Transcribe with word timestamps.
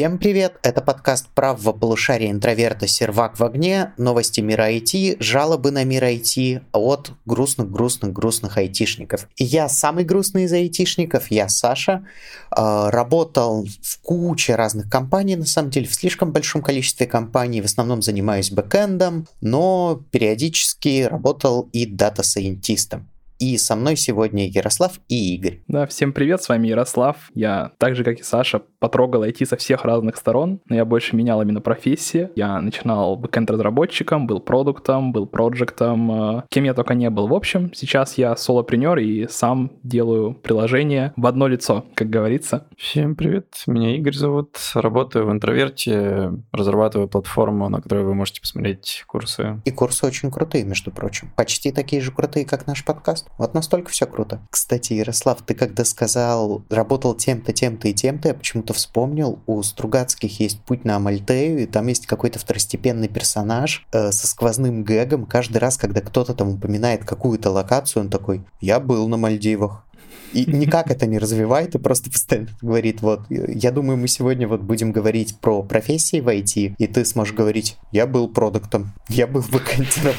Всем 0.00 0.16
привет! 0.16 0.54
Это 0.62 0.80
подкаст 0.80 1.26
правого 1.34 1.74
полушария 1.74 2.30
интроверта 2.30 2.86
«Сервак 2.86 3.38
в 3.38 3.44
огне», 3.44 3.92
новости 3.98 4.40
мира 4.40 4.72
IT, 4.72 5.18
жалобы 5.20 5.72
на 5.72 5.84
мир 5.84 6.04
IT 6.04 6.62
от 6.72 7.12
грустных-грустных-грустных 7.26 8.56
айтишников. 8.56 9.28
И 9.36 9.44
я 9.44 9.68
самый 9.68 10.04
грустный 10.04 10.44
из 10.44 10.54
айтишников, 10.54 11.30
я 11.30 11.50
Саша, 11.50 12.06
а, 12.50 12.90
работал 12.90 13.66
в 13.82 14.00
куче 14.00 14.54
разных 14.54 14.88
компаний, 14.88 15.36
на 15.36 15.44
самом 15.44 15.68
деле, 15.68 15.86
в 15.86 15.94
слишком 15.94 16.32
большом 16.32 16.62
количестве 16.62 17.06
компаний, 17.06 17.60
в 17.60 17.66
основном 17.66 18.00
занимаюсь 18.00 18.50
бэкэндом, 18.50 19.28
но 19.42 20.00
периодически 20.10 21.02
работал 21.02 21.68
и 21.74 21.84
дата-сайентистом. 21.84 23.09
И 23.40 23.56
со 23.56 23.74
мной 23.74 23.96
сегодня 23.96 24.46
Ярослав 24.46 25.00
и 25.08 25.34
Игорь. 25.34 25.62
Да, 25.66 25.86
всем 25.86 26.12
привет, 26.12 26.42
с 26.42 26.50
вами 26.50 26.68
Ярослав. 26.68 27.16
Я, 27.34 27.72
так 27.78 27.96
же 27.96 28.04
как 28.04 28.18
и 28.18 28.22
Саша, 28.22 28.60
потрогал 28.78 29.24
IT 29.24 29.46
со 29.46 29.56
всех 29.56 29.86
разных 29.86 30.16
сторон, 30.16 30.60
но 30.68 30.76
я 30.76 30.84
больше 30.84 31.16
менял 31.16 31.40
именно 31.40 31.62
профессии. 31.62 32.28
Я 32.36 32.60
начинал 32.60 33.16
бэкэнд-разработчиком, 33.16 34.26
был 34.26 34.40
продуктом, 34.40 35.12
был 35.12 35.26
проектом, 35.26 36.40
э, 36.40 36.42
кем 36.50 36.64
я 36.64 36.74
только 36.74 36.92
не 36.92 37.08
был. 37.08 37.28
В 37.28 37.34
общем, 37.34 37.72
сейчас 37.72 38.18
я 38.18 38.36
солопренер 38.36 38.98
и 38.98 39.26
сам 39.26 39.72
делаю 39.82 40.34
приложение 40.34 41.14
в 41.16 41.26
одно 41.26 41.48
лицо, 41.48 41.86
как 41.94 42.10
говорится. 42.10 42.66
Всем 42.76 43.16
привет, 43.16 43.62
меня 43.66 43.96
Игорь 43.96 44.14
зовут, 44.14 44.58
работаю 44.74 45.26
в 45.26 45.32
интроверте, 45.32 46.32
разрабатываю 46.52 47.08
платформу, 47.08 47.70
на 47.70 47.80
которой 47.80 48.04
вы 48.04 48.14
можете 48.14 48.42
посмотреть 48.42 49.02
курсы. 49.06 49.62
И 49.64 49.70
курсы 49.70 50.04
очень 50.04 50.30
крутые, 50.30 50.64
между 50.64 50.90
прочим. 50.90 51.32
Почти 51.36 51.72
такие 51.72 52.02
же 52.02 52.12
крутые, 52.12 52.44
как 52.44 52.66
наш 52.66 52.84
подкаст. 52.84 53.29
Вот 53.38 53.54
настолько 53.54 53.90
все 53.90 54.06
круто. 54.06 54.40
Кстати, 54.50 54.92
Ярослав, 54.92 55.42
ты 55.42 55.54
когда 55.54 55.84
сказал, 55.84 56.62
работал 56.68 57.14
тем-то, 57.14 57.52
тем-то 57.52 57.88
и 57.88 57.94
тем-то, 57.94 58.28
я 58.28 58.34
почему-то 58.34 58.74
вспомнил, 58.74 59.38
у 59.46 59.62
Стругацких 59.62 60.40
есть 60.40 60.60
путь 60.60 60.84
на 60.84 60.96
Амальтею, 60.96 61.62
и 61.62 61.66
там 61.66 61.86
есть 61.86 62.06
какой-то 62.06 62.38
второстепенный 62.38 63.08
персонаж 63.08 63.86
э, 63.92 64.12
со 64.12 64.26
сквозным 64.26 64.84
гэгом. 64.84 65.24
Каждый 65.26 65.58
раз, 65.58 65.76
когда 65.76 66.00
кто-то 66.00 66.34
там 66.34 66.50
упоминает 66.50 67.04
какую-то 67.04 67.50
локацию, 67.50 68.02
он 68.02 68.10
такой, 68.10 68.44
я 68.60 68.78
был 68.78 69.08
на 69.08 69.16
Мальдивах. 69.16 69.84
И 70.32 70.44
никак 70.46 70.90
это 70.90 71.06
не 71.06 71.18
развивает, 71.18 71.74
и 71.74 71.78
просто 71.78 72.10
постоянно 72.10 72.48
говорит, 72.60 73.02
вот, 73.02 73.22
я 73.28 73.72
думаю, 73.72 73.96
мы 73.96 74.08
сегодня 74.08 74.46
вот 74.46 74.60
будем 74.60 74.92
говорить 74.92 75.38
про 75.40 75.62
профессии 75.62 76.20
в 76.20 76.28
IT, 76.28 76.74
и 76.78 76.86
ты 76.86 77.04
сможешь 77.04 77.34
говорить, 77.34 77.76
я 77.92 78.06
был 78.06 78.28
продуктом, 78.28 78.92
я 79.08 79.26
был 79.26 79.42
бэкэндером. 79.50 80.14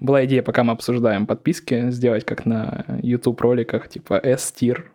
Была 0.00 0.24
идея, 0.24 0.42
пока 0.42 0.64
мы 0.64 0.72
обсуждаем 0.72 1.26
подписки, 1.26 1.90
сделать 1.90 2.24
как 2.24 2.46
на 2.46 2.84
YouTube 3.02 3.40
роликах, 3.40 3.88
типа 3.88 4.14
S-tier, 4.14 4.90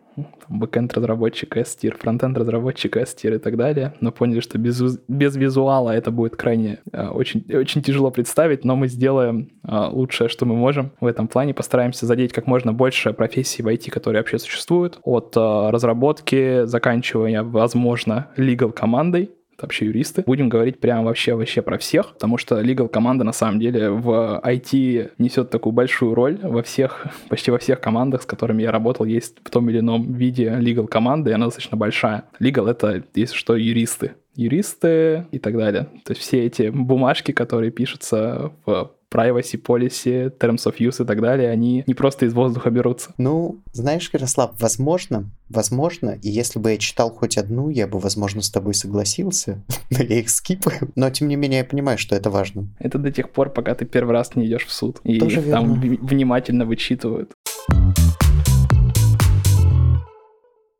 бэкенд 0.48 0.92
разработчик 0.94 1.56
S-tier, 1.56 1.96
фронтенд 1.98 2.36
разработчик 2.36 2.96
S-tier 2.96 3.34
и 3.34 3.38
так 3.38 3.56
далее, 3.56 3.94
но 4.00 4.12
поняли, 4.12 4.40
что 4.40 4.58
без, 4.58 4.98
без 5.08 5.36
визуала 5.36 5.90
это 5.90 6.10
будет 6.10 6.36
крайне 6.36 6.80
э, 6.92 7.08
очень, 7.08 7.44
очень 7.52 7.82
тяжело 7.82 8.10
представить, 8.10 8.64
но 8.64 8.76
мы 8.76 8.88
сделаем 8.88 9.50
э, 9.66 9.88
лучшее, 9.90 10.28
что 10.28 10.46
мы 10.46 10.54
можем 10.54 10.92
в 11.00 11.06
этом 11.06 11.28
плане, 11.28 11.54
постараемся 11.54 12.06
задеть 12.06 12.32
как 12.32 12.46
можно 12.46 12.72
больше 12.72 13.12
профессий 13.12 13.62
в 13.62 13.68
IT, 13.68 13.90
которые 13.90 14.20
вообще 14.20 14.38
существуют, 14.38 14.98
от 15.04 15.36
э, 15.36 15.70
разработки, 15.70 16.64
заканчивая, 16.64 17.42
возможно, 17.42 18.28
legal 18.36 18.72
командой, 18.72 19.30
вообще 19.62 19.86
юристы. 19.86 20.22
Будем 20.26 20.48
говорить 20.48 20.78
прям 20.78 21.04
вообще 21.04 21.34
вообще 21.34 21.62
про 21.62 21.78
всех, 21.78 22.14
потому 22.14 22.38
что 22.38 22.60
legal 22.60 22.88
команда 22.88 23.24
на 23.24 23.32
самом 23.32 23.60
деле 23.60 23.90
в 23.90 24.40
IT 24.44 25.12
несет 25.18 25.50
такую 25.50 25.72
большую 25.72 26.14
роль 26.14 26.38
во 26.42 26.62
всех, 26.62 27.06
почти 27.28 27.50
во 27.50 27.58
всех 27.58 27.80
командах, 27.80 28.22
с 28.22 28.26
которыми 28.26 28.62
я 28.62 28.70
работал, 28.70 29.06
есть 29.06 29.36
в 29.44 29.50
том 29.50 29.70
или 29.70 29.78
ином 29.78 30.12
виде 30.12 30.46
legal 30.60 30.86
команды, 30.86 31.30
и 31.30 31.34
она 31.34 31.46
достаточно 31.46 31.76
большая. 31.76 32.24
Legal 32.40 32.70
это, 32.70 33.02
если 33.14 33.36
что, 33.36 33.56
юристы 33.56 34.12
юристы 34.34 35.26
и 35.30 35.38
так 35.38 35.56
далее. 35.56 35.88
То 36.04 36.12
есть 36.12 36.22
все 36.22 36.46
эти 36.46 36.70
бумажки, 36.70 37.32
которые 37.32 37.70
пишутся 37.70 38.52
в 38.64 38.92
privacy 39.12 39.62
policy, 39.62 40.32
terms 40.38 40.66
of 40.66 40.76
use 40.78 41.02
и 41.02 41.06
так 41.06 41.20
далее, 41.20 41.50
они 41.50 41.84
не 41.86 41.94
просто 41.94 42.26
из 42.26 42.32
воздуха 42.34 42.70
берутся. 42.70 43.12
Ну, 43.18 43.60
знаешь, 43.72 44.10
Ярослав, 44.12 44.52
возможно, 44.58 45.30
возможно, 45.48 46.18
и 46.22 46.30
если 46.30 46.58
бы 46.58 46.72
я 46.72 46.78
читал 46.78 47.10
хоть 47.10 47.36
одну, 47.36 47.68
я 47.68 47.86
бы, 47.86 47.98
возможно, 47.98 48.42
с 48.42 48.50
тобой 48.50 48.74
согласился, 48.74 49.62
но 49.90 50.02
я 50.02 50.20
их 50.20 50.30
скипаю. 50.30 50.90
Но, 50.96 51.10
тем 51.10 51.28
не 51.28 51.36
менее, 51.36 51.58
я 51.58 51.64
понимаю, 51.64 51.98
что 51.98 52.16
это 52.16 52.30
важно. 52.30 52.68
Это 52.78 52.98
до 52.98 53.10
тех 53.10 53.30
пор, 53.30 53.50
пока 53.50 53.74
ты 53.74 53.84
первый 53.84 54.12
раз 54.12 54.34
не 54.34 54.46
идешь 54.46 54.66
в 54.66 54.72
суд. 54.72 55.00
И 55.04 55.18
Тоже 55.18 55.40
их 55.40 55.46
верно. 55.46 55.60
там 55.60 55.80
внимательно 55.80 56.64
вычитывают. 56.64 57.32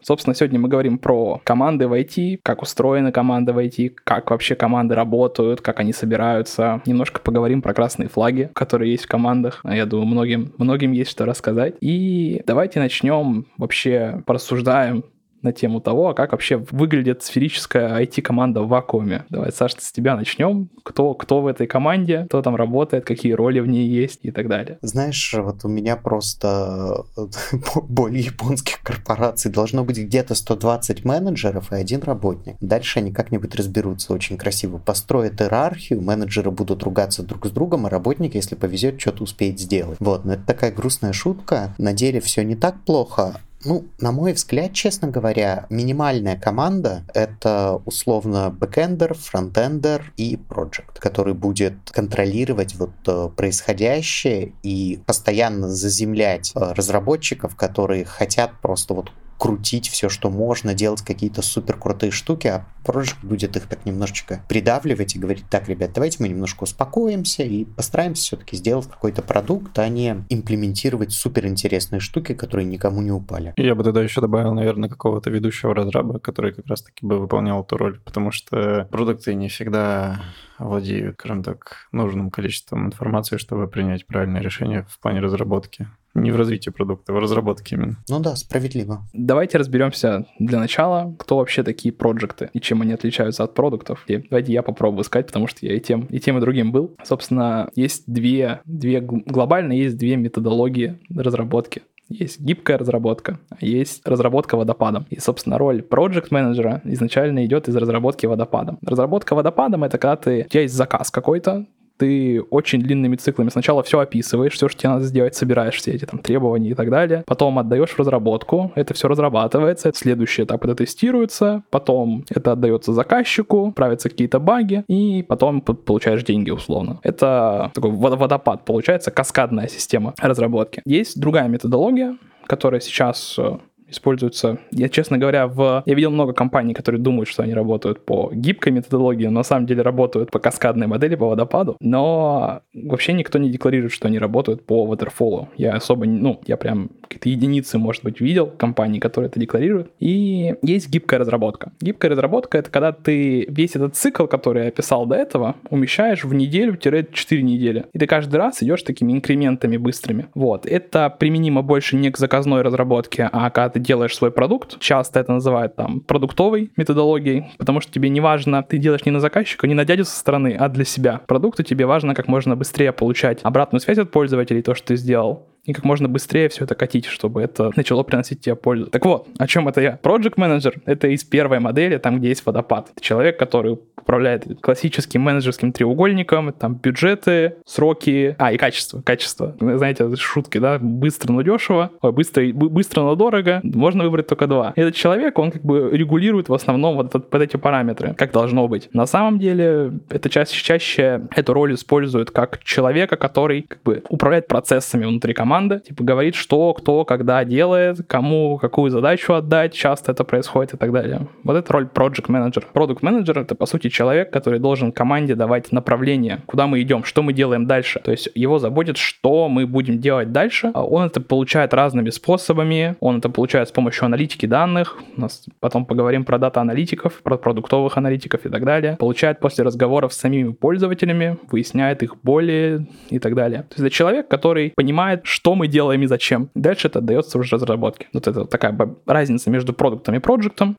Собственно, 0.03 0.35
сегодня 0.35 0.59
мы 0.59 0.69
говорим 0.69 0.99
про 0.99 1.41
команды 1.45 1.87
в 1.89 1.93
IT, 1.93 2.41
как 2.43 2.63
устроены 2.63 3.13
команды 3.13 3.53
в 3.53 3.59
IT, 3.59 3.97
как 4.05 4.31
вообще 4.31 4.55
команды 4.55 4.95
работают, 4.95 5.61
как 5.61 5.81
они 5.81 5.93
собираются. 5.93 6.83
Немножко 6.87 7.21
поговорим 7.21 7.63
про 7.63 7.75
красные 7.75 8.09
флаги, 8.09 8.51
которые 8.55 8.93
есть 8.93 9.05
в 9.05 9.09
командах. 9.09 9.61
Я 9.65 9.87
думаю, 9.87 10.07
многим, 10.07 10.53
многим 10.59 10.93
есть 10.93 11.11
что 11.11 11.25
рассказать. 11.25 11.75
И 11.81 12.43
давайте 12.47 12.81
начнем 12.81 13.47
вообще 13.57 14.23
порассуждаем 14.27 15.05
на 15.43 15.53
тему 15.53 15.81
того, 15.81 16.09
а 16.09 16.15
как 16.15 16.33
вообще 16.33 16.57
выглядит 16.57 17.23
сферическая 17.23 18.01
IT-команда 18.03 18.63
в 18.63 18.69
вакууме. 18.69 19.25
Давай, 19.31 19.53
Саша, 19.53 19.77
с 19.81 19.93
тебя 19.93 20.17
начнем. 20.17 20.71
Кто, 20.83 21.15
кто 21.15 21.41
в 21.41 21.47
этой 21.47 21.67
команде, 21.67 22.25
кто 22.27 22.43
там 22.43 22.57
работает, 22.57 23.05
какие 23.05 23.33
роли 23.33 23.61
в 23.61 23.67
ней 23.67 23.87
есть 23.87 24.21
и 24.23 24.31
так 24.31 24.49
далее. 24.49 24.79
Знаешь, 24.83 25.35
вот 25.37 25.65
у 25.65 25.69
меня 25.69 25.97
просто 25.97 27.05
более 27.89 28.23
японских 28.23 28.81
корпораций 28.83 29.51
должно 29.51 29.85
быть 29.85 29.99
где-то 29.99 30.35
120 30.35 31.05
менеджеров 31.05 31.73
и 31.73 31.77
один 31.77 32.03
работник. 32.03 32.57
Дальше 32.61 33.01
они 33.01 33.13
как-нибудь 33.13 33.55
разберутся 33.55 34.13
очень 34.13 34.37
красиво. 34.37 34.79
Построят 34.79 35.41
иерархию, 35.41 36.01
менеджеры 36.01 36.51
будут 36.51 36.83
ругаться 36.83 37.23
друг 37.23 37.47
с 37.47 37.51
другом, 37.51 37.87
а 37.87 37.91
работник, 37.91 38.35
если 38.35 38.55
повезет, 38.55 39.01
что-то 39.01 39.25
успеет 39.25 39.59
сделать. 39.59 39.97
Вот, 40.01 40.25
но 40.25 40.35
это 40.35 40.45
такая 40.47 40.73
грустная 40.73 41.13
шутка. 41.13 41.75
На 41.79 41.93
деле 41.93 42.21
все 42.21 42.43
не 42.43 42.57
так 42.57 42.81
плохо, 42.85 43.41
ну, 43.65 43.87
на 43.99 44.13
мой 44.13 44.33
взгляд, 44.33 44.73
честно 44.73 45.09
говоря, 45.09 45.67
минимальная 45.71 46.39
команда— 46.39 47.05
это 47.15 47.81
условно 47.85 48.51
бэкэндер, 48.51 49.15
фронтендер 49.15 50.13
и 50.17 50.37
проект, 50.37 50.99
который 50.99 51.35
будет 51.35 51.75
контролировать 51.91 52.75
вот 52.75 52.91
э, 53.07 53.29
происходящее 53.37 54.53
и 54.63 55.01
постоянно 55.07 55.69
заземлять 55.69 56.53
э, 56.55 56.73
разработчиков, 56.73 57.57
которые 57.57 58.05
хотят 58.05 58.53
просто 58.61 58.95
вот 58.95 59.11
крутить 59.43 59.89
все, 59.89 60.09
что 60.09 60.31
можно, 60.31 60.73
делать 60.73 61.03
какие-то 61.03 61.43
супер 61.43 61.77
крутые 61.77 62.13
штуки, 62.13 62.47
а 62.47 62.65
Project 62.85 63.17
будет 63.25 63.57
их 63.57 63.67
так 63.67 63.85
немножечко 63.85 64.41
придавливать 64.49 65.17
и 65.17 65.19
говорить, 65.19 65.47
так, 65.51 65.69
ребят, 65.69 65.91
давайте 65.93 66.19
мы 66.21 66.29
немножко 66.29 66.63
успокоимся 66.63 67.43
и 67.43 67.65
постараемся 67.65 68.23
все-таки 68.23 68.55
сделать 68.55 68.87
какой-то 68.87 69.21
продукт, 69.21 69.77
а 69.81 69.89
не 69.89 70.25
имплементировать 70.29 71.11
супер 71.11 71.49
интересные 71.49 71.99
штуки, 71.99 72.35
которые 72.35 72.67
никому 72.67 73.03
не 73.03 73.11
упали. 73.11 73.53
Я 73.57 73.75
бы 73.75 73.83
тогда 73.83 74.01
еще 74.01 74.21
добавил, 74.21 74.55
наверное, 74.55 74.89
какого-то 74.89 75.29
ведущего 75.29 75.75
разраба, 75.75 76.21
который 76.21 76.53
как 76.53 76.69
раз-таки 76.69 77.05
бы 77.05 77.19
выполнял 77.19 77.65
эту 77.65 77.77
роль, 77.77 77.99
потому 77.99 78.31
что 78.31 78.87
продукты 78.93 79.35
не 79.35 79.49
всегда 79.49 80.23
владеют, 80.61 81.17
скажем 81.19 81.43
так, 81.43 81.89
нужным 81.91 82.31
количеством 82.31 82.87
информации, 82.87 83.39
чтобы 83.39 83.67
принять 83.67 84.07
правильное 84.07 84.41
решение 84.41 84.87
в 84.89 85.01
плане 85.01 85.19
разработки. 85.19 85.89
Не 86.15 86.31
в 86.31 86.37
развитии 86.37 86.71
продукта, 86.71 87.13
в 87.13 87.19
разработке 87.19 87.77
именно. 87.77 87.97
Ну 88.09 88.21
да, 88.21 88.37
справедливо. 88.37 89.03
Давайте 89.13 89.59
разберемся 89.59 90.27
для 90.39 90.59
начала, 90.59 91.15
кто 91.19 91.39
вообще 91.39 91.63
такие 91.63 91.93
проекты 91.93 92.51
и 92.53 92.61
чем 92.61 92.83
они 92.83 92.93
отличаются 92.93 93.45
от 93.45 93.55
продуктов. 93.55 94.05
И 94.07 94.19
давайте 94.19 94.53
я 94.53 94.63
попробую 94.63 95.05
сказать, 95.05 95.27
потому 95.27 95.47
что 95.47 95.65
я 95.67 95.75
и 95.75 95.81
тем, 95.81 96.03
и 96.03 96.21
тем, 96.21 96.37
и 96.37 96.41
другим 96.41 96.73
был. 96.73 96.95
Собственно, 97.03 97.71
есть 97.75 98.05
две, 98.07 98.61
две 98.67 99.01
глобально 99.01 99.73
есть 99.73 99.97
две 99.97 100.17
методологии 100.17 100.99
разработки 101.15 101.83
есть 102.09 102.41
гибкая 102.41 102.79
разработка, 102.79 103.39
есть 103.61 104.07
разработка 104.07 104.57
водопадом. 104.57 105.07
И, 105.11 105.19
собственно, 105.19 105.59
роль 105.59 105.83
проект 105.83 106.31
менеджера 106.31 106.83
изначально 106.85 107.45
идет 107.47 107.69
из 107.69 107.77
разработки 107.77 108.27
водопадом. 108.27 108.79
Разработка 108.83 109.35
водопадом— 109.35 109.85
это 109.85 109.99
когда 109.99 110.17
ты, 110.17 110.45
у 110.47 110.49
тебя 110.49 110.63
есть 110.63 110.75
заказ 110.75 111.11
какой-то, 111.11 111.67
ты 111.97 112.41
очень 112.51 112.81
длинными 112.81 113.17
циклами 113.17 113.49
сначала 113.49 113.83
все 113.83 114.01
описываешь, 114.01 114.55
все, 114.55 114.69
что 114.69 114.79
тебе 114.79 114.91
надо 114.91 115.05
сделать, 115.05 115.35
собираешь 115.35 115.77
все 115.77 115.93
эти 115.93 116.05
там 116.05 116.21
требования 116.21 116.71
и 116.71 116.75
так 116.75 116.91
далее, 116.91 117.25
потом 117.27 117.59
отдаешь 117.59 117.91
в 117.91 117.99
разработку, 117.99 118.73
это 118.75 118.95
все 118.95 119.09
разрабатывается, 119.09 119.93
следующий 119.95 120.45
этап 120.45 120.65
это 120.65 120.75
тестируется, 120.75 121.63
потом 121.71 122.25
это 122.31 122.53
отдается 122.53 122.93
заказчику, 122.93 123.73
правятся 123.73 124.09
какие-то 124.09 124.39
баги, 124.39 124.85
и 124.89 125.23
потом 125.23 125.61
получаешь 125.61 126.25
деньги 126.25 126.51
условно. 126.51 127.01
Это 127.03 127.71
такой 127.75 127.91
водопад, 127.91 128.65
получается, 128.65 129.11
каскадная 129.11 129.69
система 129.69 130.15
разработки. 130.19 130.83
Есть 130.85 131.21
другая 131.21 131.49
методология, 131.49 132.17
которая 132.47 132.81
сейчас 132.81 133.37
э, 133.39 133.59
используются, 133.93 134.59
я, 134.71 134.89
честно 134.89 135.19
говоря, 135.19 135.47
в... 135.47 135.83
Я 135.87 135.95
видел 135.95 136.11
много 136.11 136.33
компаний, 136.33 136.75
которые 136.75 137.01
думают, 137.01 137.29
что 137.29 137.43
они 137.43 137.55
работают 137.55 138.05
по 138.05 138.31
гибкой 138.33 138.73
методологии, 138.73 139.27
но 139.27 139.33
на 139.33 139.43
самом 139.43 139.67
деле 139.67 139.83
работают 139.83 140.31
по 140.31 140.39
каскадной 140.39 140.87
модели, 140.87 141.15
по 141.15 141.29
водопаду, 141.29 141.77
но 141.81 142.63
вообще 142.75 143.13
никто 143.13 143.39
не 143.39 143.51
декларирует, 143.51 143.93
что 143.93 144.09
они 144.09 144.19
работают 144.19 144.67
по 144.67 144.93
waterfall. 144.93 145.49
Я 145.57 145.75
особо, 145.75 146.07
ну, 146.07 146.41
я 146.47 146.57
прям 146.57 146.91
какие-то 147.03 147.29
единицы, 147.29 147.79
может 147.79 148.03
быть, 148.05 148.21
видел 148.21 148.47
компаний, 148.47 148.99
которые 148.99 149.29
это 149.29 149.39
декларируют. 149.39 149.91
И 150.01 150.55
есть 150.63 150.89
гибкая 150.89 151.21
разработка. 151.21 151.73
Гибкая 151.81 152.11
разработка— 152.11 152.59
это 152.59 152.71
когда 152.71 152.93
ты 152.93 153.47
весь 153.49 153.77
этот 153.77 153.97
цикл, 153.97 154.27
который 154.27 154.63
я 154.63 154.69
описал 154.69 155.07
до 155.07 155.17
этого, 155.17 155.57
умещаешь 155.71 156.25
в 156.25 156.33
неделю-4 156.33 157.41
недели. 157.43 157.85
И 157.93 157.99
ты 157.99 158.07
каждый 158.07 158.37
раз 158.37 158.63
идешь 158.63 158.83
такими 158.83 159.13
инкрементами 159.13 159.77
быстрыми. 159.77 160.27
Вот. 160.35 160.67
Это 160.67 161.11
применимо 161.11 161.63
больше 161.63 161.97
не 161.97 162.11
к 162.11 162.19
заказной 162.19 162.63
разработке, 162.63 163.29
а 163.31 163.51
когда 163.51 163.69
ты 163.69 163.81
делаешь 163.83 164.17
свой 164.17 164.31
продукт. 164.31 164.79
Часто 164.79 165.21
это 165.21 165.33
называют 165.33 165.77
там 165.77 166.01
продуктовой 166.01 166.71
методологией, 166.77 167.47
потому 167.59 167.81
что 167.81 167.93
тебе 167.93 168.09
не 168.09 168.21
важно, 168.21 168.63
ты 168.63 168.79
делаешь 168.79 169.05
не 169.05 169.13
на 169.13 169.21
заказчика, 169.21 169.67
не 169.67 169.75
на 169.75 169.85
дядю 169.85 170.05
со 170.05 170.17
стороны, 170.17 170.57
а 170.59 170.69
для 170.69 170.85
себя. 170.85 171.21
Продукту 171.27 171.63
тебе 171.63 171.87
важно 171.87 172.15
как 172.15 172.29
можно 172.29 172.57
быстрее 172.57 172.93
получать 172.93 173.41
обратную 173.43 173.81
связь 173.81 173.99
от 173.99 174.11
пользователей, 174.11 174.63
то, 174.63 174.75
что 174.75 174.89
ты 174.89 174.97
сделал, 174.97 175.52
и 175.65 175.73
как 175.73 175.85
можно 175.85 176.09
быстрее 176.09 176.49
все 176.49 176.65
это 176.65 176.75
катить, 176.75 177.07
чтобы 177.07 177.43
это 177.43 177.71
начало 177.77 178.03
приносить 178.03 178.41
тебе 178.41 178.57
пользу. 178.57 178.87
Так 178.87 179.05
вот, 179.05 179.29
о 179.39 179.47
чем 179.47 179.69
это 179.69 179.81
я? 179.81 179.99
Project 180.03 180.35
Manager— 180.35 180.81
это 180.87 181.09
из 181.09 181.25
первой 181.25 181.61
модели, 181.61 181.99
там, 181.99 182.19
где 182.19 182.29
есть 182.29 182.45
водопад. 182.45 182.91
Это 182.93 183.01
человек, 183.01 183.39
который 183.39 183.79
управляет 183.97 184.47
классическим 184.61 185.23
менеджерским 185.23 185.73
треугольником, 185.73 186.53
там 186.53 186.75
бюджеты, 186.75 187.57
сроки, 187.65 188.35
а, 188.39 188.53
и 188.53 188.57
качество, 188.57 189.01
качество. 189.03 189.55
Знаете, 189.61 190.15
шутки, 190.17 190.59
да, 190.59 190.79
быстро, 190.81 191.33
но 191.33 191.43
дешево, 191.43 191.93
ой, 192.01 192.13
быстро, 192.13 192.45
быстро, 192.53 193.03
но 193.03 193.15
дорого, 193.15 193.61
можно 193.63 194.03
выбрать 194.05 194.27
только 194.27 194.49
два. 194.49 194.73
Этот 194.75 194.97
человек, 194.97 195.39
он 195.39 195.53
как 195.53 195.63
бы 195.63 195.91
регулирует 195.93 196.49
в 196.49 196.55
основном 196.55 196.97
вот, 196.97 197.15
вот, 197.15 197.29
вот 197.31 197.43
эти 197.43 197.57
параметры, 197.57 198.15
как 198.15 198.33
должно 198.33 198.67
быть. 198.67 198.89
На 198.93 199.07
самом 199.07 199.39
деле, 199.39 199.93
это 200.11 200.29
чаще, 200.29 200.63
чаще 200.63 201.23
эту 201.37 201.53
роль 201.55 201.75
используют 201.75 202.33
как 202.33 202.65
человека, 202.65 203.17
который 203.17 203.63
как 203.63 203.83
бы 203.83 204.03
управляет 204.09 204.49
процессами 204.49 205.05
внутри 205.05 205.33
команды, 205.33 205.52
типа 205.81 206.05
говорит, 206.05 206.35
что, 206.35 206.73
кто, 206.75 207.05
когда 207.05 207.45
делает, 207.45 207.99
кому 208.07 208.59
какую 208.59 208.91
задачу 208.91 209.35
отдать, 209.35 209.75
часто 209.75 210.13
это 210.13 210.25
происходит 210.25 210.75
и 210.75 210.77
так 210.77 210.93
далее. 210.93 211.29
Вот 211.45 211.57
это 211.57 211.73
роль 211.73 211.89
project 211.93 212.27
manager. 212.29 212.65
Product 212.73 213.01
manager— 213.01 213.41
это, 213.43 213.55
по 213.55 213.67
сути, 213.67 213.89
человек, 213.89 214.31
который 214.31 214.59
должен 214.59 214.93
команде 214.93 215.35
давать 215.35 215.73
направление, 215.73 216.43
куда 216.47 216.67
мы 216.67 216.81
идем, 216.83 217.05
что 217.05 217.23
мы 217.23 217.33
делаем 217.33 217.67
дальше. 217.67 218.01
То 218.05 218.11
есть 218.11 218.29
его 218.35 218.59
заботит, 218.59 218.97
что 218.97 219.49
мы 219.49 219.67
будем 219.67 219.99
делать 220.01 220.33
дальше. 220.33 220.71
А 220.75 220.85
он 220.85 221.05
это 221.05 221.21
получает 221.21 221.75
разными 221.75 222.11
способами. 222.11 222.97
Он 223.01 223.19
это 223.19 223.29
получает 223.29 223.69
с 223.69 223.73
помощью 223.73 224.07
аналитики 224.07 224.47
данных. 224.47 224.99
У 225.17 225.21
нас 225.21 225.45
потом 225.61 225.85
поговорим 225.85 226.25
про 226.25 226.39
дата-аналитиков, 226.39 227.21
про 227.23 227.37
продуктовых 227.37 227.97
аналитиков 227.97 228.47
и 228.47 228.49
так 228.49 228.65
далее. 228.65 228.97
Получает 228.99 229.41
после 229.41 229.65
разговоров 229.65 230.13
с 230.13 230.19
самими 230.19 230.53
пользователями, 230.53 231.39
выясняет 231.51 232.03
их 232.03 232.17
боли 232.23 232.87
и 233.11 233.19
так 233.19 233.35
далее. 233.35 233.63
То 233.63 233.75
есть 233.75 233.81
это 233.81 233.91
человек, 233.91 234.29
который 234.29 234.73
понимает, 234.77 235.21
что 235.25 235.42
мы 235.45 235.69
делаем 235.69 236.03
и 236.03 236.07
зачем. 236.07 236.51
Дальше 236.55 236.89
это 236.89 237.01
отдается 237.01 237.39
уже 237.39 237.57
разработке. 237.57 238.09
Вот 238.13 238.29
это 238.29 238.45
такая 238.45 238.79
разница 239.07 239.51
между 239.51 239.73
продуктом 239.73 240.15
и 240.15 240.19
проектом. 240.19 240.77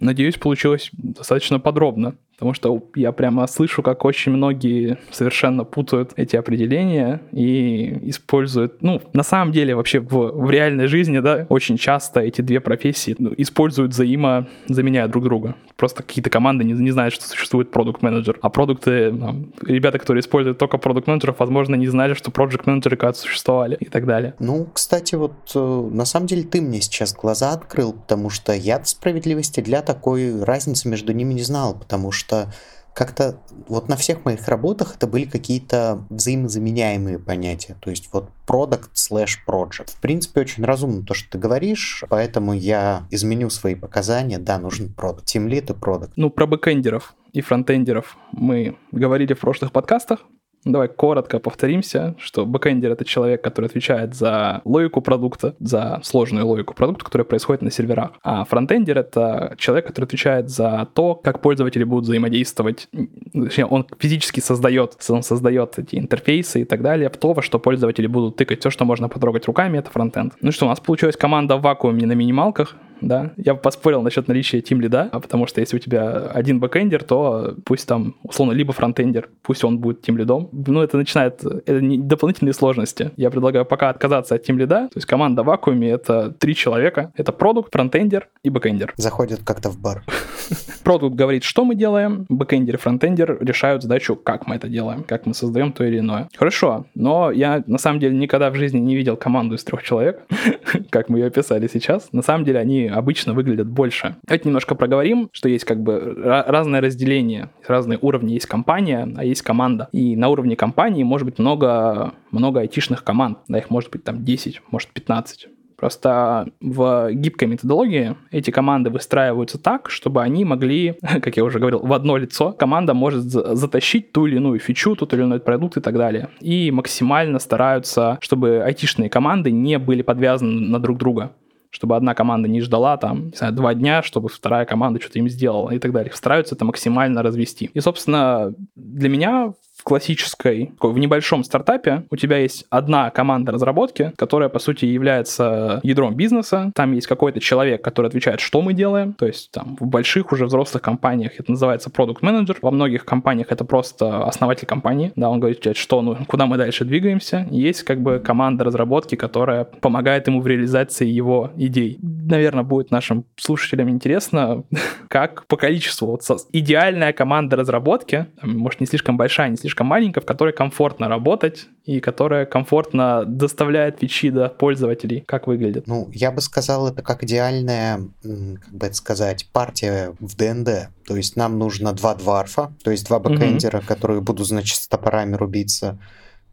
Надеюсь, 0.00 0.36
получилось 0.36 0.90
достаточно 0.92 1.58
подробно. 1.58 2.14
Потому 2.38 2.54
что 2.54 2.82
я 2.94 3.12
прямо 3.12 3.46
слышу, 3.46 3.82
как 3.82 4.04
очень 4.04 4.32
многие 4.32 4.98
совершенно 5.10 5.64
путают 5.64 6.12
эти 6.16 6.36
определения 6.36 7.20
и 7.32 7.98
используют, 8.08 8.80
ну, 8.80 9.02
на 9.12 9.22
самом 9.22 9.52
деле 9.52 9.74
вообще 9.74 10.00
в, 10.00 10.30
в 10.32 10.50
реальной 10.50 10.86
жизни, 10.86 11.18
да, 11.18 11.46
очень 11.48 11.76
часто 11.76 12.20
эти 12.20 12.40
две 12.40 12.60
профессии 12.60 13.16
ну, 13.18 13.32
используют 13.36 13.92
взаимо, 13.92 14.46
заменяя 14.66 15.08
друг 15.08 15.24
друга. 15.24 15.56
Просто 15.76 16.02
какие-то 16.02 16.30
команды 16.30 16.64
не, 16.64 16.72
не 16.72 16.90
знают, 16.90 17.14
что 17.14 17.26
существует 17.26 17.70
продукт 17.70 18.02
менеджер 18.02 18.38
а 18.40 18.50
продукты, 18.50 19.10
ну, 19.12 19.48
ребята, 19.62 19.98
которые 19.98 20.20
используют 20.20 20.58
только 20.58 20.78
продукт 20.78 21.08
менеджеров 21.08 21.36
возможно, 21.38 21.74
не 21.74 21.88
знали, 21.88 22.14
что 22.14 22.30
проект 22.30 22.66
менеджеры 22.66 22.96
когда-то 22.96 23.18
существовали 23.18 23.76
и 23.80 23.86
так 23.86 24.06
далее. 24.06 24.34
Ну, 24.38 24.68
кстати, 24.72 25.14
вот 25.14 25.34
э, 25.54 25.88
на 25.92 26.04
самом 26.04 26.26
деле 26.26 26.44
ты 26.44 26.60
мне 26.60 26.80
сейчас 26.80 27.14
глаза 27.14 27.52
открыл, 27.52 27.92
потому 27.92 28.30
что 28.30 28.52
я 28.52 28.82
справедливости 28.84 29.60
для 29.60 29.82
такой 29.82 30.42
разницы 30.42 30.88
между 30.88 31.12
ними 31.12 31.34
не 31.34 31.42
знал, 31.42 31.78
потому 31.78 32.12
что 32.12 32.27
что 32.28 32.52
как-то 32.94 33.40
вот 33.68 33.88
на 33.88 33.96
всех 33.96 34.24
моих 34.24 34.48
работах 34.48 34.96
это 34.96 35.06
были 35.06 35.24
какие-то 35.24 36.04
взаимозаменяемые 36.10 37.18
понятия. 37.20 37.76
То 37.80 37.90
есть 37.90 38.08
вот 38.12 38.30
product 38.46 38.90
slash 38.94 39.36
project. 39.46 39.92
В 39.92 40.00
принципе, 40.00 40.40
очень 40.40 40.64
разумно 40.64 41.04
то, 41.04 41.14
что 41.14 41.30
ты 41.30 41.38
говоришь, 41.38 42.04
поэтому 42.08 42.52
я 42.52 43.06
изменю 43.10 43.50
свои 43.50 43.76
показания. 43.76 44.38
Да, 44.38 44.58
нужен 44.58 44.92
продукт. 44.92 45.24
Team 45.32 45.46
lead 45.46 45.72
и 45.72 45.78
продукт. 45.78 46.12
Ну, 46.16 46.28
про 46.28 46.46
бэкэндеров 46.46 47.14
и 47.32 47.40
фронтендеров 47.40 48.16
мы 48.32 48.76
говорили 48.90 49.32
в 49.32 49.38
прошлых 49.38 49.70
подкастах. 49.70 50.24
Давай 50.64 50.88
коротко 50.88 51.38
повторимся, 51.38 52.14
что 52.18 52.44
бэкэндер— 52.44 52.90
это 52.92 53.04
человек, 53.04 53.42
который 53.42 53.66
отвечает 53.66 54.14
за 54.14 54.60
логику 54.64 55.00
продукта, 55.00 55.54
за 55.60 56.00
сложную 56.02 56.46
логику 56.46 56.74
продукта, 56.74 57.04
которая 57.04 57.24
происходит 57.24 57.62
на 57.62 57.70
серверах. 57.70 58.10
А 58.22 58.44
фронтендер— 58.44 58.98
это 58.98 59.54
человек, 59.56 59.86
который 59.86 60.06
отвечает 60.06 60.50
за 60.50 60.88
то, 60.94 61.14
как 61.14 61.40
пользователи 61.40 61.84
будут 61.84 62.04
взаимодействовать. 62.04 62.88
Точнее, 63.32 63.66
он 63.66 63.86
физически 63.98 64.40
создает, 64.40 64.96
он 65.08 65.22
создает 65.22 65.78
эти 65.78 65.96
интерфейсы 65.96 66.62
и 66.62 66.64
так 66.64 66.82
далее, 66.82 67.08
в 67.08 67.16
то, 67.16 67.32
во 67.32 67.42
что 67.42 67.58
пользователи 67.58 68.06
будут 68.06 68.36
тыкать. 68.36 68.60
Все, 68.60 68.70
что 68.70 68.84
можно 68.84 69.08
потрогать 69.08 69.46
руками, 69.46 69.78
это 69.78 69.90
фронтенд. 69.90 70.34
Ну 70.40 70.52
что, 70.52 70.66
у 70.66 70.68
нас 70.68 70.80
получилась 70.80 71.16
команда 71.16 71.56
в 71.56 71.62
вакууме 71.62 72.04
на 72.06 72.12
минималках, 72.12 72.76
да. 73.00 73.32
Я 73.36 73.54
поспорил 73.54 74.02
насчет 74.02 74.28
наличия 74.28 74.60
тим 74.60 74.80
лида, 74.80 75.08
а 75.12 75.20
потому 75.20 75.46
что 75.46 75.60
если 75.60 75.76
у 75.76 75.80
тебя 75.80 76.28
один 76.28 76.60
бэкэндер, 76.60 77.04
то 77.04 77.54
пусть 77.64 77.86
там, 77.86 78.16
условно, 78.22 78.52
либо 78.52 78.72
фронтендер, 78.72 79.28
пусть 79.42 79.64
он 79.64 79.78
будет 79.78 80.02
тим 80.02 80.16
лидом. 80.18 80.48
Ну, 80.52 80.82
это 80.82 80.96
начинает, 80.96 81.44
это 81.44 81.80
не 81.80 81.98
дополнительные 81.98 82.52
сложности. 82.52 83.10
Я 83.16 83.30
предлагаю 83.30 83.64
пока 83.64 83.90
отказаться 83.90 84.34
от 84.34 84.42
тим 84.42 84.58
лида, 84.58 84.88
то 84.88 84.96
есть 84.96 85.06
команда 85.06 85.42
в 85.42 85.46
вакууме— 85.46 85.90
это 85.90 86.30
три 86.32 86.54
человека, 86.54 87.12
это 87.16 87.32
продукт, 87.32 87.72
фронтендер 87.72 88.28
и 88.42 88.50
бэкэндер. 88.50 88.94
Заходят 88.96 89.40
как-то 89.44 89.70
в 89.70 89.78
бар. 89.78 90.04
Продукт 90.84 91.16
говорит, 91.16 91.44
что 91.44 91.64
мы 91.64 91.74
делаем, 91.74 92.26
бэкэндер 92.28 92.74
и 92.74 92.78
фронтендер 92.78 93.38
решают 93.40 93.82
задачу, 93.82 94.16
как 94.16 94.46
мы 94.46 94.56
это 94.56 94.68
делаем, 94.68 95.04
как 95.04 95.26
мы 95.26 95.34
создаем 95.34 95.72
то 95.72 95.84
или 95.84 95.98
иное. 95.98 96.28
Хорошо, 96.36 96.86
но 96.94 97.30
я 97.30 97.62
на 97.66 97.78
самом 97.78 98.00
деле 98.00 98.16
никогда 98.16 98.50
в 98.50 98.54
жизни 98.54 98.78
не 98.78 98.96
видел 98.96 99.16
команду 99.16 99.54
из 99.54 99.64
трех 99.64 99.82
человек, 99.82 100.22
как 100.90 101.08
мы 101.08 101.18
ее 101.18 101.26
описали 101.26 101.68
сейчас. 101.68 102.08
На 102.12 102.22
самом 102.22 102.44
деле 102.44 102.58
они 102.58 102.87
обычно 102.90 103.34
выглядят 103.34 103.68
больше. 103.68 104.16
Давайте 104.24 104.48
немножко 104.48 104.74
проговорим, 104.74 105.28
что 105.32 105.48
есть 105.48 105.64
как 105.64 105.82
бы 105.82 106.14
разное 106.16 106.80
разделение, 106.80 107.50
разные 107.66 107.98
уровни. 108.00 108.32
Есть 108.32 108.46
компания, 108.46 109.08
а 109.16 109.24
есть 109.24 109.42
команда. 109.42 109.88
И 109.92 110.16
на 110.16 110.28
уровне 110.28 110.56
компании 110.56 111.02
может 111.02 111.26
быть 111.26 111.38
много, 111.38 112.14
много 112.30 112.60
айтишных 112.60 113.04
команд. 113.04 113.38
Да, 113.48 113.58
их 113.58 113.70
может 113.70 113.90
быть 113.90 114.04
там 114.04 114.24
10, 114.24 114.62
может 114.70 114.90
15. 114.90 115.48
Просто 115.78 116.48
в 116.60 117.12
гибкой 117.12 117.46
методологии 117.46 118.16
эти 118.32 118.50
команды 118.50 118.90
выстраиваются 118.90 119.58
так, 119.58 119.90
чтобы 119.90 120.22
они 120.22 120.44
могли, 120.44 120.96
как 121.22 121.36
я 121.36 121.44
уже 121.44 121.60
говорил, 121.60 121.78
в 121.78 121.92
одно 121.92 122.16
лицо 122.16 122.50
команда 122.52 122.94
может 122.94 123.22
затащить 123.22 124.10
ту 124.10 124.26
или 124.26 124.36
иную 124.36 124.58
фичу, 124.58 124.96
тот 124.96 125.14
или 125.14 125.22
иной 125.22 125.38
продукт 125.38 125.76
и 125.76 125.80
так 125.80 125.94
далее. 125.94 126.30
И 126.40 126.72
максимально 126.72 127.38
стараются, 127.38 128.18
чтобы 128.20 128.60
айтишные 128.64 129.08
команды 129.08 129.52
не 129.52 129.78
были 129.78 130.02
подвязаны 130.02 130.68
на 130.68 130.80
друг 130.80 130.98
друга 130.98 131.30
чтобы 131.70 131.96
одна 131.96 132.14
команда 132.14 132.48
не 132.48 132.60
ждала 132.60 132.96
там, 132.96 133.26
не 133.26 133.36
знаю, 133.36 133.52
два 133.52 133.74
дня, 133.74 134.02
чтобы 134.02 134.28
вторая 134.28 134.64
команда 134.64 135.00
что-то 135.00 135.18
им 135.18 135.28
сделала 135.28 135.70
и 135.70 135.78
так 135.78 135.92
далее. 135.92 136.12
Стараются 136.14 136.54
это 136.54 136.64
максимально 136.64 137.22
развести. 137.22 137.70
И, 137.74 137.80
собственно, 137.80 138.54
для 138.74 139.08
меня 139.08 139.52
классической, 139.88 140.72
в 140.80 140.98
небольшом 140.98 141.42
стартапе 141.42 142.04
у 142.10 142.16
тебя 142.16 142.36
есть 142.36 142.66
одна 142.68 143.08
команда 143.08 143.52
разработки, 143.52 144.12
которая, 144.16 144.50
по 144.50 144.58
сути, 144.58 144.84
является 144.84 145.80
ядром 145.82 146.14
бизнеса. 146.14 146.70
Там 146.74 146.92
есть 146.92 147.06
какой-то 147.06 147.40
человек, 147.40 147.82
который 147.82 148.08
отвечает, 148.08 148.40
что 148.40 148.60
мы 148.60 148.74
делаем. 148.74 149.14
То 149.14 149.26
есть 149.26 149.50
там 149.50 149.78
в 149.80 149.86
больших 149.86 150.30
уже 150.32 150.44
взрослых 150.44 150.82
компаниях 150.82 151.40
это 151.40 151.50
называется 151.50 151.88
продукт 151.88 152.22
менеджер 152.22 152.58
Во 152.60 152.70
многих 152.70 153.06
компаниях 153.06 153.50
это 153.50 153.64
просто 153.64 154.24
основатель 154.24 154.66
компании. 154.66 155.10
Да, 155.16 155.30
он 155.30 155.40
говорит, 155.40 155.66
что, 155.74 156.02
ну, 156.02 156.18
куда 156.26 156.44
мы 156.44 156.58
дальше 156.58 156.84
двигаемся. 156.84 157.48
Есть 157.50 157.84
как 157.84 158.02
бы 158.02 158.18
команда 158.18 158.64
разработки, 158.64 159.14
которая 159.14 159.64
помогает 159.64 160.26
ему 160.26 160.42
в 160.42 160.46
реализации 160.46 161.06
его 161.06 161.50
идей. 161.56 161.98
Наверное, 162.02 162.62
будет 162.62 162.90
нашим 162.90 163.24
слушателям 163.36 163.88
интересно, 163.88 164.64
как 165.08 165.46
по 165.46 165.56
количеству 165.56 166.08
вот 166.08 166.22
идеальная 166.52 167.14
команда 167.14 167.56
разработки, 167.56 168.26
может, 168.42 168.80
не 168.80 168.86
слишком 168.86 169.16
большая, 169.16 169.48
не 169.48 169.56
слишком 169.56 169.77
слишком 169.78 169.86
маленькая, 169.86 170.20
в 170.20 170.26
которой 170.26 170.52
комфортно 170.52 171.08
работать 171.08 171.66
и 171.84 172.00
которая 172.00 172.46
комфортно 172.46 173.24
доставляет 173.24 174.00
фичи 174.00 174.30
до 174.30 174.48
пользователей. 174.48 175.22
Как 175.26 175.46
выглядит? 175.46 175.86
Ну, 175.86 176.08
я 176.12 176.32
бы 176.32 176.40
сказал, 176.40 176.88
это 176.88 177.02
как 177.02 177.22
идеальная, 177.22 178.00
как 178.22 178.74
бы 178.74 178.86
это 178.86 178.94
сказать, 178.94 179.46
партия 179.52 180.14
в 180.18 180.36
ДНД. 180.36 180.90
То 181.06 181.16
есть 181.16 181.36
нам 181.36 181.58
нужно 181.58 181.92
два 181.92 182.14
дварфа, 182.14 182.72
то 182.82 182.90
есть 182.90 183.06
два 183.06 183.20
бэкэндера, 183.20 183.78
угу. 183.78 183.86
которые 183.86 184.20
будут, 184.20 184.46
значит, 184.48 184.78
с 184.78 184.88
топорами 184.88 185.36
рубиться 185.36 185.98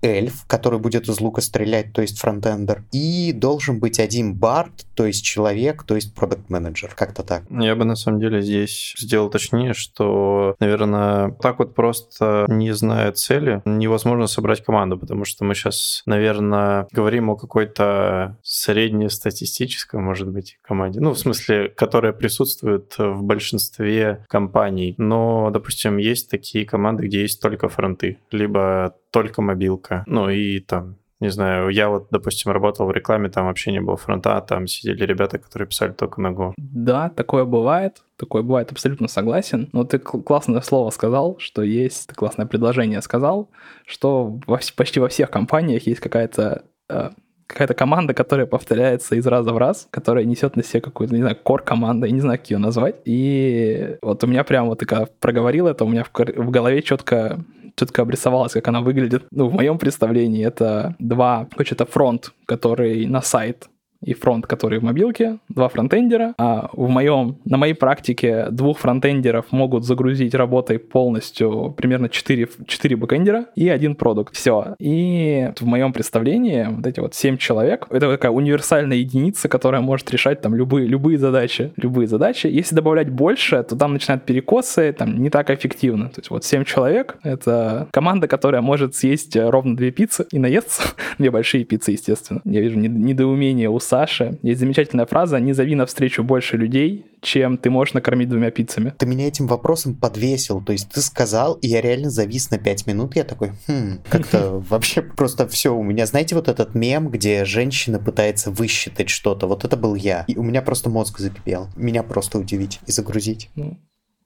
эльф, 0.01 0.45
который 0.47 0.79
будет 0.79 1.07
из 1.09 1.19
лука 1.19 1.41
стрелять, 1.41 1.93
то 1.93 2.01
есть 2.01 2.19
фронтендер, 2.19 2.83
и 2.91 3.31
должен 3.33 3.79
быть 3.79 3.99
один 3.99 4.35
бард, 4.35 4.85
то 4.95 5.05
есть 5.05 5.23
человек, 5.23 5.83
то 5.83 5.95
есть 5.95 6.13
продукт 6.13 6.49
менеджер. 6.49 6.93
Как-то 6.95 7.23
так. 7.23 7.43
Я 7.49 7.75
бы 7.75 7.85
на 7.85 7.95
самом 7.95 8.19
деле 8.19 8.41
здесь 8.41 8.93
сделал 8.97 9.29
точнее, 9.29 9.73
что, 9.73 10.55
наверное, 10.59 11.31
так 11.41 11.59
вот 11.59 11.75
просто 11.75 12.45
не 12.47 12.73
зная 12.73 13.11
цели, 13.11 13.61
невозможно 13.65 14.27
собрать 14.27 14.63
команду, 14.63 14.97
потому 14.97 15.25
что 15.25 15.43
мы 15.43 15.55
сейчас, 15.55 16.03
наверное, 16.05 16.87
говорим 16.91 17.29
о 17.29 17.35
какой-то 17.35 18.37
среднестатистической, 18.43 19.99
может 19.99 20.29
быть, 20.29 20.57
команде, 20.61 20.99
ну, 20.99 21.11
в 21.13 21.19
смысле, 21.19 21.69
которая 21.69 22.13
присутствует 22.13 22.95
в 22.97 23.23
большинстве 23.23 24.25
компаний, 24.29 24.95
но, 24.97 25.49
допустим, 25.51 25.97
есть 25.97 26.29
такие 26.29 26.65
команды, 26.65 27.07
где 27.07 27.21
есть 27.21 27.41
только 27.41 27.69
фронты, 27.69 28.19
либо 28.31 28.95
только 29.15 29.41
мобилка. 29.41 30.03
Ну 30.07 30.29
и 30.29 30.59
там 30.59 30.97
не 31.21 31.29
знаю, 31.29 31.69
я 31.69 31.87
вот, 31.87 32.07
допустим, 32.11 32.51
работал 32.51 32.85
в 32.85 32.91
рекламе, 32.91 33.29
там 33.29 33.45
вообще 33.45 33.71
не 33.71 33.79
было 33.79 33.95
фронта, 33.95 34.41
там 34.41 34.67
сидели 34.67 35.05
ребята, 35.05 35.37
которые 35.37 35.67
писали 35.69 35.93
только 35.93 36.19
на 36.19 36.27
Go. 36.27 36.53
Да, 36.57 37.09
такое 37.09 37.45
бывает, 37.45 38.03
такое 38.17 38.43
бывает, 38.43 38.71
абсолютно 38.73 39.07
согласен. 39.07 39.69
Но 39.71 39.85
ты 39.85 39.97
классное 39.99 40.59
слово 40.59 40.89
сказал, 40.89 41.37
что 41.39 41.63
есть, 41.63 42.07
ты 42.07 42.15
классное 42.15 42.45
предложение 42.45 43.01
сказал, 43.01 43.49
что 43.87 44.37
во, 44.45 44.59
почти 44.75 44.99
во 44.99 45.07
всех 45.07 45.31
компаниях 45.31 45.87
есть 45.87 46.01
какая-то 46.01 46.65
э, 46.89 47.11
какая-то 47.47 47.75
команда, 47.75 48.13
которая 48.13 48.45
повторяется 48.45 49.15
из 49.15 49.25
раза 49.25 49.53
в 49.53 49.57
раз, 49.57 49.87
которая 49.91 50.25
несет 50.25 50.57
на 50.57 50.63
себе 50.63 50.81
какую-то, 50.81 51.15
не 51.15 51.21
знаю, 51.21 51.37
кор-команда, 51.41 52.07
я 52.07 52.13
не 52.13 52.21
знаю, 52.21 52.39
как 52.39 52.49
ее 52.49 52.57
назвать. 52.57 52.95
И 53.05 53.97
вот 54.01 54.21
у 54.23 54.27
меня 54.27 54.43
прям 54.43 54.67
вот, 54.67 54.79
ты 54.79 54.85
когда 54.85 55.07
проговорил 55.21 55.67
это, 55.67 55.85
у 55.85 55.87
меня 55.87 56.03
в, 56.03 56.11
в 56.13 56.49
голове 56.49 56.81
четко 56.81 57.39
четко 57.75 58.01
обрисовалось, 58.01 58.53
как 58.53 58.67
она 58.67 58.81
выглядит. 58.81 59.25
Ну, 59.31 59.47
в 59.47 59.53
моем 59.53 59.77
представлении 59.77 60.45
это 60.45 60.95
два, 60.99 61.47
какой-то 61.51 61.85
фронт, 61.85 62.31
который 62.45 63.05
на 63.05 63.21
сайт 63.21 63.67
и 64.01 64.13
фронт, 64.13 64.47
который 64.47 64.79
в 64.79 64.83
мобилке, 64.83 65.39
два 65.49 65.69
фронтендера. 65.69 66.33
А 66.37 66.69
в 66.73 66.89
моем, 66.89 67.37
на 67.45 67.57
моей 67.57 67.73
практике 67.73 68.47
двух 68.51 68.79
фронтендеров 68.79 69.51
могут 69.51 69.83
загрузить 69.85 70.33
работой 70.35 70.79
полностью 70.79 71.73
примерно 71.77 72.09
4, 72.09 72.49
4 72.67 72.95
бэкендера 72.95 73.45
и 73.55 73.69
один 73.69 73.95
продукт. 73.95 74.35
Все. 74.35 74.75
И 74.79 75.51
в 75.59 75.65
моем 75.65 75.93
представлении 75.93 76.67
вот 76.69 76.85
эти 76.85 76.99
вот 76.99 77.15
7 77.15 77.37
человек, 77.37 77.87
это 77.89 78.11
такая 78.11 78.31
универсальная 78.31 78.97
единица, 78.97 79.49
которая 79.49 79.81
может 79.81 80.09
решать 80.11 80.41
там 80.41 80.55
любые, 80.55 80.87
любые 80.87 81.17
задачи. 81.17 81.73
Любые 81.77 82.07
задачи. 82.07 82.47
Если 82.47 82.75
добавлять 82.75 83.09
больше, 83.09 83.63
то 83.63 83.75
там 83.75 83.93
начинают 83.93 84.23
перекосы, 84.23 84.93
там 84.93 85.21
не 85.21 85.29
так 85.29 85.49
эффективно. 85.49 86.09
То 86.09 86.19
есть 86.19 86.29
вот 86.29 86.43
7 86.43 86.63
человек— 86.63 87.17
это 87.23 87.87
команда, 87.91 88.27
которая 88.27 88.61
может 88.61 88.95
съесть 88.95 89.35
ровно 89.35 89.75
две 89.75 89.91
пиццы 89.91 90.25
и 90.31 90.39
наесться. 90.39 90.83
две 91.17 91.31
большие 91.31 91.63
пиццы, 91.63 91.91
естественно. 91.91 92.41
Я 92.45 92.61
вижу 92.61 92.77
недоумение 92.79 93.69
у 93.69 93.79
Саши. 93.85 94.37
Есть 94.41 94.59
замечательная 94.59 95.05
фраза 95.05 95.39
«Не 95.39 95.53
зови 95.53 95.75
на 95.75 95.85
встречу 95.85 96.23
больше 96.23 96.57
людей, 96.57 97.05
чем 97.21 97.57
ты 97.57 97.69
можешь 97.69 97.93
накормить 97.93 98.29
двумя 98.29 98.51
пиццами». 98.51 98.93
Ты 98.97 99.05
меня 99.05 99.27
этим 99.27 99.47
вопросом 99.47 99.95
подвесил. 99.95 100.61
То 100.61 100.73
есть 100.73 100.89
ты 100.89 101.01
сказал, 101.01 101.53
и 101.55 101.67
я 101.67 101.81
реально 101.81 102.09
завис 102.09 102.51
на 102.51 102.57
пять 102.57 102.87
минут. 102.87 103.15
Я 103.15 103.23
такой, 103.23 103.51
хм, 103.67 103.99
как-то 104.09 104.63
вообще 104.69 105.01
просто 105.01 105.47
все 105.47 105.73
у 105.73 105.83
меня. 105.83 106.05
Знаете, 106.05 106.35
вот 106.35 106.47
этот 106.47 106.75
мем, 106.75 107.09
где 107.09 107.45
женщина 107.45 107.99
пытается 107.99 108.51
высчитать 108.51 109.09
что-то, 109.09 109.47
вот 109.47 109.63
это 109.63 109.77
был 109.77 109.95
я. 109.95 110.25
И 110.27 110.35
у 110.37 110.43
меня 110.43 110.61
просто 110.61 110.89
мозг 110.89 111.19
закипел. 111.19 111.69
Меня 111.75 112.03
просто 112.03 112.39
удивить 112.39 112.79
и 112.87 112.91
загрузить. 112.91 113.49
Ну, 113.55 113.77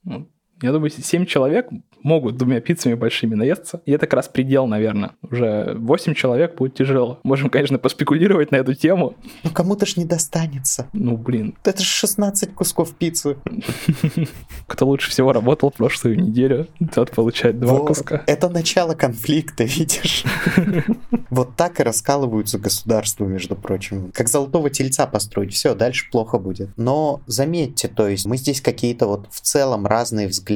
ну 0.04 0.28
я 0.62 0.72
думаю, 0.72 0.90
7 0.90 1.26
человек 1.26 1.70
могут 2.04 2.38
двумя 2.38 2.62
пиццами 2.62 2.94
большими 2.94 3.36
наесться. 3.36 3.82
И 3.86 3.92
это 3.92 4.06
как 4.06 4.16
раз 4.16 4.28
предел, 4.28 4.68
наверное. 4.68 5.12
Уже 5.22 5.76
8 5.78 6.14
человек 6.14 6.56
будет 6.56 6.76
тяжело. 6.76 7.20
Можем, 7.24 7.50
конечно, 7.50 7.78
поспекулировать 7.78 8.52
на 8.52 8.58
эту 8.58 8.74
тему. 8.74 9.16
Ну 9.44 9.52
кому-то 9.52 9.86
ж 9.86 9.98
не 9.98 10.06
достанется. 10.06 10.88
Ну, 10.94 11.18
блин. 11.18 11.56
Это 11.64 11.80
же 11.80 11.90
16 11.90 12.54
кусков 12.54 12.94
пиццы. 12.96 13.38
Кто 14.68 14.88
лучше 14.88 15.10
всего 15.10 15.34
работал 15.34 15.72
прошлую 15.72 16.20
неделю, 16.20 16.68
тот 16.94 17.12
получает 17.12 17.60
два 17.60 17.80
куска. 17.80 18.24
Это 18.28 18.50
начало 18.50 18.94
конфликта, 18.96 19.64
видишь? 19.66 20.24
Вот 21.30 21.56
так 21.56 21.80
и 21.80 21.84
раскалываются 21.84 22.58
государства, 22.58 23.24
между 23.24 23.56
прочим. 23.56 24.12
Как 24.16 24.28
золотого 24.28 24.72
тельца 24.72 25.06
построить. 25.06 25.54
Все, 25.54 25.76
дальше 25.76 26.10
плохо 26.12 26.40
будет. 26.40 26.70
Но 26.76 27.22
заметьте, 27.28 27.88
то 27.88 28.08
есть 28.08 28.26
мы 28.26 28.36
здесь 28.38 28.62
какие-то 28.62 29.06
вот 29.06 29.28
в 29.30 29.40
целом 29.42 29.86
разные 29.86 30.28
взгляды 30.28 30.49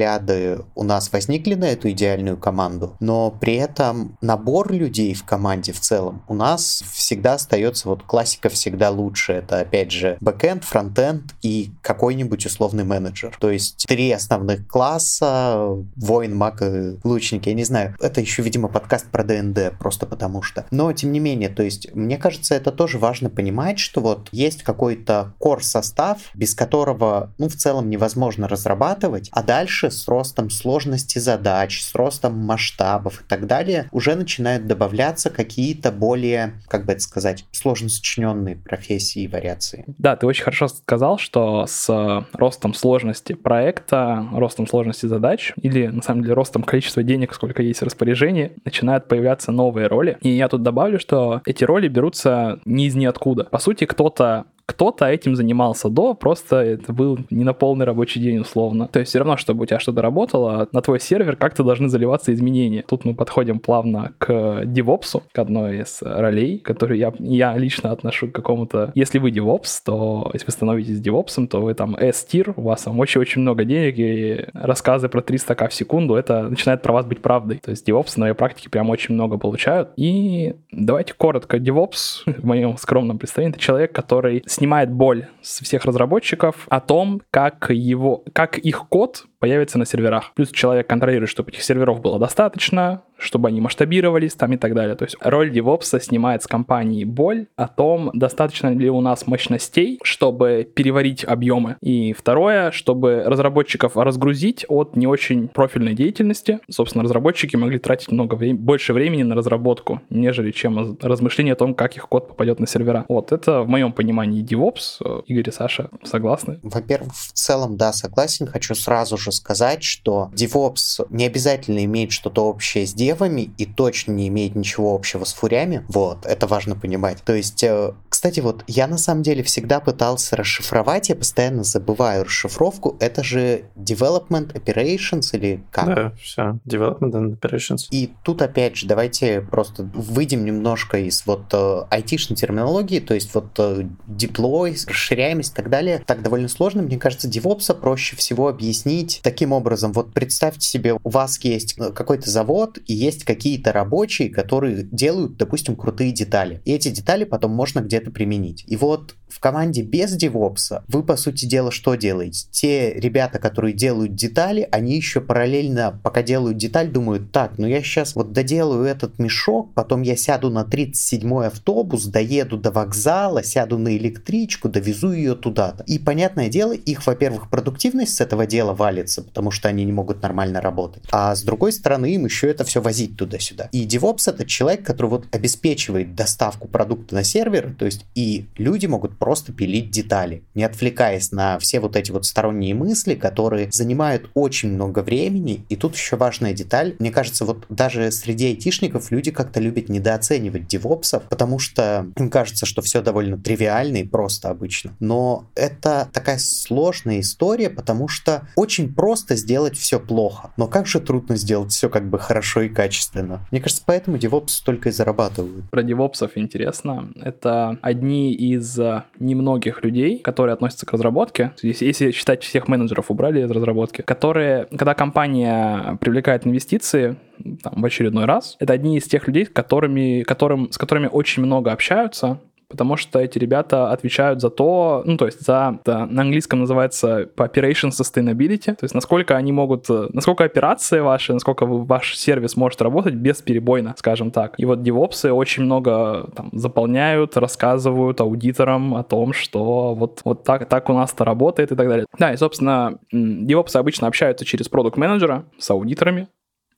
у 0.74 0.82
нас 0.82 1.12
возникли 1.12 1.54
на 1.54 1.64
эту 1.64 1.90
идеальную 1.90 2.36
команду, 2.36 2.96
но 3.00 3.30
при 3.30 3.54
этом 3.54 4.16
набор 4.20 4.72
людей 4.72 5.14
в 5.14 5.24
команде 5.24 5.72
в 5.72 5.80
целом 5.80 6.22
у 6.28 6.34
нас 6.34 6.82
всегда 6.92 7.34
остается 7.34 7.88
вот 7.88 8.02
классика 8.02 8.48
всегда 8.48 8.90
лучше. 8.90 9.32
Это 9.32 9.60
опять 9.60 9.90
же 9.90 10.16
бэкенд, 10.20 10.64
фронтенд 10.64 11.34
и 11.42 11.70
какой-нибудь 11.82 12.46
условный 12.46 12.84
менеджер. 12.84 13.36
То 13.38 13.50
есть 13.50 13.84
три 13.86 14.10
основных 14.10 14.66
класса, 14.66 15.68
воин, 15.96 16.36
маг 16.36 16.62
и 16.62 16.98
лучник. 17.04 17.46
Я 17.46 17.54
не 17.54 17.64
знаю, 17.64 17.96
это 18.00 18.20
еще, 18.20 18.42
видимо, 18.42 18.68
подкаст 18.68 19.06
про 19.10 19.24
ДНД, 19.24 19.78
просто 19.78 20.06
потому 20.06 20.42
что. 20.42 20.66
Но, 20.70 20.92
тем 20.92 21.12
не 21.12 21.20
менее, 21.20 21.48
то 21.48 21.62
есть, 21.62 21.94
мне 21.94 22.16
кажется, 22.16 22.54
это 22.54 22.72
тоже 22.72 22.98
важно 22.98 23.30
понимать, 23.30 23.78
что 23.78 24.00
вот 24.00 24.28
есть 24.32 24.62
какой-то 24.62 25.34
core 25.40 25.62
состав, 25.62 26.18
без 26.34 26.54
которого, 26.54 27.32
ну, 27.38 27.48
в 27.48 27.54
целом 27.54 27.90
невозможно 27.90 28.48
разрабатывать, 28.48 29.28
а 29.32 29.42
дальше 29.42 29.83
с 29.90 30.08
ростом 30.08 30.50
сложности 30.50 31.18
задач, 31.18 31.82
с 31.82 31.94
ростом 31.94 32.38
масштабов 32.38 33.22
и 33.22 33.24
так 33.24 33.46
далее, 33.46 33.88
уже 33.92 34.14
начинают 34.14 34.66
добавляться 34.66 35.30
какие-то 35.30 35.92
более, 35.92 36.54
как 36.68 36.86
бы 36.86 36.92
это 36.92 37.00
сказать, 37.00 37.44
сложно 37.52 37.88
сочиненные 37.88 38.56
профессии 38.56 39.22
и 39.22 39.28
вариации. 39.28 39.84
Да, 39.98 40.16
ты 40.16 40.26
очень 40.26 40.44
хорошо 40.44 40.68
сказал, 40.68 41.18
что 41.18 41.66
с 41.66 42.26
ростом 42.32 42.74
сложности 42.74 43.32
проекта, 43.32 44.26
ростом 44.32 44.66
сложности 44.66 45.06
задач 45.06 45.52
или, 45.60 45.86
на 45.86 46.02
самом 46.02 46.22
деле, 46.22 46.34
ростом 46.34 46.62
количества 46.62 47.02
денег, 47.02 47.34
сколько 47.34 47.62
есть 47.62 47.80
в 47.80 47.84
распоряжении, 47.84 48.52
начинают 48.64 49.08
появляться 49.08 49.52
новые 49.52 49.86
роли. 49.86 50.18
И 50.20 50.30
я 50.30 50.48
тут 50.48 50.62
добавлю, 50.62 50.98
что 50.98 51.42
эти 51.46 51.64
роли 51.64 51.88
берутся 51.88 52.60
не 52.64 52.86
из 52.86 52.94
ниоткуда. 52.94 53.44
По 53.44 53.58
сути, 53.58 53.84
кто-то 53.84 54.46
кто-то 54.66 55.06
этим 55.06 55.36
занимался 55.36 55.88
до, 55.88 56.14
просто 56.14 56.56
это 56.56 56.92
был 56.92 57.18
не 57.30 57.44
на 57.44 57.52
полный 57.52 57.84
рабочий 57.84 58.20
день 58.20 58.38
условно. 58.38 58.88
То 58.88 59.00
есть 59.00 59.10
все 59.10 59.18
равно, 59.18 59.36
чтобы 59.36 59.62
у 59.62 59.66
тебя 59.66 59.78
что-то 59.78 60.02
работало, 60.02 60.68
на 60.72 60.80
твой 60.80 61.00
сервер 61.00 61.36
как-то 61.36 61.62
должны 61.62 61.88
заливаться 61.88 62.32
изменения. 62.32 62.84
Тут 62.86 63.04
мы 63.04 63.14
подходим 63.14 63.60
плавно 63.60 64.12
к 64.18 64.30
DevOps, 64.64 65.22
к 65.32 65.38
одной 65.38 65.80
из 65.80 66.00
ролей, 66.02 66.58
которую 66.58 66.98
я, 66.98 67.12
я 67.18 67.56
лично 67.56 67.92
отношу 67.92 68.28
к 68.28 68.32
какому-то... 68.32 68.92
Если 68.94 69.18
вы 69.18 69.30
DevOps, 69.30 69.80
то 69.84 70.30
если 70.32 70.46
вы 70.46 70.52
становитесь 70.52 71.00
DevOps, 71.00 71.46
то 71.46 71.60
вы 71.60 71.74
там 71.74 71.96
S-тир, 71.96 72.54
у 72.56 72.62
вас 72.62 72.82
там 72.82 72.98
очень-очень 72.98 73.42
много 73.42 73.64
денег, 73.64 73.94
и 73.98 74.46
рассказы 74.54 75.08
про 75.08 75.20
300 75.20 75.54
к 75.54 75.68
в 75.68 75.74
секунду, 75.74 76.14
это 76.14 76.48
начинает 76.48 76.82
про 76.82 76.92
вас 76.92 77.06
быть 77.06 77.20
правдой. 77.20 77.58
То 77.58 77.70
есть 77.70 77.88
DevOps 77.88 78.12
на 78.16 78.24
моей 78.24 78.34
практике 78.34 78.70
прям 78.70 78.90
очень 78.90 79.14
много 79.14 79.38
получают. 79.38 79.90
И 79.96 80.54
давайте 80.72 81.14
коротко. 81.14 81.58
DevOps, 81.58 82.22
в 82.26 82.44
моем 82.44 82.76
скромном 82.76 83.18
представлении, 83.18 83.54
это 83.54 83.60
человек, 83.60 83.92
который 83.92 84.42
снимает 84.54 84.90
боль 84.90 85.26
с 85.42 85.60
всех 85.60 85.84
разработчиков 85.84 86.66
о 86.68 86.80
том, 86.80 87.20
как, 87.30 87.70
его, 87.70 88.24
как 88.32 88.58
их 88.58 88.88
код 88.88 89.26
появится 89.38 89.78
на 89.78 89.84
серверах. 89.84 90.32
Плюс 90.34 90.50
человек 90.50 90.86
контролирует, 90.86 91.30
чтобы 91.30 91.50
этих 91.50 91.62
серверов 91.62 92.00
было 92.00 92.18
достаточно, 92.18 93.02
чтобы 93.24 93.48
они 93.48 93.60
масштабировались 93.60 94.34
там 94.34 94.52
и 94.52 94.56
так 94.56 94.74
далее. 94.74 94.94
То 94.94 95.04
есть 95.04 95.16
роль 95.20 95.50
DevOps 95.50 96.00
снимает 96.00 96.42
с 96.42 96.46
компании 96.46 97.04
боль 97.04 97.46
о 97.56 97.68
том, 97.68 98.10
достаточно 98.14 98.68
ли 98.68 98.90
у 98.90 99.00
нас 99.00 99.26
мощностей, 99.26 99.98
чтобы 100.02 100.68
переварить 100.74 101.24
объемы. 101.24 101.76
И 101.80 102.12
второе, 102.12 102.70
чтобы 102.70 103.24
разработчиков 103.24 103.96
разгрузить 103.96 104.64
от 104.68 104.96
не 104.96 105.06
очень 105.06 105.48
профильной 105.48 105.94
деятельности. 105.94 106.60
Собственно, 106.70 107.04
разработчики 107.04 107.56
могли 107.56 107.78
тратить 107.78 108.10
много 108.10 108.34
времени, 108.34 108.58
больше 108.58 108.92
времени 108.92 109.22
на 109.22 109.34
разработку, 109.34 110.00
нежели 110.10 110.50
чем 110.50 110.98
размышления 111.00 111.52
о 111.52 111.56
том, 111.56 111.74
как 111.74 111.96
их 111.96 112.08
код 112.08 112.28
попадет 112.28 112.60
на 112.60 112.66
сервера. 112.66 113.04
Вот 113.08 113.32
это 113.32 113.62
в 113.62 113.68
моем 113.68 113.92
понимании 113.92 114.44
DevOps. 114.44 115.24
Игорь 115.26 115.48
и 115.48 115.52
Саша 115.52 115.90
согласны? 116.02 116.60
Во-первых, 116.62 117.14
в 117.14 117.32
целом, 117.32 117.76
да, 117.76 117.92
согласен. 117.92 118.46
Хочу 118.46 118.74
сразу 118.74 119.16
же 119.16 119.32
сказать, 119.32 119.82
что 119.82 120.30
DevOps 120.34 121.06
не 121.10 121.26
обязательно 121.26 121.84
имеет 121.84 122.12
что-то 122.12 122.44
общее 122.44 122.86
с 122.86 122.94
девами 123.14 123.50
и 123.58 123.66
точно 123.66 124.12
не 124.12 124.28
имеет 124.28 124.54
ничего 124.54 124.94
общего 124.94 125.24
с 125.24 125.32
фурями. 125.32 125.84
Вот, 125.88 126.26
это 126.26 126.46
важно 126.46 126.76
понимать. 126.76 127.18
То 127.24 127.34
есть, 127.34 127.62
э, 127.62 127.92
кстати, 128.08 128.40
вот 128.40 128.64
я 128.66 128.86
на 128.86 128.98
самом 128.98 129.22
деле 129.22 129.42
всегда 129.42 129.80
пытался 129.80 130.36
расшифровать, 130.36 131.08
я 131.08 131.16
постоянно 131.16 131.64
забываю 131.64 132.24
расшифровку. 132.24 132.96
Это 133.00 133.22
же 133.22 133.64
Development 133.76 134.52
Operations 134.52 135.28
или 135.32 135.62
как? 135.70 135.86
Да, 135.86 136.12
все. 136.20 136.58
Development 136.66 137.12
and 137.12 137.38
Operations. 137.38 137.86
И 137.90 138.12
тут 138.22 138.42
опять 138.42 138.76
же, 138.76 138.86
давайте 138.86 139.40
просто 139.40 139.82
выйдем 139.94 140.44
немножко 140.44 140.98
из 140.98 141.24
вот 141.26 141.52
э, 141.52 141.82
айтишной 141.90 142.36
терминологии, 142.36 143.00
то 143.00 143.14
есть 143.14 143.34
вот 143.34 143.58
э, 143.58 143.86
deploy, 144.06 144.76
расширяемость 144.86 145.52
и 145.52 145.56
так 145.56 145.70
далее. 145.70 146.02
Так 146.06 146.22
довольно 146.22 146.48
сложно. 146.48 146.82
Мне 146.82 146.98
кажется, 146.98 147.28
DevOps 147.28 147.74
проще 147.74 148.16
всего 148.16 148.48
объяснить 148.48 149.20
таким 149.22 149.52
образом. 149.52 149.92
Вот 149.92 150.12
представьте 150.12 150.66
себе, 150.66 150.94
у 151.02 151.10
вас 151.10 151.38
есть 151.40 151.78
э, 151.78 151.90
какой-то 151.90 152.30
завод, 152.30 152.78
и 152.86 152.93
есть 152.94 153.24
какие-то 153.24 153.72
рабочие, 153.72 154.30
которые 154.30 154.84
делают, 154.84 155.36
допустим, 155.36 155.76
крутые 155.76 156.12
детали. 156.12 156.62
И 156.64 156.72
эти 156.72 156.88
детали 156.88 157.24
потом 157.24 157.52
можно 157.52 157.80
где-то 157.80 158.10
применить. 158.10 158.64
И 158.66 158.76
вот 158.76 159.16
в 159.34 159.40
команде 159.40 159.82
без 159.82 160.16
DevOps 160.16 160.82
вы, 160.86 161.02
по 161.02 161.16
сути 161.16 161.44
дела, 161.44 161.72
что 161.72 161.96
делаете? 161.96 162.46
Те 162.52 162.94
ребята, 162.94 163.40
которые 163.40 163.74
делают 163.74 164.14
детали, 164.14 164.68
они 164.70 164.94
еще 164.94 165.20
параллельно, 165.20 165.98
пока 166.04 166.22
делают 166.22 166.56
деталь, 166.56 166.88
думают, 166.88 167.32
так, 167.32 167.58
ну 167.58 167.66
я 167.66 167.82
сейчас 167.82 168.14
вот 168.14 168.32
доделаю 168.32 168.84
этот 168.84 169.18
мешок, 169.18 169.74
потом 169.74 170.02
я 170.02 170.14
сяду 170.14 170.50
на 170.50 170.62
37-й 170.62 171.48
автобус, 171.48 172.04
доеду 172.04 172.56
до 172.56 172.70
вокзала, 172.70 173.42
сяду 173.42 173.76
на 173.76 173.96
электричку, 173.96 174.68
довезу 174.68 175.10
ее 175.10 175.34
туда-то. 175.34 175.82
И, 175.88 175.98
понятное 175.98 176.48
дело, 176.48 176.72
их, 176.72 177.04
во-первых, 177.04 177.50
продуктивность 177.50 178.14
с 178.14 178.20
этого 178.20 178.46
дела 178.46 178.72
валится, 178.72 179.22
потому 179.22 179.50
что 179.50 179.68
они 179.68 179.84
не 179.84 179.92
могут 179.92 180.22
нормально 180.22 180.60
работать. 180.60 181.02
А 181.10 181.34
с 181.34 181.42
другой 181.42 181.72
стороны, 181.72 182.14
им 182.14 182.24
еще 182.26 182.48
это 182.48 182.62
все 182.62 182.80
возить 182.80 183.16
туда-сюда. 183.16 183.68
И 183.72 183.84
DevOps 183.84 184.30
это 184.30 184.46
человек, 184.46 184.86
который 184.86 185.10
вот 185.10 185.26
обеспечивает 185.34 186.14
доставку 186.14 186.68
продукта 186.68 187.16
на 187.16 187.24
сервер, 187.24 187.74
то 187.76 187.84
есть 187.84 188.04
и 188.14 188.46
люди 188.56 188.86
могут 188.86 189.18
просто 189.24 189.54
пилить 189.54 189.90
детали, 189.90 190.42
не 190.54 190.64
отвлекаясь 190.64 191.32
на 191.32 191.58
все 191.58 191.80
вот 191.80 191.96
эти 191.96 192.10
вот 192.10 192.26
сторонние 192.26 192.74
мысли, 192.74 193.14
которые 193.14 193.70
занимают 193.72 194.28
очень 194.34 194.74
много 194.74 194.98
времени. 194.98 195.64
И 195.70 195.76
тут 195.76 195.94
еще 195.94 196.16
важная 196.16 196.52
деталь. 196.52 196.94
Мне 196.98 197.10
кажется, 197.10 197.46
вот 197.46 197.64
даже 197.70 198.10
среди 198.10 198.48
айтишников 198.48 199.10
люди 199.10 199.30
как-то 199.30 199.60
любят 199.60 199.88
недооценивать 199.88 200.66
девопсов, 200.66 201.22
потому 201.30 201.58
что 201.58 202.06
им 202.18 202.28
кажется, 202.28 202.66
что 202.66 202.82
все 202.82 203.00
довольно 203.00 203.38
тривиально 203.38 203.96
и 203.96 204.04
просто 204.04 204.50
обычно. 204.50 204.92
Но 205.00 205.46
это 205.54 206.06
такая 206.12 206.36
сложная 206.36 207.20
история, 207.20 207.70
потому 207.70 208.08
что 208.08 208.46
очень 208.56 208.92
просто 208.92 209.36
сделать 209.36 209.78
все 209.78 209.98
плохо. 209.98 210.52
Но 210.58 210.66
как 210.66 210.86
же 210.86 211.00
трудно 211.00 211.36
сделать 211.36 211.72
все 211.72 211.88
как 211.88 212.10
бы 212.10 212.18
хорошо 212.18 212.60
и 212.60 212.68
качественно. 212.68 213.48
Мне 213.50 213.62
кажется, 213.62 213.82
поэтому 213.86 214.18
девопсы 214.18 214.62
только 214.62 214.90
и 214.90 214.92
зарабатывают. 214.92 215.70
Про 215.70 215.82
девопсов 215.82 216.32
интересно. 216.34 217.10
Это 217.22 217.78
одни 217.80 218.34
из 218.34 218.78
немногих 219.18 219.82
людей, 219.82 220.18
которые 220.18 220.54
относятся 220.54 220.86
к 220.86 220.92
разработке, 220.92 221.52
если, 221.62 221.86
если 221.86 222.10
считать 222.10 222.42
всех 222.42 222.68
менеджеров 222.68 223.10
убрали 223.10 223.42
из 223.42 223.50
разработки, 223.50 224.02
которые, 224.02 224.66
когда 224.66 224.94
компания 224.94 225.96
привлекает 226.00 226.46
инвестиции, 226.46 227.16
там, 227.62 227.74
в 227.76 227.84
очередной 227.84 228.24
раз, 228.24 228.56
это 228.60 228.72
одни 228.72 228.98
из 228.98 229.04
тех 229.04 229.26
людей, 229.26 229.46
которыми, 229.46 230.22
которым, 230.22 230.70
с 230.70 230.78
которыми 230.78 231.08
очень 231.10 231.42
много 231.42 231.72
общаются, 231.72 232.40
потому 232.68 232.96
что 232.96 233.18
эти 233.18 233.38
ребята 233.38 233.90
отвечают 233.90 234.40
за 234.40 234.50
то, 234.50 235.02
ну, 235.04 235.16
то 235.16 235.26
есть 235.26 235.40
за, 235.40 235.78
да, 235.84 236.06
на 236.06 236.22
английском 236.22 236.60
называется 236.60 237.28
operation 237.36 237.90
sustainability, 237.90 238.74
то 238.74 238.82
есть 238.84 238.94
насколько 238.94 239.36
они 239.36 239.52
могут, 239.52 239.88
насколько 239.88 240.44
операции 240.44 241.00
ваши, 241.00 241.32
насколько 241.32 241.66
ваш 241.66 242.16
сервис 242.16 242.56
может 242.56 242.82
работать 242.82 243.14
бесперебойно, 243.14 243.94
скажем 243.98 244.30
так. 244.30 244.54
И 244.58 244.64
вот 244.64 244.82
девопсы 244.82 245.32
очень 245.32 245.64
много 245.64 246.30
там 246.34 246.50
заполняют, 246.52 247.36
рассказывают 247.36 248.20
аудиторам 248.20 248.94
о 248.94 249.02
том, 249.02 249.32
что 249.32 249.94
вот, 249.94 250.20
вот 250.24 250.44
так, 250.44 250.68
так 250.68 250.88
у 250.90 250.92
нас 250.92 251.12
это 251.12 251.24
работает 251.24 251.72
и 251.72 251.76
так 251.76 251.88
далее. 251.88 252.06
Да, 252.18 252.32
и, 252.32 252.36
собственно, 252.36 252.98
девопсы 253.12 253.76
обычно 253.76 254.08
общаются 254.08 254.44
через 254.44 254.68
продукт 254.68 254.96
менеджера 254.96 255.44
с 255.58 255.70
аудиторами, 255.70 256.28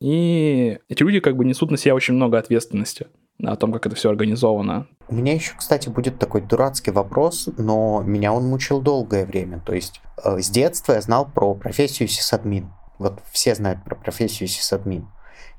и 0.00 0.78
эти 0.88 1.02
люди 1.02 1.20
как 1.20 1.36
бы 1.36 1.44
несут 1.44 1.70
на 1.70 1.76
себя 1.76 1.94
очень 1.94 2.14
много 2.14 2.38
ответственности 2.38 3.06
о 3.42 3.56
том, 3.56 3.72
как 3.72 3.86
это 3.86 3.94
все 3.96 4.10
организовано. 4.10 4.86
У 5.08 5.14
меня 5.14 5.34
еще, 5.34 5.52
кстати, 5.56 5.88
будет 5.88 6.18
такой 6.18 6.40
дурацкий 6.40 6.90
вопрос, 6.90 7.48
но 7.58 8.02
меня 8.02 8.32
он 8.32 8.46
мучил 8.46 8.80
долгое 8.80 9.24
время. 9.24 9.60
То 9.64 9.74
есть 9.74 10.00
э, 10.24 10.40
с 10.40 10.48
детства 10.50 10.94
я 10.94 11.00
знал 11.00 11.26
про 11.26 11.54
профессию 11.54 12.08
сисадмин. 12.08 12.70
Вот 12.98 13.20
все 13.30 13.54
знают 13.54 13.84
про 13.84 13.94
профессию 13.94 14.48
сисадмин. 14.48 15.06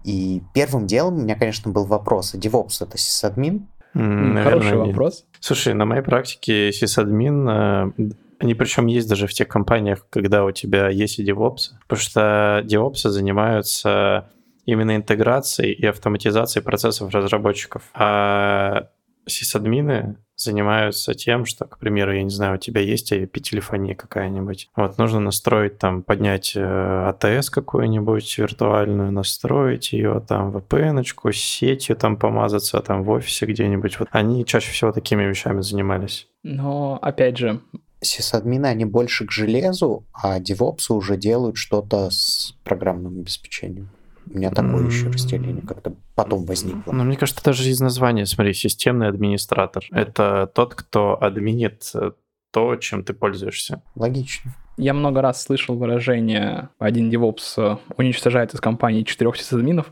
И 0.03 0.41
первым 0.53 0.87
делом 0.87 1.15
у 1.15 1.21
меня, 1.21 1.35
конечно, 1.35 1.71
был 1.71 1.85
вопрос, 1.85 2.33
а 2.33 2.37
DevOps 2.37 2.83
это 2.83 2.97
сисадмин? 2.97 3.67
Mm, 3.93 4.43
Хороший 4.43 4.77
нет. 4.77 4.87
вопрос. 4.87 5.25
Слушай, 5.39 5.73
на 5.73 5.85
моей 5.85 6.01
практике 6.01 6.71
сисадмин 6.71 7.49
э, 7.49 7.91
они 8.39 8.53
причем 8.53 8.85
есть 8.87 9.09
даже 9.09 9.27
в 9.27 9.33
тех 9.33 9.47
компаниях, 9.47 10.05
когда 10.09 10.45
у 10.45 10.51
тебя 10.51 10.89
есть 10.89 11.19
и 11.19 11.25
DevOps, 11.25 11.71
потому 11.87 11.99
что 11.99 12.63
DevOps 12.65 13.09
занимаются 13.09 14.29
именно 14.67 14.95
интеграцией 14.95 15.73
и 15.73 15.85
автоматизацией 15.87 16.63
процессов 16.63 17.11
разработчиков. 17.11 17.83
А 17.93 18.89
сисадмины 19.25 20.17
занимаются 20.35 21.13
тем, 21.13 21.45
что, 21.45 21.65
к 21.65 21.79
примеру, 21.79 22.13
я 22.13 22.21
не 22.21 22.29
знаю, 22.29 22.55
у 22.55 22.57
тебя 22.59 22.81
есть 22.81 23.11
IP-телефония 23.11 23.95
какая-нибудь. 23.95 24.69
Вот, 24.75 24.97
нужно 24.97 25.19
настроить 25.19 25.79
там, 25.79 26.03
поднять 26.03 26.53
э, 26.55 26.61
АТС 27.09 27.49
какую-нибудь 27.49 28.37
виртуальную, 28.37 29.11
настроить 29.11 29.93
ее, 29.93 30.23
там, 30.27 30.55
VPN-очку, 30.55 31.31
с 31.31 31.37
сетью 31.37 31.95
там 31.95 32.17
помазаться, 32.17 32.79
там, 32.81 33.03
в 33.03 33.09
офисе 33.09 33.45
где-нибудь. 33.45 33.99
Вот 33.99 34.09
они 34.11 34.45
чаще 34.45 34.71
всего 34.71 34.91
такими 34.91 35.23
вещами 35.23 35.61
занимались. 35.61 36.27
Но, 36.43 36.99
опять 37.01 37.37
же, 37.37 37.61
сисадмины, 38.01 38.67
они 38.67 38.85
больше 38.85 39.25
к 39.25 39.31
железу, 39.31 40.05
а 40.13 40.39
девопсы 40.39 40.93
уже 40.93 41.17
делают 41.17 41.57
что-то 41.57 42.09
с 42.11 42.55
программным 42.63 43.19
обеспечением. 43.19 43.89
У 44.33 44.37
меня 44.37 44.51
такое 44.51 44.83
mm. 44.83 44.87
еще 44.87 45.07
разделение 45.07 45.61
как-то 45.61 45.93
потом 46.15 46.45
возникло. 46.45 46.91
Ну, 46.91 47.03
мне 47.03 47.17
кажется, 47.17 47.43
даже 47.43 47.69
из 47.69 47.79
названия, 47.79 48.25
смотри, 48.25 48.53
системный 48.53 49.07
администратор. 49.07 49.85
Это 49.91 50.49
тот, 50.53 50.75
кто 50.75 51.21
админит 51.21 51.91
э, 51.93 52.11
то, 52.51 52.75
чем 52.75 53.03
ты 53.03 53.13
пользуешься. 53.13 53.81
Логично. 53.95 54.55
Я 54.77 54.93
много 54.93 55.21
раз 55.21 55.41
слышал 55.41 55.75
выражение 55.75 56.69
«один 56.79 57.09
DevOps 57.09 57.53
э, 57.57 57.77
уничтожает 57.97 58.53
из 58.53 58.59
компании 58.61 59.03
четырех 59.03 59.35
сисадминов», 59.37 59.91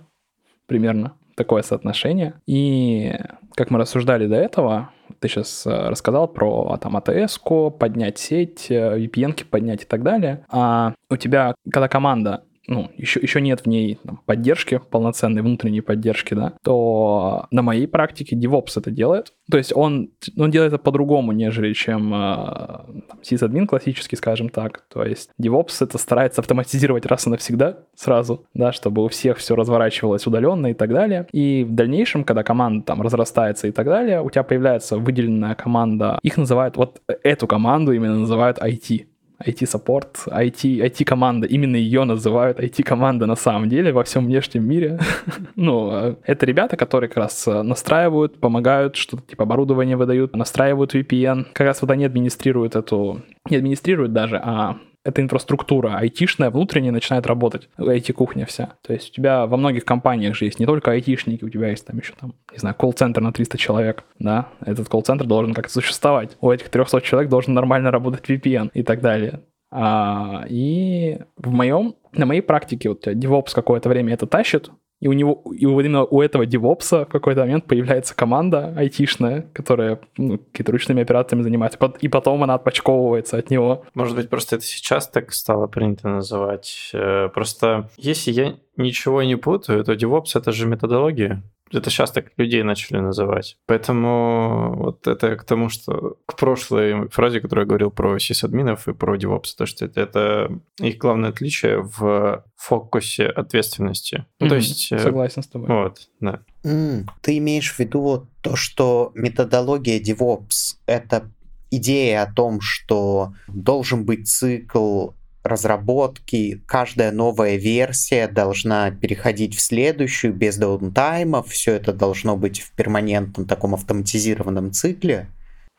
примерно 0.67 1.13
такое 1.35 1.63
соотношение. 1.63 2.33
И 2.45 3.13
как 3.55 3.71
мы 3.71 3.79
рассуждали 3.79 4.27
до 4.27 4.35
этого, 4.35 4.89
ты 5.19 5.27
сейчас 5.27 5.65
э, 5.65 5.89
рассказал 5.89 6.27
про 6.27 6.77
там 6.77 6.97
АТС, 6.97 7.39
поднять 7.79 8.17
сеть, 8.17 8.67
VPN 8.69 9.45
поднять 9.45 9.83
и 9.83 9.85
так 9.85 10.03
далее. 10.03 10.45
А 10.49 10.93
у 11.09 11.17
тебя, 11.17 11.55
когда 11.69 11.87
команда 11.87 12.43
ну, 12.67 12.91
еще, 12.97 13.19
еще 13.19 13.41
нет 13.41 13.61
в 13.61 13.65
ней 13.67 13.99
там, 14.03 14.21
поддержки, 14.25 14.79
полноценной 14.89 15.41
внутренней 15.41 15.81
поддержки, 15.81 16.33
да, 16.33 16.53
то 16.63 17.47
на 17.51 17.61
моей 17.61 17.87
практике 17.87 18.35
DevOps 18.35 18.73
это 18.77 18.91
делает. 18.91 19.33
То 19.49 19.57
есть 19.57 19.71
он, 19.75 20.09
он 20.37 20.51
делает 20.51 20.73
это 20.73 20.81
по-другому, 20.81 21.31
нежели 21.31 21.73
чем 21.73 22.13
э, 22.13 22.79
сисадмин 23.21 23.67
классический, 23.67 24.15
скажем 24.15 24.49
так. 24.49 24.83
То 24.91 25.03
есть 25.03 25.29
DevOps 25.41 25.83
это 25.83 25.97
старается 25.97 26.41
автоматизировать 26.41 27.05
раз 27.05 27.27
и 27.27 27.29
навсегда 27.29 27.79
сразу, 27.95 28.45
да, 28.53 28.71
чтобы 28.71 29.03
у 29.03 29.07
всех 29.07 29.37
все 29.37 29.55
разворачивалось 29.55 30.25
удаленно 30.25 30.67
и 30.67 30.73
так 30.73 30.91
далее. 30.91 31.27
И 31.31 31.63
в 31.63 31.73
дальнейшем, 31.73 32.23
когда 32.23 32.43
команда 32.43 32.85
там 32.85 33.01
разрастается 33.01 33.67
и 33.67 33.71
так 33.71 33.85
далее, 33.85 34.21
у 34.21 34.29
тебя 34.29 34.43
появляется 34.43 34.97
выделенная 34.97 35.55
команда, 35.55 36.19
их 36.23 36.37
называют, 36.37 36.77
вот 36.77 37.01
эту 37.23 37.47
команду 37.47 37.91
именно 37.91 38.19
называют 38.19 38.57
IT. 38.57 39.05
IT-саппорт, 39.43 40.27
IT, 40.27 40.63
IT-команда. 40.63 41.47
Именно 41.47 41.75
ее 41.75 42.03
называют 42.03 42.59
IT-команда 42.59 43.25
на 43.25 43.35
самом 43.35 43.69
деле 43.69 43.91
во 43.91 44.03
всем 44.03 44.25
внешнем 44.25 44.67
мире. 44.67 44.99
ну, 45.55 45.89
а 45.89 46.15
это 46.23 46.45
ребята, 46.45 46.77
которые 46.77 47.09
как 47.09 47.17
раз 47.17 47.47
э, 47.47 47.61
настраивают, 47.61 48.39
помогают, 48.39 48.95
что-то 48.95 49.23
типа 49.23 49.43
оборудование 49.43 49.97
выдают, 49.97 50.35
настраивают 50.35 50.95
VPN. 50.95 51.47
Как 51.53 51.67
раз 51.67 51.81
вот 51.81 51.91
они 51.91 52.05
администрируют 52.05 52.75
эту... 52.75 53.21
Не 53.49 53.57
администрируют 53.57 54.13
даже, 54.13 54.37
а 54.43 54.77
эта 55.05 55.21
инфраструктура 55.21 55.97
айтишная, 55.97 56.49
внутренняя 56.49 56.91
начинает 56.91 57.27
работать, 57.27 57.69
IT-кухня 57.77 58.45
вся. 58.45 58.73
То 58.81 58.91
есть 58.91 59.11
у 59.11 59.13
тебя 59.13 59.45
во 59.45 59.55
многих 59.55 59.85
компаниях 59.85 60.35
же 60.35 60.45
есть 60.45 60.59
не 60.59 60.65
только 60.65 60.91
айтишники, 60.91 61.45
у 61.45 61.49
тебя 61.49 61.69
есть 61.69 61.85
там 61.85 61.97
еще 61.97 62.13
там, 62.19 62.33
не 62.51 62.57
знаю, 62.57 62.75
колл-центр 62.75 63.21
на 63.21 63.31
300 63.31 63.57
человек, 63.57 64.03
да, 64.19 64.47
этот 64.65 64.89
колл-центр 64.89 65.25
должен 65.25 65.53
как-то 65.53 65.71
существовать. 65.71 66.35
У 66.41 66.49
этих 66.49 66.69
300 66.69 67.01
человек 67.01 67.29
должен 67.29 67.53
нормально 67.53 67.91
работать 67.91 68.27
VPN 68.27 68.71
и 68.73 68.81
так 68.81 69.01
далее. 69.01 69.41
А, 69.71 70.45
и 70.49 71.19
в 71.37 71.51
моем, 71.51 71.95
на 72.11 72.25
моей 72.25 72.41
практике 72.41 72.89
вот 72.89 73.05
DevOps 73.07 73.53
какое-то 73.53 73.89
время 73.89 74.13
это 74.13 74.25
тащит, 74.25 74.71
и 74.99 75.07
у 75.07 75.13
него, 75.13 75.43
и 75.53 75.65
именно 75.65 76.03
у 76.03 76.21
этого 76.21 76.45
девопса 76.45 77.05
в 77.05 77.09
какой-то 77.09 77.41
момент 77.41 77.65
появляется 77.65 78.15
команда 78.15 78.73
айтишная, 78.75 79.45
которая 79.53 79.99
ну, 80.17 80.37
какими-то 80.37 80.71
ручными 80.71 81.01
операциями 81.01 81.41
занимается, 81.43 81.79
и 81.99 82.07
потом 82.07 82.43
она 82.43 82.55
отпочковывается 82.55 83.37
от 83.37 83.49
него. 83.49 83.85
Может 83.93 84.15
быть, 84.15 84.29
просто 84.29 84.55
это 84.55 84.65
сейчас 84.65 85.07
так 85.07 85.33
стало 85.33 85.67
принято 85.67 86.07
называть. 86.07 86.91
Э, 86.93 87.29
просто 87.33 87.89
если 87.97 88.31
я 88.31 88.55
ничего 88.77 89.21
не 89.23 89.35
путаю, 89.35 89.83
то 89.83 89.93
DevOps— 89.93 90.31
это 90.35 90.51
же 90.51 90.65
методология. 90.65 91.43
Это 91.71 91.89
сейчас 91.89 92.11
так 92.11 92.27
людей 92.37 92.61
начали 92.63 92.97
называть. 92.97 93.57
Поэтому 93.65 94.75
вот 94.75 95.07
это 95.07 95.35
к 95.35 95.43
тому, 95.43 95.69
что 95.69 96.17
к 96.25 96.35
прошлой 96.35 97.09
фразе, 97.09 97.41
которую 97.41 97.63
я 97.65 97.67
говорил 97.67 97.91
про 97.91 98.19
сисадминов 98.19 98.87
и 98.87 98.93
про 98.93 99.17
DevOps, 99.17 99.55
то 99.57 99.65
что 99.65 99.85
это, 99.85 100.01
это 100.01 100.59
их 100.79 100.97
главное 100.97 101.31
отличие 101.31 101.81
в 101.81 102.45
фокусе 102.55 103.25
ответственности. 103.25 104.25
Mm-hmm. 104.39 104.49
То 104.49 104.55
есть... 104.55 104.91
Э, 104.91 104.99
Согласен 104.99 105.41
с 105.41 105.47
тобой. 105.47 105.67
Вот, 105.67 106.07
да. 106.19 106.41
Mm, 106.63 107.07
ты 107.21 107.37
имеешь 107.39 107.73
в 107.73 107.79
виду 107.79 108.27
то, 108.41 108.55
что 108.55 109.11
методология 109.15 109.99
DevOps— 109.99 110.75
это 110.85 111.31
идея 111.71 112.23
о 112.23 112.33
том, 112.33 112.61
что 112.61 113.33
должен 113.47 114.05
быть 114.05 114.27
цикл 114.27 115.09
разработки, 115.45 116.61
каждая 116.65 117.11
новая 117.11 117.55
версия 117.55 118.27
должна 118.27 118.91
переходить 118.91 119.55
в 119.55 119.61
следующую 119.61 120.33
без 120.33 120.57
даунтаймов, 120.57 121.49
все 121.49 121.73
это 121.73 121.93
должно 121.93 122.35
быть 122.35 122.61
в 122.61 122.71
перманентном 122.71 123.45
таком 123.45 123.75
автоматизированном 123.75 124.71
цикле. 124.71 125.29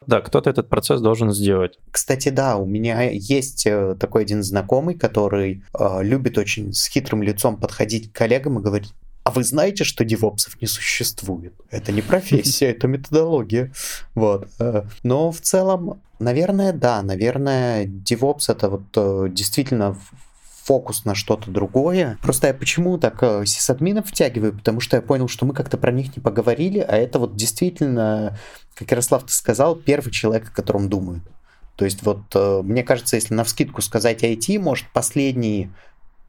Да, 0.07 0.20
кто-то 0.20 0.50
этот 0.50 0.68
процесс 0.68 1.00
должен 1.00 1.33
сделать. 1.33 1.79
Кстати, 1.90 2.29
да, 2.29 2.59
у 2.59 2.66
меня 2.66 3.11
есть 3.11 3.66
э, 3.66 3.96
такой 3.98 4.22
один 4.22 4.42
знакомый, 4.42 4.94
который 4.94 5.64
э, 5.76 5.98
любит 6.02 6.38
очень 6.38 6.72
с 6.72 6.87
хитрым 6.87 7.22
лицом 7.22 7.57
подходить 7.57 8.12
к 8.12 8.16
коллегам 8.16 8.59
и 8.59 8.62
говорить, 8.62 8.92
а 9.26 9.30
вы 9.32 9.42
знаете, 9.42 9.82
что 9.82 10.04
девопсов 10.04 10.60
не 10.62 10.68
существует? 10.68 11.52
Это 11.68 11.90
не 11.90 12.00
профессия, 12.00 12.66
это 12.66 12.86
методология. 12.86 13.72
Вот. 14.14 14.48
Э, 14.60 14.84
но 15.02 15.32
в 15.32 15.40
целом, 15.40 16.00
наверное, 16.20 16.72
да, 16.72 17.02
наверное, 17.02 17.86
девопс 17.86 18.48
это 18.48 18.70
вот 18.70 18.84
э, 18.94 19.26
действительно 19.28 19.98
фокус 20.62 21.04
на 21.04 21.16
что-то 21.16 21.50
другое. 21.50 22.18
Просто 22.22 22.46
я 22.46 22.54
почему 22.54 22.98
так 22.98 23.20
э, 23.20 23.44
сисадминов 23.46 24.06
втягиваю? 24.06 24.56
Потому 24.56 24.78
что 24.78 24.94
я 24.94 25.02
понял, 25.02 25.26
что 25.26 25.44
мы 25.44 25.54
как-то 25.54 25.76
про 25.76 25.90
них 25.90 26.16
не 26.16 26.22
поговорили, 26.22 26.78
а 26.78 26.96
это 26.96 27.18
вот 27.18 27.34
действительно, 27.34 28.38
как 28.76 28.92
Ярослав 28.92 29.24
ты 29.24 29.32
сказал, 29.32 29.74
первый 29.74 30.12
человек, 30.12 30.50
о 30.50 30.54
котором 30.54 30.88
думают. 30.88 31.24
То 31.74 31.84
есть 31.84 32.04
вот 32.04 32.32
мне 32.64 32.84
кажется, 32.84 33.16
если 33.16 33.34
на 33.34 33.42
вскидку 33.42 33.82
сказать 33.82 34.22
IT, 34.22 34.56
может 34.60 34.86
последние 34.92 35.70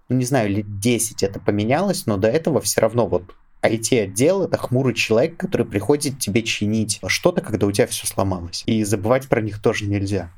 ну 0.10 0.15
не 0.15 0.26
знаю, 0.26 0.50
лет 0.50 0.80
10 0.80 1.24
это 1.24 1.39
поменялось, 1.39 2.06
но 2.06 2.17
до 2.17 2.28
этого 2.28 2.62
все 2.62 2.82
равно 2.82 3.08
вот 3.08 3.36
IT-отдел— 3.63 4.43
это 4.46 4.58
хмурый 4.58 4.93
человек, 4.93 5.38
который 5.38 5.65
приходит 5.65 6.20
тебе 6.20 6.43
чинить 6.43 7.00
что-то, 7.08 7.41
когда 7.41 7.67
у 7.67 7.72
тебя 7.72 7.88
все 7.88 8.08
сломалось. 8.08 8.63
И 8.65 8.84
забывать 8.84 9.28
про 9.28 9.41
них 9.41 9.62
тоже 9.62 9.86
нельзя. 9.86 10.32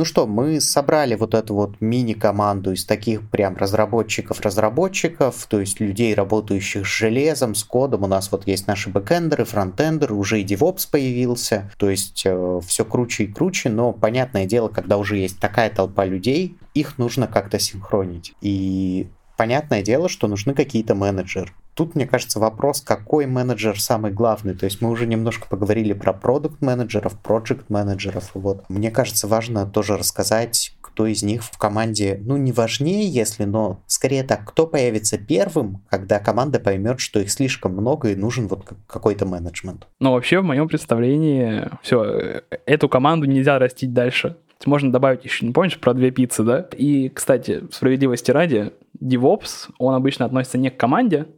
Ну 0.00 0.06
что, 0.06 0.26
мы 0.26 0.62
собрали 0.62 1.14
вот 1.14 1.34
эту 1.34 1.54
вот 1.54 1.78
мини-команду 1.82 2.72
из 2.72 2.86
таких 2.86 3.28
прям 3.28 3.54
разработчиков-разработчиков, 3.56 5.46
то 5.46 5.60
есть 5.60 5.78
людей, 5.78 6.14
работающих 6.14 6.86
с 6.86 6.88
железом, 6.88 7.54
с 7.54 7.62
кодом. 7.64 8.04
У 8.04 8.06
нас 8.06 8.32
вот 8.32 8.46
есть 8.46 8.66
наши 8.66 8.88
бэкэндеры, 8.88 9.44
фронтендеры, 9.44 10.14
уже 10.14 10.40
и 10.40 10.44
DevOps 10.46 10.88
появился. 10.90 11.70
То 11.76 11.90
есть 11.90 12.22
э, 12.24 12.60
все 12.66 12.86
круче 12.86 13.24
и 13.24 13.26
круче, 13.26 13.68
но 13.68 13.92
понятное 13.92 14.46
дело, 14.46 14.68
когда 14.68 14.96
уже 14.96 15.18
есть 15.18 15.38
такая 15.38 15.68
толпа 15.68 16.06
людей, 16.06 16.56
их 16.72 16.96
нужно 16.96 17.26
как-то 17.26 17.58
синхронить. 17.58 18.32
И 18.40 19.06
понятное 19.36 19.82
дело, 19.82 20.08
что 20.08 20.28
нужны 20.28 20.54
какие-то 20.54 20.94
менеджеры. 20.94 21.52
Тут, 21.74 21.94
мне 21.94 22.06
кажется, 22.06 22.40
вопрос, 22.40 22.80
какой 22.80 23.26
менеджер 23.26 23.80
самый 23.80 24.12
главный. 24.12 24.54
То 24.54 24.64
есть 24.64 24.80
мы 24.80 24.90
уже 24.90 25.06
немножко 25.06 25.46
поговорили 25.48 25.92
про 25.92 26.12
продукт 26.12 26.60
менеджеров 26.60 27.18
проект 27.18 27.70
менеджеров 27.70 28.30
Вот. 28.34 28.64
Мне 28.68 28.90
кажется, 28.90 29.26
важно 29.26 29.66
тоже 29.66 29.96
рассказать, 29.96 30.74
кто 30.80 31.06
из 31.06 31.22
них 31.22 31.42
в 31.44 31.56
команде, 31.56 32.20
ну, 32.22 32.36
не 32.36 32.52
важнее, 32.52 33.06
если, 33.06 33.44
но 33.44 33.80
скорее 33.86 34.22
так, 34.22 34.44
кто 34.44 34.66
появится 34.66 35.18
первым, 35.18 35.82
когда 35.88 36.18
команда 36.18 36.60
поймет, 36.60 37.00
что 37.00 37.20
их 37.20 37.30
слишком 37.30 37.72
много 37.72 38.10
и 38.10 38.16
нужен 38.16 38.48
вот 38.48 38.66
какой-то 38.86 39.26
менеджмент. 39.26 39.86
Ну, 40.00 40.12
вообще, 40.12 40.40
в 40.40 40.44
моем 40.44 40.68
представлении, 40.68 41.68
все, 41.82 42.04
э, 42.04 42.42
эту 42.66 42.88
команду 42.88 43.26
нельзя 43.26 43.58
растить 43.58 43.92
дальше. 43.92 44.36
Можно 44.66 44.92
добавить 44.92 45.24
еще, 45.24 45.46
не 45.46 45.52
помнишь, 45.52 45.78
про 45.78 45.94
две 45.94 46.10
пиццы, 46.10 46.42
да? 46.42 46.68
И, 46.76 47.08
кстати, 47.08 47.62
справедливости 47.72 48.30
ради, 48.30 48.72
DevOps, 49.00 49.70
он 49.78 49.94
обычно 49.94 50.26
относится 50.26 50.58
не 50.58 50.70
к 50.70 50.76
команде, 50.76 51.28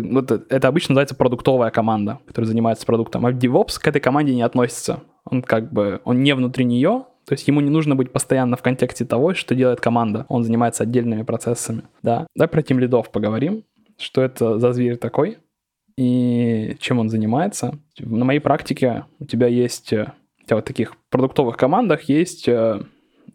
вот 0.00 0.30
это 0.30 0.68
обычно 0.68 0.92
называется 0.92 1.14
продуктовая 1.14 1.70
команда, 1.70 2.18
которая 2.26 2.48
занимается 2.48 2.86
продуктом, 2.86 3.26
а 3.26 3.32
DevOps 3.32 3.80
к 3.80 3.86
этой 3.86 4.00
команде 4.00 4.34
не 4.34 4.42
относится. 4.42 5.00
Он 5.24 5.42
как 5.42 5.72
бы, 5.72 6.00
он 6.04 6.22
не 6.22 6.34
внутри 6.34 6.64
нее, 6.64 7.06
то 7.26 7.32
есть 7.32 7.48
ему 7.48 7.60
не 7.60 7.70
нужно 7.70 7.96
быть 7.96 8.12
постоянно 8.12 8.56
в 8.56 8.62
контексте 8.62 9.04
того, 9.04 9.34
что 9.34 9.54
делает 9.54 9.80
команда. 9.80 10.26
Он 10.28 10.44
занимается 10.44 10.82
отдельными 10.82 11.22
процессами. 11.22 11.82
Да. 12.02 12.26
Давай 12.34 12.48
про 12.48 12.62
тим 12.62 12.78
лидов 12.78 13.10
поговорим. 13.10 13.64
Что 13.96 14.22
это 14.22 14.58
за 14.58 14.72
зверь 14.72 14.96
такой? 14.96 15.38
И 15.96 16.76
чем 16.80 16.98
он 16.98 17.08
занимается? 17.08 17.78
На 17.98 18.24
моей 18.24 18.40
практике 18.40 19.04
у 19.20 19.24
тебя 19.24 19.46
есть... 19.46 19.92
Э, 19.92 20.12
у 20.42 20.46
тебя 20.46 20.56
вот 20.56 20.64
таких 20.66 20.96
продуктовых 21.08 21.56
командах 21.56 22.02
есть 22.02 22.48
э, 22.48 22.82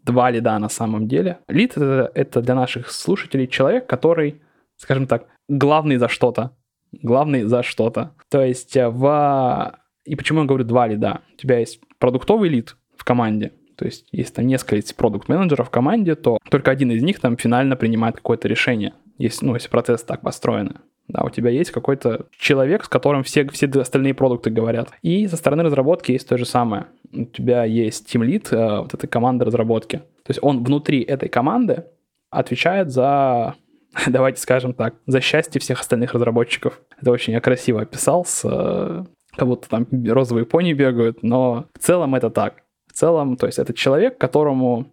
два 0.04 0.30
лида 0.30 0.60
на 0.60 0.70
самом 0.70 1.08
деле. 1.08 1.40
Лид 1.48 1.72
это, 1.78 2.12
это 2.14 2.42
для 2.42 2.56
наших 2.56 2.92
слушателей 2.92 3.48
человек, 3.48 3.88
который, 3.88 4.42
скажем 4.76 5.08
так, 5.08 5.28
главный 5.50 5.98
за 5.98 6.08
что-то. 6.08 6.56
Главный 6.92 7.44
за 7.44 7.62
что-то. 7.64 8.16
То 8.30 8.42
есть 8.42 8.78
э, 8.78 8.88
в... 8.88 9.78
И 10.06 10.16
почему 10.16 10.40
я 10.40 10.46
говорю 10.46 10.64
два 10.64 10.88
лида? 10.88 11.22
У 11.34 11.38
тебя 11.38 11.60
есть 11.60 11.82
продуктовый 12.00 12.50
лид 12.50 12.78
в 12.96 13.04
команде, 13.04 13.52
то 13.80 13.86
есть, 13.86 14.06
если 14.12 14.34
там 14.34 14.48
несколько 14.48 14.94
продукт-менеджеров 14.94 15.68
в 15.68 15.72
команде, 15.72 16.16
то 16.16 16.38
только 16.50 16.70
один 16.70 16.92
из 16.92 17.02
них 17.02 17.22
там 17.22 17.38
финально 17.38 17.78
принимает 17.78 18.18
какое-то 18.18 18.50
решение, 18.50 18.94
если, 19.18 19.46
ну, 19.46 19.54
если 19.54 19.70
процесс 19.70 20.04
так 20.04 20.20
построен. 20.20 20.80
Да, 21.08 21.24
у 21.24 21.30
тебя 21.30 21.50
есть 21.50 21.72
какой-то 21.72 22.26
человек, 22.38 22.84
с 22.84 22.90
которым 22.90 23.24
все, 23.24 23.48
все 23.48 23.68
остальные 23.68 24.16
продукты 24.16 24.50
говорят. 24.50 24.90
И 25.02 25.28
со 25.28 25.38
стороны 25.38 25.64
разработки 25.64 26.12
есть 26.12 26.28
то 26.28 26.38
же 26.38 26.46
самое. 26.46 26.88
У 27.14 27.24
тебя 27.24 27.64
есть 27.64 28.14
Team 28.14 28.28
Lead, 28.28 28.54
э, 28.54 28.82
вот 28.82 28.94
эта 28.94 29.08
команда 29.08 29.46
разработки. 29.46 30.00
То 30.24 30.32
есть 30.32 30.40
он 30.42 30.62
внутри 30.62 31.02
этой 31.02 31.30
команды 31.30 31.86
отвечает 32.30 32.92
за 32.92 33.56
давайте 34.08 34.42
скажем 34.42 34.74
так, 34.74 34.96
за 35.06 35.22
счастье 35.22 35.60
всех 35.60 35.82
остальных 35.82 36.14
разработчиков. 36.14 36.82
Это 37.02 37.12
очень 37.12 37.34
я 37.34 37.42
красиво 37.42 37.82
описал, 37.82 38.26
с, 38.26 38.42
э, 38.44 39.06
как 39.36 39.48
будто 39.48 39.70
там 39.70 39.88
розовые 40.08 40.46
пони 40.46 40.74
бегают, 40.74 41.24
но 41.24 41.66
в 41.74 41.80
целом 41.80 42.16
это 42.16 42.30
так. 42.30 42.64
В 42.88 42.94
целом, 42.94 43.38
то 43.38 43.46
есть 43.46 43.60
это 43.60 43.74
человек, 43.74 44.18
которому 44.18 44.92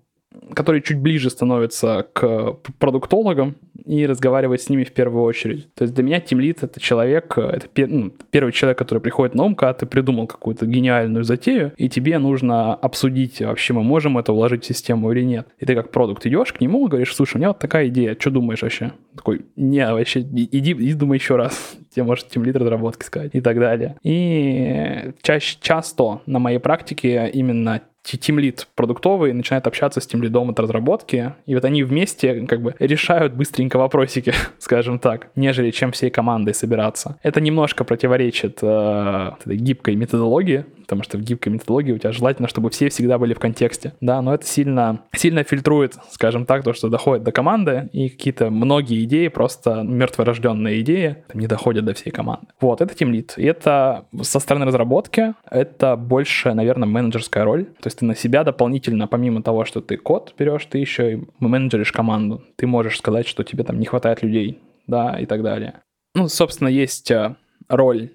который 0.54 0.82
чуть 0.82 0.98
ближе 0.98 1.30
становится 1.30 2.06
к 2.12 2.58
продуктологам 2.78 3.56
и 3.84 4.06
разговаривает 4.06 4.60
с 4.60 4.68
ними 4.68 4.84
в 4.84 4.92
первую 4.92 5.24
очередь. 5.24 5.72
То 5.74 5.82
есть 5.82 5.94
для 5.94 6.02
меня 6.02 6.20
тимлит 6.20 6.62
это 6.62 6.80
человек, 6.80 7.38
это 7.38 7.68
пер, 7.68 7.88
ну, 7.88 8.12
первый 8.30 8.52
человек, 8.52 8.78
который 8.78 8.98
приходит 8.98 9.34
на 9.34 9.44
ум, 9.44 9.54
когда 9.54 9.74
ты 9.74 9.86
придумал 9.86 10.26
какую-то 10.26 10.66
гениальную 10.66 11.24
затею, 11.24 11.72
и 11.76 11.88
тебе 11.88 12.18
нужно 12.18 12.74
обсудить, 12.74 13.40
вообще 13.40 13.72
мы 13.74 13.82
можем 13.82 14.18
это 14.18 14.32
вложить 14.32 14.64
в 14.64 14.66
систему 14.66 15.12
или 15.12 15.22
нет. 15.22 15.48
И 15.58 15.66
ты 15.66 15.74
как 15.74 15.90
продукт 15.90 16.26
идешь 16.26 16.52
к 16.52 16.60
нему 16.60 16.86
и 16.86 16.90
говоришь, 16.90 17.14
слушай, 17.14 17.36
у 17.36 17.38
меня 17.38 17.48
вот 17.48 17.58
такая 17.58 17.88
идея, 17.88 18.16
что 18.18 18.30
думаешь 18.30 18.62
вообще? 18.62 18.92
Такой, 19.14 19.42
не, 19.56 19.86
вообще, 19.86 20.20
иди, 20.20 20.72
иди 20.72 20.94
думай 20.94 21.18
еще 21.18 21.36
раз. 21.36 21.76
Тебе 21.94 22.04
может 22.04 22.28
тимлит 22.28 22.56
разработки 22.56 23.04
сказать 23.04 23.30
и 23.34 23.40
так 23.40 23.58
далее. 23.58 23.96
И 24.02 25.12
чаще, 25.22 25.56
часто 25.60 26.20
на 26.26 26.38
моей 26.38 26.58
практике 26.58 27.30
именно 27.32 27.80
тимлит 28.12 28.68
продуктовый 28.74 29.32
начинает 29.32 29.66
общаться 29.66 30.00
с 30.00 30.06
тимлидом 30.06 30.50
от 30.50 30.60
разработки, 30.60 31.34
и 31.46 31.54
вот 31.54 31.64
они 31.64 31.82
вместе 31.82 32.46
как 32.46 32.62
бы 32.62 32.74
решают 32.78 33.32
быстренько 33.34 33.78
вопросики, 33.78 34.32
скажем 34.58 34.98
так, 34.98 35.28
нежели 35.36 35.70
чем 35.70 35.90
всей 35.92 36.10
командой 36.10 36.54
собираться. 36.54 37.18
Это 37.22 37.40
немножко 37.40 37.84
противоречит 37.84 38.58
э, 38.62 39.32
гибкой 39.44 39.96
методологии, 39.96 40.64
потому 40.86 41.02
что 41.02 41.18
в 41.18 41.22
гибкой 41.22 41.52
методологии 41.52 41.92
у 41.92 41.98
тебя 41.98 42.12
желательно, 42.12 42.48
чтобы 42.48 42.70
все 42.70 42.88
всегда 42.88 43.18
были 43.18 43.34
в 43.34 43.40
контексте, 43.40 43.92
да, 44.00 44.22
но 44.22 44.32
это 44.32 44.46
сильно, 44.46 45.00
сильно 45.14 45.42
фильтрует, 45.42 45.96
скажем 46.10 46.46
так, 46.46 46.62
то, 46.62 46.72
что 46.72 46.88
доходит 46.88 47.24
до 47.24 47.32
команды, 47.32 47.90
и 47.92 48.08
какие-то 48.08 48.50
многие 48.50 49.02
идеи, 49.04 49.28
просто 49.28 49.82
мертворожденные 49.82 50.80
идеи, 50.80 51.24
не 51.34 51.46
доходят 51.46 51.84
до 51.84 51.94
всей 51.94 52.10
команды. 52.10 52.46
Вот, 52.60 52.80
это 52.80 52.94
тимлит. 52.94 53.34
И 53.36 53.44
это 53.44 54.06
со 54.22 54.38
стороны 54.38 54.66
разработки, 54.66 55.34
это 55.50 55.96
больше, 55.96 56.54
наверное, 56.54 56.88
менеджерская 56.88 57.44
роль, 57.44 57.64
то 57.64 57.86
есть 57.86 57.98
ты 57.98 58.04
на 58.04 58.14
себя 58.14 58.44
дополнительно, 58.44 59.08
помимо 59.08 59.42
того, 59.42 59.64
что 59.64 59.80
ты 59.80 59.96
код 59.96 60.34
берешь, 60.38 60.66
ты 60.66 60.78
еще 60.78 61.14
и 61.14 61.22
менеджеришь 61.40 61.92
команду. 61.92 62.44
Ты 62.56 62.66
можешь 62.66 62.98
сказать, 62.98 63.26
что 63.26 63.42
тебе 63.42 63.64
там 63.64 63.78
не 63.80 63.86
хватает 63.86 64.22
людей, 64.22 64.60
да, 64.86 65.18
и 65.18 65.26
так 65.26 65.42
далее. 65.42 65.80
Ну, 66.14 66.28
собственно, 66.28 66.68
есть 66.68 67.10
э, 67.10 67.36
роль 67.68 68.10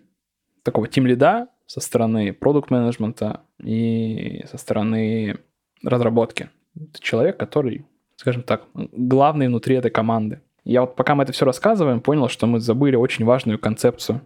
такого 0.64 0.88
тим-лида, 0.88 1.48
со 1.72 1.80
стороны 1.80 2.34
продукт-менеджмента 2.34 3.44
и 3.64 4.44
со 4.52 4.58
стороны 4.58 5.38
разработки. 5.82 6.50
Это 6.76 7.00
человек, 7.00 7.38
который, 7.38 7.86
скажем 8.18 8.44
так, 8.44 8.66
главный 8.74 9.48
внутри 9.48 9.78
этой 9.78 9.90
команды. 9.90 10.42
Я 10.66 10.82
вот 10.82 10.98
пока 10.98 11.16
мы 11.16 11.24
это 11.24 11.32
все 11.32 11.46
рассказываем, 11.46 12.02
понял, 12.02 12.28
что 12.28 12.46
мы 12.46 12.60
забыли 12.60 12.98
очень 12.98 13.24
важную 13.24 13.58
концепцию 13.58 14.20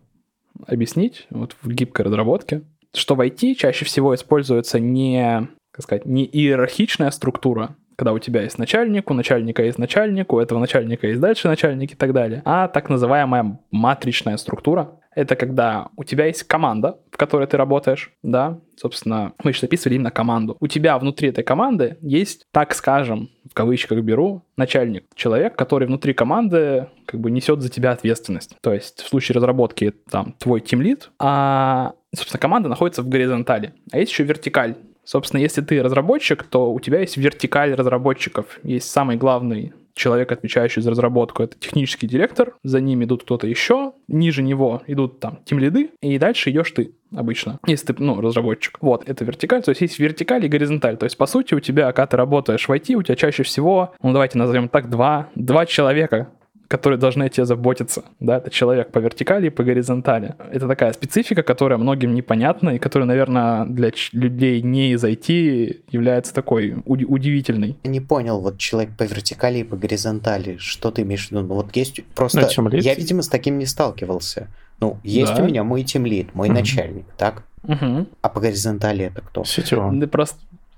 объяснить 0.65 1.27
вот 1.29 1.55
в 1.61 1.69
гибкой 1.69 2.05
разработке, 2.05 2.63
что 2.95 3.13
в 3.13 3.21
IT 3.21 3.53
чаще 3.53 3.85
всего 3.85 4.15
используется 4.15 4.79
не, 4.79 5.47
как 5.69 5.83
сказать, 5.83 6.05
не 6.07 6.25
иерархичная 6.25 7.11
структура, 7.11 7.75
когда 7.95 8.13
у 8.13 8.19
тебя 8.19 8.41
есть 8.41 8.57
начальник, 8.57 9.09
у 9.09 9.13
начальника 9.13 9.63
есть 9.63 9.77
начальник, 9.77 10.33
у 10.33 10.39
этого 10.39 10.59
начальника 10.59 11.07
есть 11.07 11.19
дальше 11.19 11.47
начальник 11.47 11.93
и 11.93 11.95
так 11.95 12.13
далее, 12.13 12.41
а 12.45 12.67
так 12.67 12.89
называемая 12.89 13.59
матричная 13.71 14.37
структура, 14.37 14.99
это 15.15 15.35
когда 15.35 15.87
у 15.95 16.03
тебя 16.03 16.25
есть 16.25 16.43
команда, 16.43 16.99
в 17.09 17.17
которой 17.17 17.47
ты 17.47 17.55
работаешь, 17.57 18.11
да, 18.21 18.59
собственно, 18.75 19.31
мы 19.43 19.51
еще 19.51 19.61
записывали 19.61 19.95
именно 19.95 20.11
команду. 20.11 20.57
У 20.59 20.67
тебя 20.67 20.99
внутри 20.99 21.29
этой 21.29 21.43
команды 21.43 21.97
есть, 22.01 22.45
так 22.51 22.75
скажем, 22.75 23.29
в 23.49 23.53
кавычках 23.53 24.01
беру, 24.01 24.43
начальник, 24.57 25.05
человек, 25.15 25.55
который 25.55 25.87
внутри 25.87 26.13
команды 26.13 26.89
как 27.05 27.21
бы 27.21 27.31
несет 27.31 27.61
за 27.61 27.69
тебя 27.69 27.91
ответственность. 27.91 28.57
То 28.61 28.73
есть 28.73 29.01
в 29.01 29.07
случае 29.07 29.35
разработки 29.35 29.93
там 30.09 30.35
твой 30.37 30.59
тимлид, 30.59 31.09
а, 31.17 31.93
собственно, 32.13 32.41
команда 32.41 32.67
находится 32.67 33.01
в 33.01 33.07
горизонтали. 33.07 33.73
А 33.91 33.99
есть 33.99 34.11
еще 34.11 34.23
вертикаль, 34.23 34.75
Собственно, 35.05 35.41
если 35.41 35.61
ты 35.61 35.81
разработчик, 35.81 36.43
то 36.43 36.73
у 36.73 36.79
тебя 36.79 36.99
есть 36.99 37.17
вертикаль 37.17 37.73
разработчиков. 37.73 38.59
Есть 38.63 38.89
самый 38.89 39.17
главный 39.17 39.73
человек, 39.95 40.31
отвечающий 40.31 40.81
за 40.81 40.91
разработку, 40.91 41.41
это 41.41 41.57
технический 41.57 42.05
директор, 42.05 42.55
за 42.63 42.81
ним 42.81 43.03
идут 43.03 43.23
кто-то 43.23 43.47
еще, 43.47 43.93
ниже 44.07 44.43
него 44.43 44.81
идут 44.87 45.19
там 45.19 45.39
тимлиды, 45.45 45.91
и 46.01 46.17
дальше 46.17 46.51
идешь 46.51 46.71
ты 46.71 46.93
обычно, 47.15 47.59
если 47.65 47.93
ты, 47.93 48.03
ну, 48.03 48.19
разработчик. 48.19 48.77
Вот, 48.81 49.07
это 49.07 49.23
вертикаль, 49.23 49.63
то 49.63 49.69
есть 49.69 49.81
есть 49.81 49.97
вертикаль 49.97 50.45
и 50.45 50.49
горизонталь. 50.49 50.97
То 50.97 51.05
есть, 51.05 51.17
по 51.17 51.25
сути, 51.25 51.53
у 51.53 51.61
тебя, 51.61 51.91
когда 51.93 52.07
ты 52.07 52.17
работаешь 52.17 52.67
в 52.67 52.71
IT, 52.71 52.93
у 52.95 53.03
тебя 53.03 53.15
чаще 53.15 53.43
всего, 53.43 53.93
ну, 54.03 54.11
давайте 54.11 54.37
назовем 54.37 54.67
так, 54.67 54.89
два, 54.89 55.29
два 55.35 55.65
человека, 55.65 56.29
которые 56.67 56.97
должны 56.99 57.23
о 57.23 57.29
тебе 57.29 57.45
заботиться. 57.45 58.03
Да, 58.19 58.37
это 58.37 58.49
человек 58.49 58.91
по 58.91 58.99
вертикали 58.99 59.47
и 59.47 59.49
по 59.49 59.63
горизонтали. 59.63 60.35
Это 60.51 60.67
такая 60.67 60.93
специфика, 60.93 61.43
которая 61.43 61.77
многим 61.77 62.13
непонятна 62.15 62.71
и 62.71 62.79
которая, 62.79 63.07
наверное, 63.07 63.65
для 63.65 63.91
людей 64.13 64.61
не 64.61 64.91
из 64.91 65.03
IT 65.03 65.81
является 65.91 66.33
такой 66.33 66.71
уд- 66.85 67.05
удивительной. 67.05 67.77
Я 67.83 67.89
не 67.91 68.01
понял, 68.01 68.39
вот 68.41 68.57
человек 68.57 68.91
по 68.97 69.03
вертикали 69.03 69.59
и 69.59 69.63
по 69.63 69.75
горизонтали, 69.75 70.57
что 70.57 70.91
ты 70.91 71.03
имеешь 71.03 71.27
в 71.27 71.31
виду? 71.31 71.41
Ну, 71.43 71.53
вот 71.55 71.75
есть 71.75 72.01
просто... 72.15 72.47
Ну, 72.57 72.69
я, 72.71 72.95
видимо, 72.95 73.21
с 73.21 73.27
таким 73.27 73.57
не 73.57 73.65
сталкивался. 73.65 74.47
Ну, 74.79 74.97
есть 75.03 75.35
Да. 75.35 75.43
у 75.43 75.47
меня 75.47 75.63
мой 75.63 75.83
тимлид, 75.83 76.33
мой 76.35 76.47
Мгм. 76.49 76.57
начальник, 76.57 77.05
так? 77.17 77.43
Мгм. 77.63 78.07
А 78.21 78.29
по 78.29 78.39
горизонтали 78.39 79.05
это 79.05 79.21
кто? 79.21 79.43
Сетево. 79.43 79.91
Да 79.93 80.05
просто 80.07 80.37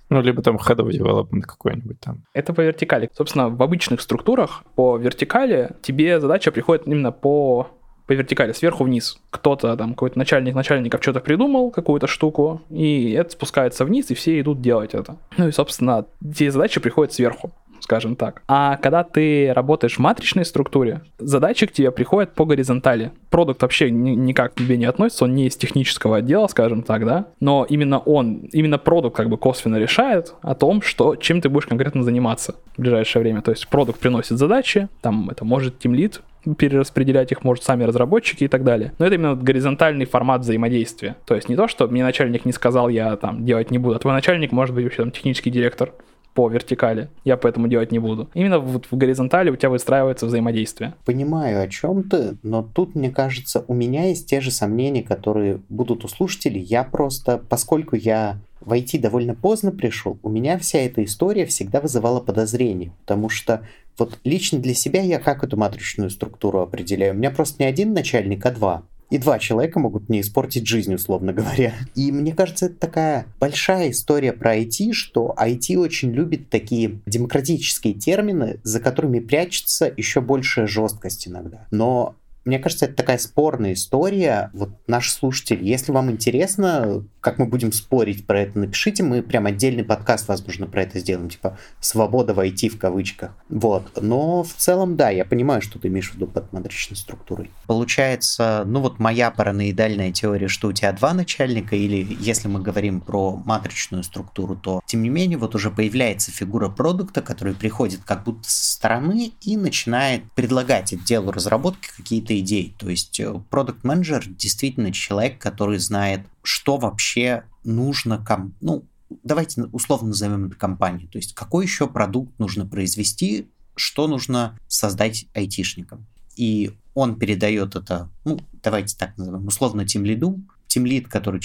Ну, 0.10 0.22
либо 0.22 0.42
там 0.42 0.56
head 0.56 0.78
of 0.78 0.90
development 0.90 1.42
какой-нибудь 1.42 2.00
там. 2.00 2.24
Это 2.34 2.54
по 2.54 2.62
вертикали. 2.62 3.10
Собственно, 3.14 3.50
в 3.50 3.62
обычных 3.62 4.02
структурах 4.02 4.64
по 4.76 4.98
вертикали 4.98 5.72
тебе 5.82 6.20
задача 6.20 6.52
приходит 6.52 6.88
именно 6.88 7.12
по 7.12 7.68
по 8.08 8.14
вертикали, 8.14 8.54
сверху 8.54 8.86
вниз. 8.86 9.20
Кто-то 9.30 9.76
там, 9.76 9.90
какой-то 9.90 10.18
начальник 10.18 10.56
начальников 10.56 11.02
что-то 11.04 11.20
придумал, 11.20 11.72
какую-то 11.72 12.08
штуку, 12.08 12.62
и 12.70 13.12
это 13.12 13.32
спускается 13.32 13.84
вниз, 13.84 14.10
и 14.10 14.16
все 14.16 14.40
идут 14.40 14.62
делать 14.62 14.94
это. 14.94 15.18
Ну 15.38 15.50
и, 15.50 15.52
собственно, 15.52 16.06
те 16.36 16.50
задачи 16.50 16.80
приходят 16.80 17.14
сверху 17.14 17.52
скажем 17.80 18.16
так. 18.16 18.42
А 18.48 18.78
когда 18.78 19.04
ты 19.04 19.52
работаешь 19.54 19.96
в 19.96 20.00
матричной 20.00 20.46
структуре, 20.46 21.02
задачи 21.20 21.66
к 21.66 21.72
тебе 21.72 21.92
приходят 21.92 22.34
по 22.34 22.46
горизонтали. 22.46 23.12
Продукт 23.30 23.62
вообще 23.62 23.92
ни- 23.92 24.16
никак 24.16 24.54
к 24.54 24.58
тебе 24.58 24.78
не 24.78 24.86
относится, 24.86 25.26
он 25.26 25.36
не 25.36 25.48
из 25.48 25.56
технического 25.56 26.18
отдела, 26.18 26.48
скажем 26.48 26.84
так, 26.84 27.06
да, 27.06 27.28
но 27.40 27.66
именно 27.68 28.00
он, 28.00 28.50
именно 28.52 28.78
продукт 28.78 29.16
как 29.16 29.30
бы 29.30 29.38
косвенно 29.38 29.78
решает 29.78 30.34
о 30.42 30.56
том, 30.56 30.82
что, 30.82 31.16
чем 31.16 31.42
ты 31.42 31.50
будешь 31.50 31.68
конкретно 31.68 32.04
заниматься 32.04 32.56
в 32.76 32.82
ближайшее 32.82 33.22
время. 33.22 33.42
То 33.42 33.52
есть 33.52 33.68
продукт 33.68 34.00
приносит 34.00 34.38
задачи, 34.38 34.88
там 35.02 35.30
это 35.30 35.46
может 35.46 35.80
тимлит 35.80 36.22
перераспределять 36.56 37.32
их, 37.32 37.44
может 37.44 37.64
сами 37.64 37.84
разработчики 37.84 38.46
и 38.46 38.48
так 38.48 38.64
далее. 38.64 38.94
Но 39.00 39.06
это 39.06 39.16
именно 39.16 39.36
горизонтальный 39.36 40.06
формат 40.06 40.42
взаимодействия. 40.42 41.16
То 41.26 41.36
есть 41.36 41.50
не 41.50 41.56
то, 41.56 41.68
что 41.68 41.88
мне 41.88 42.04
начальник 42.04 42.46
не 42.46 42.52
сказал, 42.52 42.90
я 42.90 43.16
там 43.18 43.46
делать 43.46 43.72
не 43.72 43.78
буду, 43.78 43.96
а 43.96 44.00
твой 44.00 44.14
начальник 44.14 44.52
может 44.52 44.74
быть 44.74 44.86
вообще 44.86 45.04
там 45.04 45.12
технический 45.12 45.50
директор 45.50 45.92
по 46.38 46.50
вертикали. 46.50 47.10
Я 47.26 47.36
поэтому 47.36 47.68
делать 47.68 47.92
не 47.92 47.98
буду. 47.98 48.30
Именно 48.36 48.60
вот 48.60 48.86
в 48.92 48.96
горизонтали 48.96 49.50
у 49.50 49.56
тебя 49.56 49.72
выстраивается 49.72 50.28
взаимодействие. 50.28 50.94
Понимаю, 51.04 51.64
о 51.64 51.68
чем 51.68 52.04
ты, 52.04 52.38
но 52.44 52.62
тут, 52.62 52.94
мне 52.94 53.10
кажется, 53.10 53.66
у 53.68 53.74
меня 53.74 54.06
есть 54.06 54.30
те 54.30 54.40
же 54.40 54.52
сомнения, 54.52 55.02
которые 55.02 55.62
будут 55.68 56.06
у 56.06 56.08
слушателей. 56.08 56.62
Я 56.62 56.84
просто, 56.84 57.40
поскольку 57.50 57.96
я 57.96 58.38
в 58.62 58.72
IT 58.72 59.00
довольно 59.00 59.34
поздно 59.34 59.72
пришел, 59.72 60.20
у 60.22 60.30
меня 60.30 60.60
вся 60.60 60.78
эта 60.78 61.04
история 61.04 61.48
всегда 61.48 61.82
вызывала 61.82 62.20
подозрение, 62.20 62.92
потому 63.00 63.30
что 63.30 63.64
вот 63.98 64.20
лично 64.24 64.60
для 64.60 64.76
себя 64.76 65.02
я 65.02 65.18
как 65.18 65.44
эту 65.44 65.58
матричную 65.58 66.12
структуру 66.12 66.60
определяю? 66.60 67.16
У 67.16 67.18
меня 67.18 67.32
просто 67.32 67.64
не 67.64 67.68
один 67.68 67.94
начальник, 67.94 68.46
а 68.46 68.52
два. 68.52 68.84
И 69.10 69.18
два 69.18 69.40
человека 69.40 69.80
могут 69.80 70.10
мне 70.10 70.22
испортить 70.22 70.68
жизнь, 70.68 70.94
условно 70.94 71.34
говоря. 71.34 71.74
И 71.96 72.12
мне 72.12 72.34
кажется, 72.34 72.66
это 72.66 72.76
такая 72.76 73.26
большая 73.40 73.92
история 73.92 74.34
про 74.34 74.58
IT, 74.58 74.92
что 74.94 75.34
IT 75.38 75.78
очень 75.78 76.12
любит 76.12 76.50
такие 76.50 77.00
демократические 77.06 77.94
термины, 77.94 78.60
за 78.64 78.80
которыми 78.80 79.20
прячется 79.20 79.92
еще 79.96 80.22
большая 80.22 80.68
жесткость 80.68 81.28
иногда. 81.28 81.68
Но 81.72 82.16
мне 82.48 82.60
кажется, 82.60 82.86
это 82.86 82.96
такая 82.96 83.18
спорная 83.18 83.74
история. 83.74 84.52
Вот 84.54 84.70
наш 84.88 85.12
слушатель, 85.12 85.62
если 85.62 85.92
вам 85.92 86.10
интересно, 86.12 87.04
как 87.28 87.40
мы 87.40 87.46
будем 87.46 87.74
спорить 87.74 88.26
про 88.26 88.40
это, 88.40 88.58
напишите, 88.58 89.04
мы 89.04 89.22
прям 89.22 89.48
отдельный 89.48 89.84
подкаст, 89.84 90.30
возможно, 90.30 90.66
про 90.66 90.84
это 90.84 90.98
сделаем, 91.00 91.30
типа 91.30 91.58
«Свобода 91.82 92.34
войти» 92.34 92.70
в 92.70 92.80
кавычках. 92.80 93.36
Вот. 93.50 94.02
Но 94.02 94.44
в 94.44 94.54
целом, 94.54 94.96
да, 94.96 95.10
я 95.10 95.26
понимаю, 95.26 95.62
что 95.62 95.78
ты 95.78 95.90
имеешь 95.90 96.10
в 96.10 96.16
виду 96.16 96.28
под 96.28 96.54
матричной 96.54 96.96
структурой. 96.96 97.52
Получается, 97.66 98.64
ну 98.66 98.80
вот 98.80 99.00
моя 99.00 99.30
параноидальная 99.30 100.14
теория, 100.14 100.48
что 100.48 100.70
у 100.70 100.72
тебя 100.72 100.94
два 100.94 101.14
начальника, 101.14 101.76
или 101.76 102.16
если 102.18 102.48
мы 102.48 102.62
говорим 102.62 103.02
про 103.02 103.36
матричную 103.36 104.04
структуру, 104.04 104.56
то, 104.56 104.80
тем 104.86 105.04
не 105.04 105.10
менее, 105.10 105.38
вот 105.38 105.54
уже 105.54 105.70
появляется 105.70 106.32
фигура 106.32 106.70
продукта, 106.70 107.22
который 107.22 107.56
приходит 107.56 108.06
как 108.06 108.24
будто 108.24 108.50
со 108.50 108.76
стороны 108.76 109.34
и 109.42 109.58
начинает 109.58 110.24
предлагать 110.32 110.94
отделу 110.94 111.34
разработки 111.34 111.90
какие-то 111.94 112.40
идей. 112.40 112.74
То 112.80 112.90
есть 112.90 113.20
продукт 113.50 113.84
менеджер 113.84 114.24
действительно 114.30 114.94
человек, 114.94 115.40
который 115.40 115.80
знает, 115.80 116.22
что 116.48 116.78
вообще 116.78 117.44
нужно 117.66 118.24
ком... 118.24 118.54
ну, 118.62 118.86
давайте 119.24 119.64
условно 119.64 120.10
назовем 120.10 120.46
это 120.46 120.56
компанией. 120.56 121.08
То 121.08 121.18
есть 121.18 121.34
какой 121.34 121.66
еще 121.66 121.88
продукт 121.88 122.40
нужно 122.40 122.66
произвести, 122.66 123.50
что 123.76 124.08
нужно 124.08 124.58
создать 124.70 125.26
айтишникам. 125.34 126.08
И 126.38 126.72
он 126.94 127.20
передает 127.20 127.76
это, 127.76 128.10
ну, 128.24 128.40
давайте 128.64 128.96
так 128.96 129.18
назовем, 129.18 129.46
условно 129.46 129.86
тимлиду, 129.86 130.40
тимлид, 130.68 131.10
который 131.10 131.42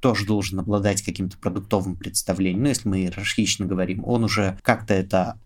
тоже 0.00 0.26
должен 0.26 0.58
обладать 0.58 1.02
каким-то 1.02 1.38
продуктовым 1.38 1.94
представлением, 1.94 2.64
ну, 2.64 2.68
если 2.70 2.88
мы 2.88 2.98
иерархично 2.98 3.66
говорим, 3.66 4.02
он 4.04 4.24
уже 4.24 4.58
как-то 4.62 4.94
это 4.94 5.38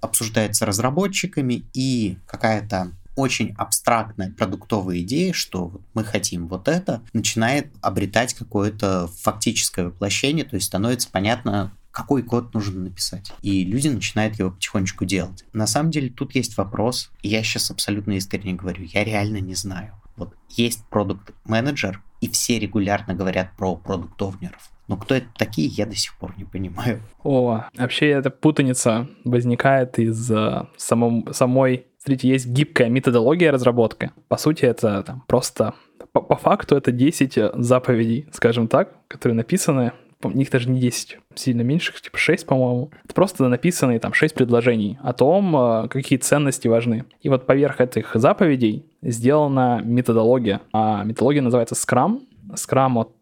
обсуждает 0.00 0.56
с 0.56 0.62
разработчиками, 0.62 1.62
и 1.74 2.18
какая-то 2.26 2.90
очень 3.18 3.52
абстрактная 3.58 4.30
продуктовая 4.30 5.00
идея, 5.00 5.32
что 5.32 5.80
мы 5.92 6.04
хотим 6.04 6.46
вот 6.46 6.68
это, 6.68 7.02
начинает 7.12 7.72
обретать 7.82 8.32
какое-то 8.32 9.08
фактическое 9.08 9.86
воплощение, 9.86 10.44
то 10.44 10.54
есть 10.54 10.68
становится 10.68 11.10
понятно, 11.10 11.72
какой 11.90 12.22
код 12.22 12.54
нужно 12.54 12.80
написать. 12.82 13.32
И 13.42 13.64
люди 13.64 13.88
начинают 13.88 14.38
его 14.38 14.52
потихонечку 14.52 15.04
делать. 15.04 15.44
На 15.52 15.66
самом 15.66 15.90
деле 15.90 16.10
тут 16.10 16.36
есть 16.36 16.56
вопрос, 16.56 17.10
я 17.22 17.42
сейчас 17.42 17.72
абсолютно 17.72 18.12
искренне 18.12 18.54
говорю, 18.54 18.84
я 18.84 19.02
реально 19.02 19.38
не 19.38 19.54
знаю. 19.54 19.94
Вот 20.16 20.34
есть 20.48 20.84
продукт-менеджер, 20.88 22.02
и 22.20 22.28
все 22.28 22.58
регулярно 22.58 23.14
говорят 23.14 23.56
про 23.56 23.76
продуктовнеров. 23.76 24.70
Но 24.88 24.96
кто 24.96 25.14
это 25.16 25.26
такие, 25.36 25.68
я 25.68 25.86
до 25.86 25.94
сих 25.94 26.16
пор 26.18 26.34
не 26.38 26.44
понимаю. 26.44 27.02
О, 27.22 27.64
вообще 27.76 28.08
эта 28.08 28.30
путаница 28.30 29.08
возникает 29.24 29.98
из 29.98 30.30
самом, 30.76 31.32
самой... 31.32 31.86
Смотрите, 32.08 32.28
есть 32.28 32.46
гибкая 32.46 32.88
методология 32.88 33.52
разработки. 33.52 34.12
По 34.28 34.38
сути, 34.38 34.64
это 34.64 35.02
там, 35.02 35.24
просто... 35.26 35.74
По, 36.12 36.22
по 36.22 36.36
факту 36.36 36.74
это 36.74 36.90
10 36.90 37.38
заповедей, 37.62 38.26
скажем 38.32 38.66
так, 38.66 38.94
которые 39.08 39.36
написаны 39.36 39.92
у 40.22 40.30
них 40.30 40.50
даже 40.50 40.70
не 40.70 40.80
10, 40.80 41.18
сильно 41.34 41.60
меньше, 41.60 41.92
типа 42.00 42.16
6, 42.16 42.46
по-моему. 42.46 42.90
Это 43.04 43.12
просто 43.14 43.46
написанные 43.46 44.00
там 44.00 44.14
6 44.14 44.34
предложений 44.34 44.98
о 45.02 45.12
том, 45.12 45.86
какие 45.90 46.18
ценности 46.18 46.66
важны. 46.66 47.04
И 47.20 47.28
вот 47.28 47.44
поверх 47.44 47.82
этих 47.82 48.12
заповедей 48.14 48.86
сделана 49.02 49.82
методология. 49.84 50.62
А 50.72 51.04
методология 51.04 51.42
называется 51.42 51.74
Scrum. 51.74 52.22
Scrum 52.54 52.94
вот, 52.94 53.14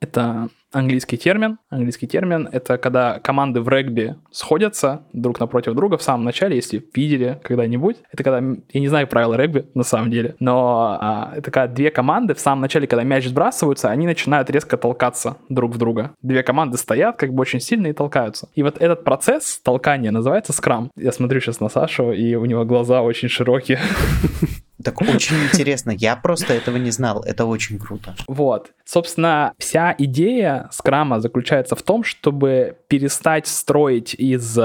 это 0.00 0.48
английский 0.72 1.16
термин. 1.16 1.58
Английский 1.70 2.06
термин— 2.06 2.48
это 2.52 2.78
когда 2.78 3.18
команды 3.20 3.60
в 3.60 3.68
регби 3.68 4.16
сходятся 4.30 5.02
друг 5.12 5.40
напротив 5.40 5.74
друга 5.74 5.96
в 5.96 6.02
самом 6.02 6.24
начале, 6.24 6.56
если 6.56 6.84
видели 6.94 7.40
когда-нибудь. 7.42 7.96
Это 8.12 8.22
когда, 8.22 8.38
я 8.72 8.80
не 8.80 8.88
знаю 8.88 9.06
правила 9.06 9.34
регби 9.34 9.66
на 9.74 9.82
самом 9.82 10.10
деле, 10.10 10.36
но 10.40 10.98
а, 11.00 11.32
это 11.36 11.50
когда 11.50 11.72
две 11.72 11.90
команды 11.90 12.34
в 12.34 12.40
самом 12.40 12.62
начале, 12.62 12.86
когда 12.86 13.04
мяч 13.04 13.26
сбрасываются, 13.26 13.88
они 13.88 14.06
начинают 14.06 14.50
резко 14.50 14.76
толкаться 14.76 15.36
друг 15.48 15.74
в 15.74 15.78
друга. 15.78 16.12
Две 16.22 16.42
команды 16.42 16.76
стоят 16.76 17.16
как 17.16 17.32
бы 17.32 17.40
очень 17.40 17.60
сильно 17.60 17.86
и 17.88 17.92
толкаются. 17.92 18.48
И 18.54 18.62
вот 18.62 18.78
этот 18.78 19.04
процесс 19.04 19.60
толкания 19.62 20.10
называется 20.10 20.52
скрам. 20.52 20.90
Я 20.96 21.12
смотрю 21.12 21.40
сейчас 21.40 21.60
на 21.60 21.68
Сашу, 21.68 22.12
и 22.12 22.34
у 22.34 22.44
него 22.44 22.64
глаза 22.64 23.02
очень 23.02 23.28
широкие. 23.28 23.78
Так 24.82 25.00
очень 25.00 25.36
интересно, 25.44 25.90
я 25.90 26.16
просто 26.16 26.54
этого 26.54 26.76
не 26.76 26.90
знал, 26.90 27.22
это 27.24 27.44
очень 27.46 27.78
круто. 27.78 28.14
Вот. 28.26 28.70
Собственно, 28.84 29.52
вся 29.58 29.94
идея 29.98 30.68
скрама 30.70 31.20
заключается 31.20 31.74
в 31.74 31.82
том, 31.82 32.04
чтобы 32.04 32.76
перестать 32.88 33.46
строить 33.46 34.14
из 34.14 34.56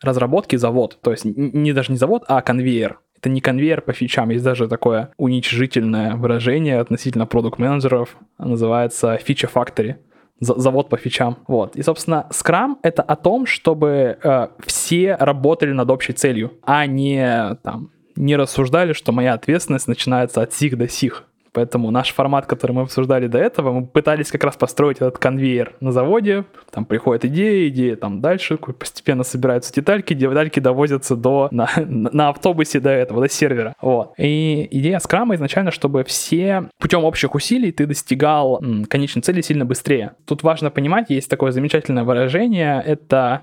разработки 0.00 0.56
завод. 0.56 0.98
То 1.02 1.10
есть 1.10 1.24
не 1.24 1.72
даже 1.72 1.92
не 1.92 1.98
завод, 1.98 2.24
а 2.26 2.40
конвейер. 2.40 2.98
Это 3.18 3.28
не 3.28 3.42
конвейер 3.42 3.82
по 3.82 3.92
фичам, 3.92 4.30
есть 4.30 4.44
даже 4.44 4.66
такое 4.66 5.10
уничижительное 5.18 6.16
выражение 6.16 6.80
относительно 6.80 7.26
продукт-менеджеров, 7.26 8.16
называется 8.38 9.18
фича 9.18 9.46
factory 9.52 9.96
завод 10.40 10.88
по 10.88 10.96
фичам. 10.96 11.36
Вот. 11.46 11.76
И, 11.76 11.82
собственно, 11.82 12.26
Scrum— 12.30 12.76
это 12.82 13.02
о 13.02 13.14
том, 13.16 13.44
чтобы 13.44 14.18
э, 14.22 14.48
все 14.64 15.16
работали 15.16 15.72
над 15.72 15.90
общей 15.90 16.14
целью, 16.14 16.52
а 16.62 16.86
не 16.86 17.56
там 17.62 17.90
не 18.20 18.36
рассуждали, 18.36 18.92
что 18.92 19.12
моя 19.12 19.34
ответственность 19.34 19.88
начинается 19.88 20.42
от 20.42 20.52
сих 20.52 20.76
до 20.76 20.88
сих. 20.88 21.24
Поэтому 21.52 21.90
наш 21.90 22.12
формат, 22.12 22.46
который 22.46 22.72
мы 22.72 22.82
обсуждали 22.82 23.26
до 23.26 23.38
этого, 23.38 23.72
мы 23.72 23.86
пытались 23.86 24.30
как 24.30 24.44
раз 24.44 24.56
построить 24.56 24.98
этот 24.98 25.18
конвейер 25.18 25.74
на 25.80 25.90
заводе. 25.90 26.44
Там 26.70 26.84
приходит 26.84 27.24
идея, 27.24 27.68
идея 27.68 27.96
там 27.96 28.20
дальше, 28.20 28.56
постепенно 28.56 29.24
собираются 29.24 29.72
детальки, 29.72 30.14
детальки 30.14 30.60
довозятся 30.60 31.16
до, 31.16 31.48
на, 31.50 31.68
на 31.76 32.28
автобусе 32.28 32.78
до 32.78 32.90
этого, 32.90 33.22
до 33.22 33.28
сервера. 33.28 33.74
Вот. 33.80 34.12
И 34.16 34.68
идея 34.70 35.00
скрама 35.00 35.34
изначально, 35.34 35.72
чтобы 35.72 36.04
все 36.04 36.68
путем 36.78 37.04
общих 37.04 37.34
усилий 37.34 37.72
ты 37.72 37.86
достигал 37.86 38.62
м, 38.62 38.84
конечной 38.84 39.22
цели 39.22 39.40
сильно 39.40 39.64
быстрее. 39.64 40.12
Тут 40.26 40.44
важно 40.44 40.70
понимать, 40.70 41.10
есть 41.10 41.28
такое 41.28 41.50
замечательное 41.50 42.04
выражение, 42.04 42.80
это 42.86 43.42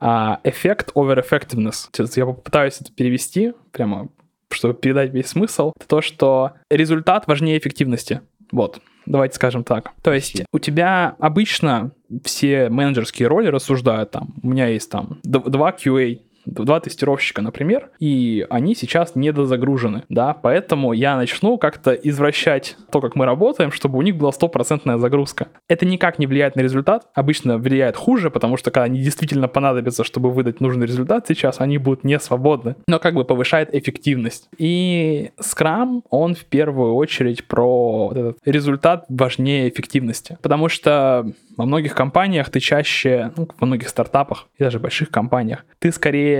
эффект 0.00 0.92
over 0.94 1.22
effectiveness. 1.22 1.88
Сейчас 1.92 2.16
я 2.16 2.26
попытаюсь 2.26 2.80
это 2.80 2.92
перевести 2.92 3.52
прямо 3.72 4.08
чтобы 4.52 4.74
передать 4.74 5.12
весь 5.12 5.28
смысл, 5.28 5.72
это 5.76 5.86
то, 5.86 6.00
что 6.00 6.52
результат 6.70 7.26
важнее 7.26 7.58
эффективности. 7.58 8.20
Вот, 8.52 8.80
давайте 9.06 9.36
скажем 9.36 9.64
так. 9.64 9.92
То 10.02 10.12
есть 10.12 10.42
у 10.52 10.58
тебя 10.58 11.14
обычно 11.18 11.92
все 12.24 12.68
менеджерские 12.68 13.28
роли 13.28 13.46
рассуждают 13.46 14.10
там, 14.10 14.34
у 14.42 14.48
меня 14.48 14.66
есть 14.66 14.90
там 14.90 15.20
два 15.22 15.70
QA, 15.70 16.20
два 16.50 16.80
тестировщика, 16.80 17.42
например, 17.42 17.90
и 17.98 18.46
они 18.50 18.74
сейчас 18.74 19.14
недозагружены, 19.14 20.04
да, 20.08 20.34
поэтому 20.34 20.92
я 20.92 21.16
начну 21.16 21.58
как-то 21.58 21.92
извращать 21.92 22.76
то, 22.90 23.00
как 23.00 23.16
мы 23.16 23.26
работаем, 23.26 23.72
чтобы 23.72 23.98
у 23.98 24.02
них 24.02 24.16
была 24.16 24.32
стопроцентная 24.32 24.98
загрузка. 24.98 25.48
Это 25.68 25.86
никак 25.86 26.18
не 26.18 26.26
влияет 26.26 26.56
на 26.56 26.60
результат, 26.60 27.06
обычно 27.14 27.58
влияет 27.58 27.96
хуже, 27.96 28.30
потому 28.30 28.56
что 28.56 28.70
когда 28.70 28.84
они 28.84 29.00
действительно 29.00 29.48
понадобятся, 29.48 30.04
чтобы 30.04 30.30
выдать 30.30 30.60
нужный 30.60 30.86
результат 30.86 31.26
сейчас, 31.28 31.60
они 31.60 31.78
будут 31.78 32.04
не 32.04 32.18
свободны, 32.18 32.76
но 32.86 32.98
как 32.98 33.14
бы 33.14 33.24
повышает 33.24 33.74
эффективность. 33.74 34.48
И 34.58 35.30
Scrum, 35.38 36.02
он 36.10 36.34
в 36.34 36.44
первую 36.44 36.94
очередь 36.94 37.46
про 37.46 38.08
вот 38.08 38.16
этот 38.16 38.38
результат 38.44 39.04
важнее 39.08 39.68
эффективности, 39.68 40.38
потому 40.42 40.68
что 40.68 41.32
во 41.56 41.66
многих 41.66 41.94
компаниях 41.94 42.48
ты 42.50 42.58
чаще, 42.60 43.32
ну, 43.36 43.48
во 43.58 43.66
многих 43.66 43.88
стартапах 43.88 44.48
и 44.58 44.62
даже 44.62 44.78
больших 44.78 45.10
компаниях, 45.10 45.64
ты 45.78 45.92
скорее 45.92 46.39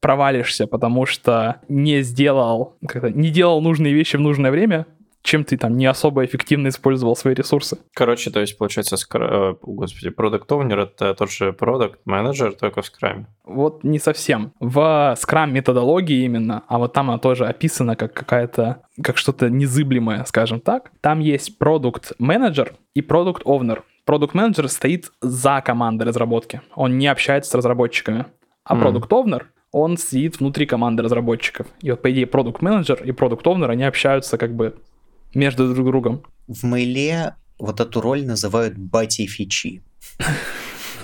провалишься, 0.00 0.66
потому 0.66 1.06
что 1.06 1.62
не 1.68 2.02
сделал, 2.02 2.76
как-то 2.86 3.10
не 3.10 3.30
делал 3.30 3.62
нужные 3.62 3.94
вещи 3.94 4.16
в 4.16 4.20
нужное 4.20 4.50
время, 4.50 4.86
чем 5.22 5.44
ты 5.44 5.56
там 5.56 5.78
не 5.78 5.86
особо 5.86 6.26
эффективно 6.26 6.68
использовал 6.68 7.16
свои 7.16 7.32
ресурсы. 7.32 7.78
Короче, 7.94 8.30
то 8.30 8.40
есть, 8.40 8.58
получается, 8.58 8.98
скр... 8.98 9.56
господи, 9.62 10.10
продукт 10.10 10.52
оунер 10.52 10.80
это 10.80 11.14
тот 11.14 11.30
же 11.30 11.54
продукт 11.54 11.98
менеджер 12.04 12.52
только 12.52 12.82
в 12.82 12.86
скраме. 12.86 13.26
Вот 13.44 13.82
не 13.82 13.98
совсем. 13.98 14.52
В 14.60 15.16
скрам 15.18 15.54
методологии 15.54 16.24
именно, 16.24 16.64
а 16.68 16.78
вот 16.78 16.92
там 16.92 17.08
она 17.08 17.18
тоже 17.18 17.46
описана 17.46 17.96
как 17.96 18.12
какая-то, 18.12 18.82
как 19.02 19.16
что-то 19.16 19.48
незыблемое, 19.48 20.24
скажем 20.26 20.60
так. 20.60 20.92
Там 21.00 21.20
есть 21.20 21.56
продукт 21.56 22.12
менеджер 22.18 22.74
и 22.92 23.00
продукт 23.00 23.40
овнер 23.46 23.82
продукт 24.04 24.34
менеджер 24.34 24.68
стоит 24.68 25.12
за 25.20 25.62
командой 25.64 26.04
разработки. 26.04 26.60
Он 26.74 26.98
не 26.98 27.06
общается 27.06 27.50
с 27.50 27.54
разработчиками. 27.54 28.26
А 28.64 28.76
продукт 28.76 29.10
mm. 29.10 29.16
овнер 29.16 29.50
он 29.72 29.96
сидит 29.96 30.38
внутри 30.38 30.66
команды 30.66 31.02
разработчиков. 31.02 31.66
И 31.80 31.90
вот, 31.90 32.00
по 32.00 32.10
идее, 32.10 32.26
продукт 32.26 32.62
менеджер 32.62 33.02
и 33.02 33.12
продукт 33.12 33.46
овнер 33.46 33.70
они 33.70 33.84
общаются 33.84 34.38
как 34.38 34.54
бы 34.54 34.76
между 35.34 35.72
друг 35.74 35.86
другом. 35.86 36.22
В 36.46 36.64
мейле 36.64 37.34
вот 37.58 37.80
эту 37.80 38.00
роль 38.00 38.24
называют 38.24 38.76
бати 38.78 39.26
фичи. 39.26 39.82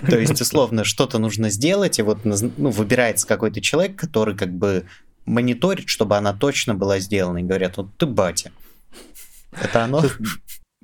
То 0.09 0.19
есть, 0.19 0.41
условно, 0.41 0.85
что-то 0.85 1.19
нужно 1.19 1.51
сделать, 1.51 1.99
и 1.99 2.03
вот 2.03 2.21
ну, 2.25 2.71
выбирается 2.71 3.27
какой-то 3.27 3.61
человек, 3.61 3.97
который 3.97 4.37
как 4.37 4.51
бы 4.51 4.85
мониторит, 5.27 5.89
чтобы 5.89 6.17
она 6.17 6.33
точно 6.33 6.75
была 6.75 7.01
сделана, 7.01 7.39
и 7.39 7.43
говорят, 7.43 7.77
вот 7.77 7.97
ты 7.97 8.07
батя. 8.07 8.51
Это 9.53 9.85
оно? 9.85 10.03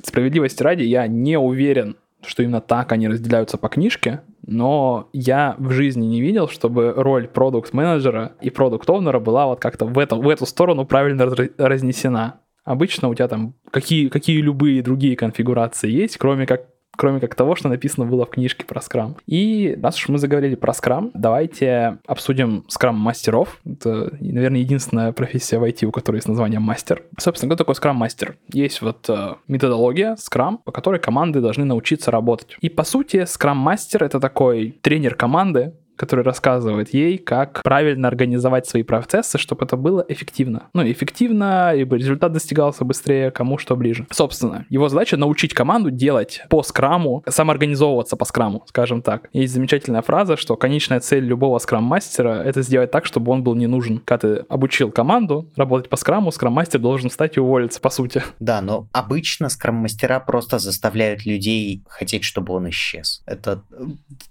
Справедливости 0.02 0.62
ради, 0.62 0.82
я 0.82 1.06
не 1.06 1.38
уверен, 1.38 1.96
что 2.24 2.42
именно 2.42 2.60
так 2.60 2.92
они 2.92 3.08
разделяются 3.08 3.56
по 3.56 3.68
книжке, 3.68 4.20
но 4.46 5.08
я 5.12 5.56
в 5.58 5.72
жизни 5.72 6.06
не 6.06 6.20
видел, 6.20 6.48
чтобы 6.48 6.92
роль 6.96 7.26
продукт-менеджера 7.28 8.36
и 8.40 8.50
продукт-овнера 8.50 9.18
была 9.18 9.46
вот 9.46 9.60
как-то 9.60 9.86
в, 9.86 9.98
это, 9.98 10.16
в 10.16 10.28
эту 10.28 10.46
сторону 10.46 10.86
правильно 10.86 11.26
разнесена. 11.58 12.40
Обычно 12.64 13.08
у 13.08 13.14
тебя 13.14 13.28
там 13.28 13.54
какие, 13.70 14.08
какие 14.08 14.40
любые 14.40 14.82
другие 14.82 15.16
конфигурации 15.16 15.90
есть, 15.90 16.16
кроме 16.16 16.46
как 16.46 16.66
кроме 16.96 17.20
как 17.20 17.34
того, 17.34 17.54
что 17.54 17.68
написано 17.68 18.06
было 18.06 18.26
в 18.26 18.30
книжке 18.30 18.64
про 18.64 18.80
скрам. 18.80 19.16
И 19.26 19.78
раз 19.82 19.96
уж 19.96 20.08
мы 20.08 20.18
заговорили 20.18 20.54
про 20.54 20.72
скрам, 20.72 21.10
давайте 21.14 21.98
обсудим 22.06 22.64
скрам-мастеров. 22.68 23.60
Это, 23.64 24.16
наверное, 24.20 24.60
единственная 24.60 25.12
профессия 25.12 25.58
в 25.58 25.64
IT, 25.64 25.84
у 25.84 25.92
которой 25.92 26.16
есть 26.16 26.28
название 26.28 26.60
мастер. 26.60 27.02
Собственно, 27.18 27.50
кто 27.50 27.64
такой 27.64 27.74
скрам-мастер? 27.74 28.36
Есть 28.52 28.82
вот 28.82 29.08
э, 29.08 29.34
методология 29.48 30.16
скрам, 30.16 30.58
по 30.58 30.72
которой 30.72 31.00
команды 31.00 31.40
должны 31.40 31.64
научиться 31.64 32.10
работать. 32.10 32.56
И 32.60 32.68
по 32.68 32.84
сути, 32.84 33.24
скрам-мастер— 33.24 34.04
это 34.04 34.20
такой 34.20 34.78
тренер 34.80 35.14
команды, 35.14 35.74
который 35.96 36.24
рассказывает 36.24 36.92
ей, 36.94 37.18
как 37.18 37.62
правильно 37.62 38.08
организовать 38.08 38.66
свои 38.66 38.82
процессы, 38.82 39.38
чтобы 39.38 39.64
это 39.64 39.76
было 39.76 40.04
эффективно. 40.08 40.68
Ну, 40.74 40.82
эффективно, 40.90 41.74
либо 41.74 41.96
результат 41.96 42.32
достигался 42.32 42.84
быстрее, 42.84 43.30
кому 43.30 43.58
что 43.58 43.76
ближе. 43.76 44.06
Собственно, 44.10 44.66
его 44.68 44.88
задача 44.88 45.16
научить 45.16 45.54
команду 45.54 45.90
делать 45.90 46.42
по 46.48 46.62
скраму, 46.62 47.22
самоорганизовываться 47.28 48.16
по 48.16 48.24
скраму, 48.24 48.64
скажем 48.66 49.02
так. 49.02 49.28
Есть 49.32 49.54
замечательная 49.54 50.02
фраза, 50.02 50.36
что 50.36 50.56
конечная 50.56 51.00
цель 51.00 51.24
любого 51.24 51.58
скрам-мастера— 51.58 52.42
это 52.44 52.62
сделать 52.62 52.90
так, 52.90 53.06
чтобы 53.06 53.32
он 53.32 53.42
был 53.42 53.54
не 53.54 53.66
нужен. 53.66 54.00
Когда 54.04 54.16
ты 54.18 54.44
обучил 54.48 54.90
команду 54.90 55.50
работать 55.56 55.88
по 55.88 55.96
скраму, 55.96 56.30
скрам-мастер 56.30 56.80
должен 56.80 57.10
встать 57.10 57.36
и 57.36 57.40
уволиться, 57.40 57.80
по 57.80 57.90
сути. 57.90 58.22
Да, 58.40 58.60
но 58.60 58.88
обычно 58.92 59.48
скрам-мастера 59.48 60.20
просто 60.20 60.58
заставляют 60.58 61.24
людей 61.26 61.82
хотеть, 61.88 62.24
чтобы 62.24 62.54
он 62.54 62.68
исчез. 62.70 63.22
Это 63.26 63.62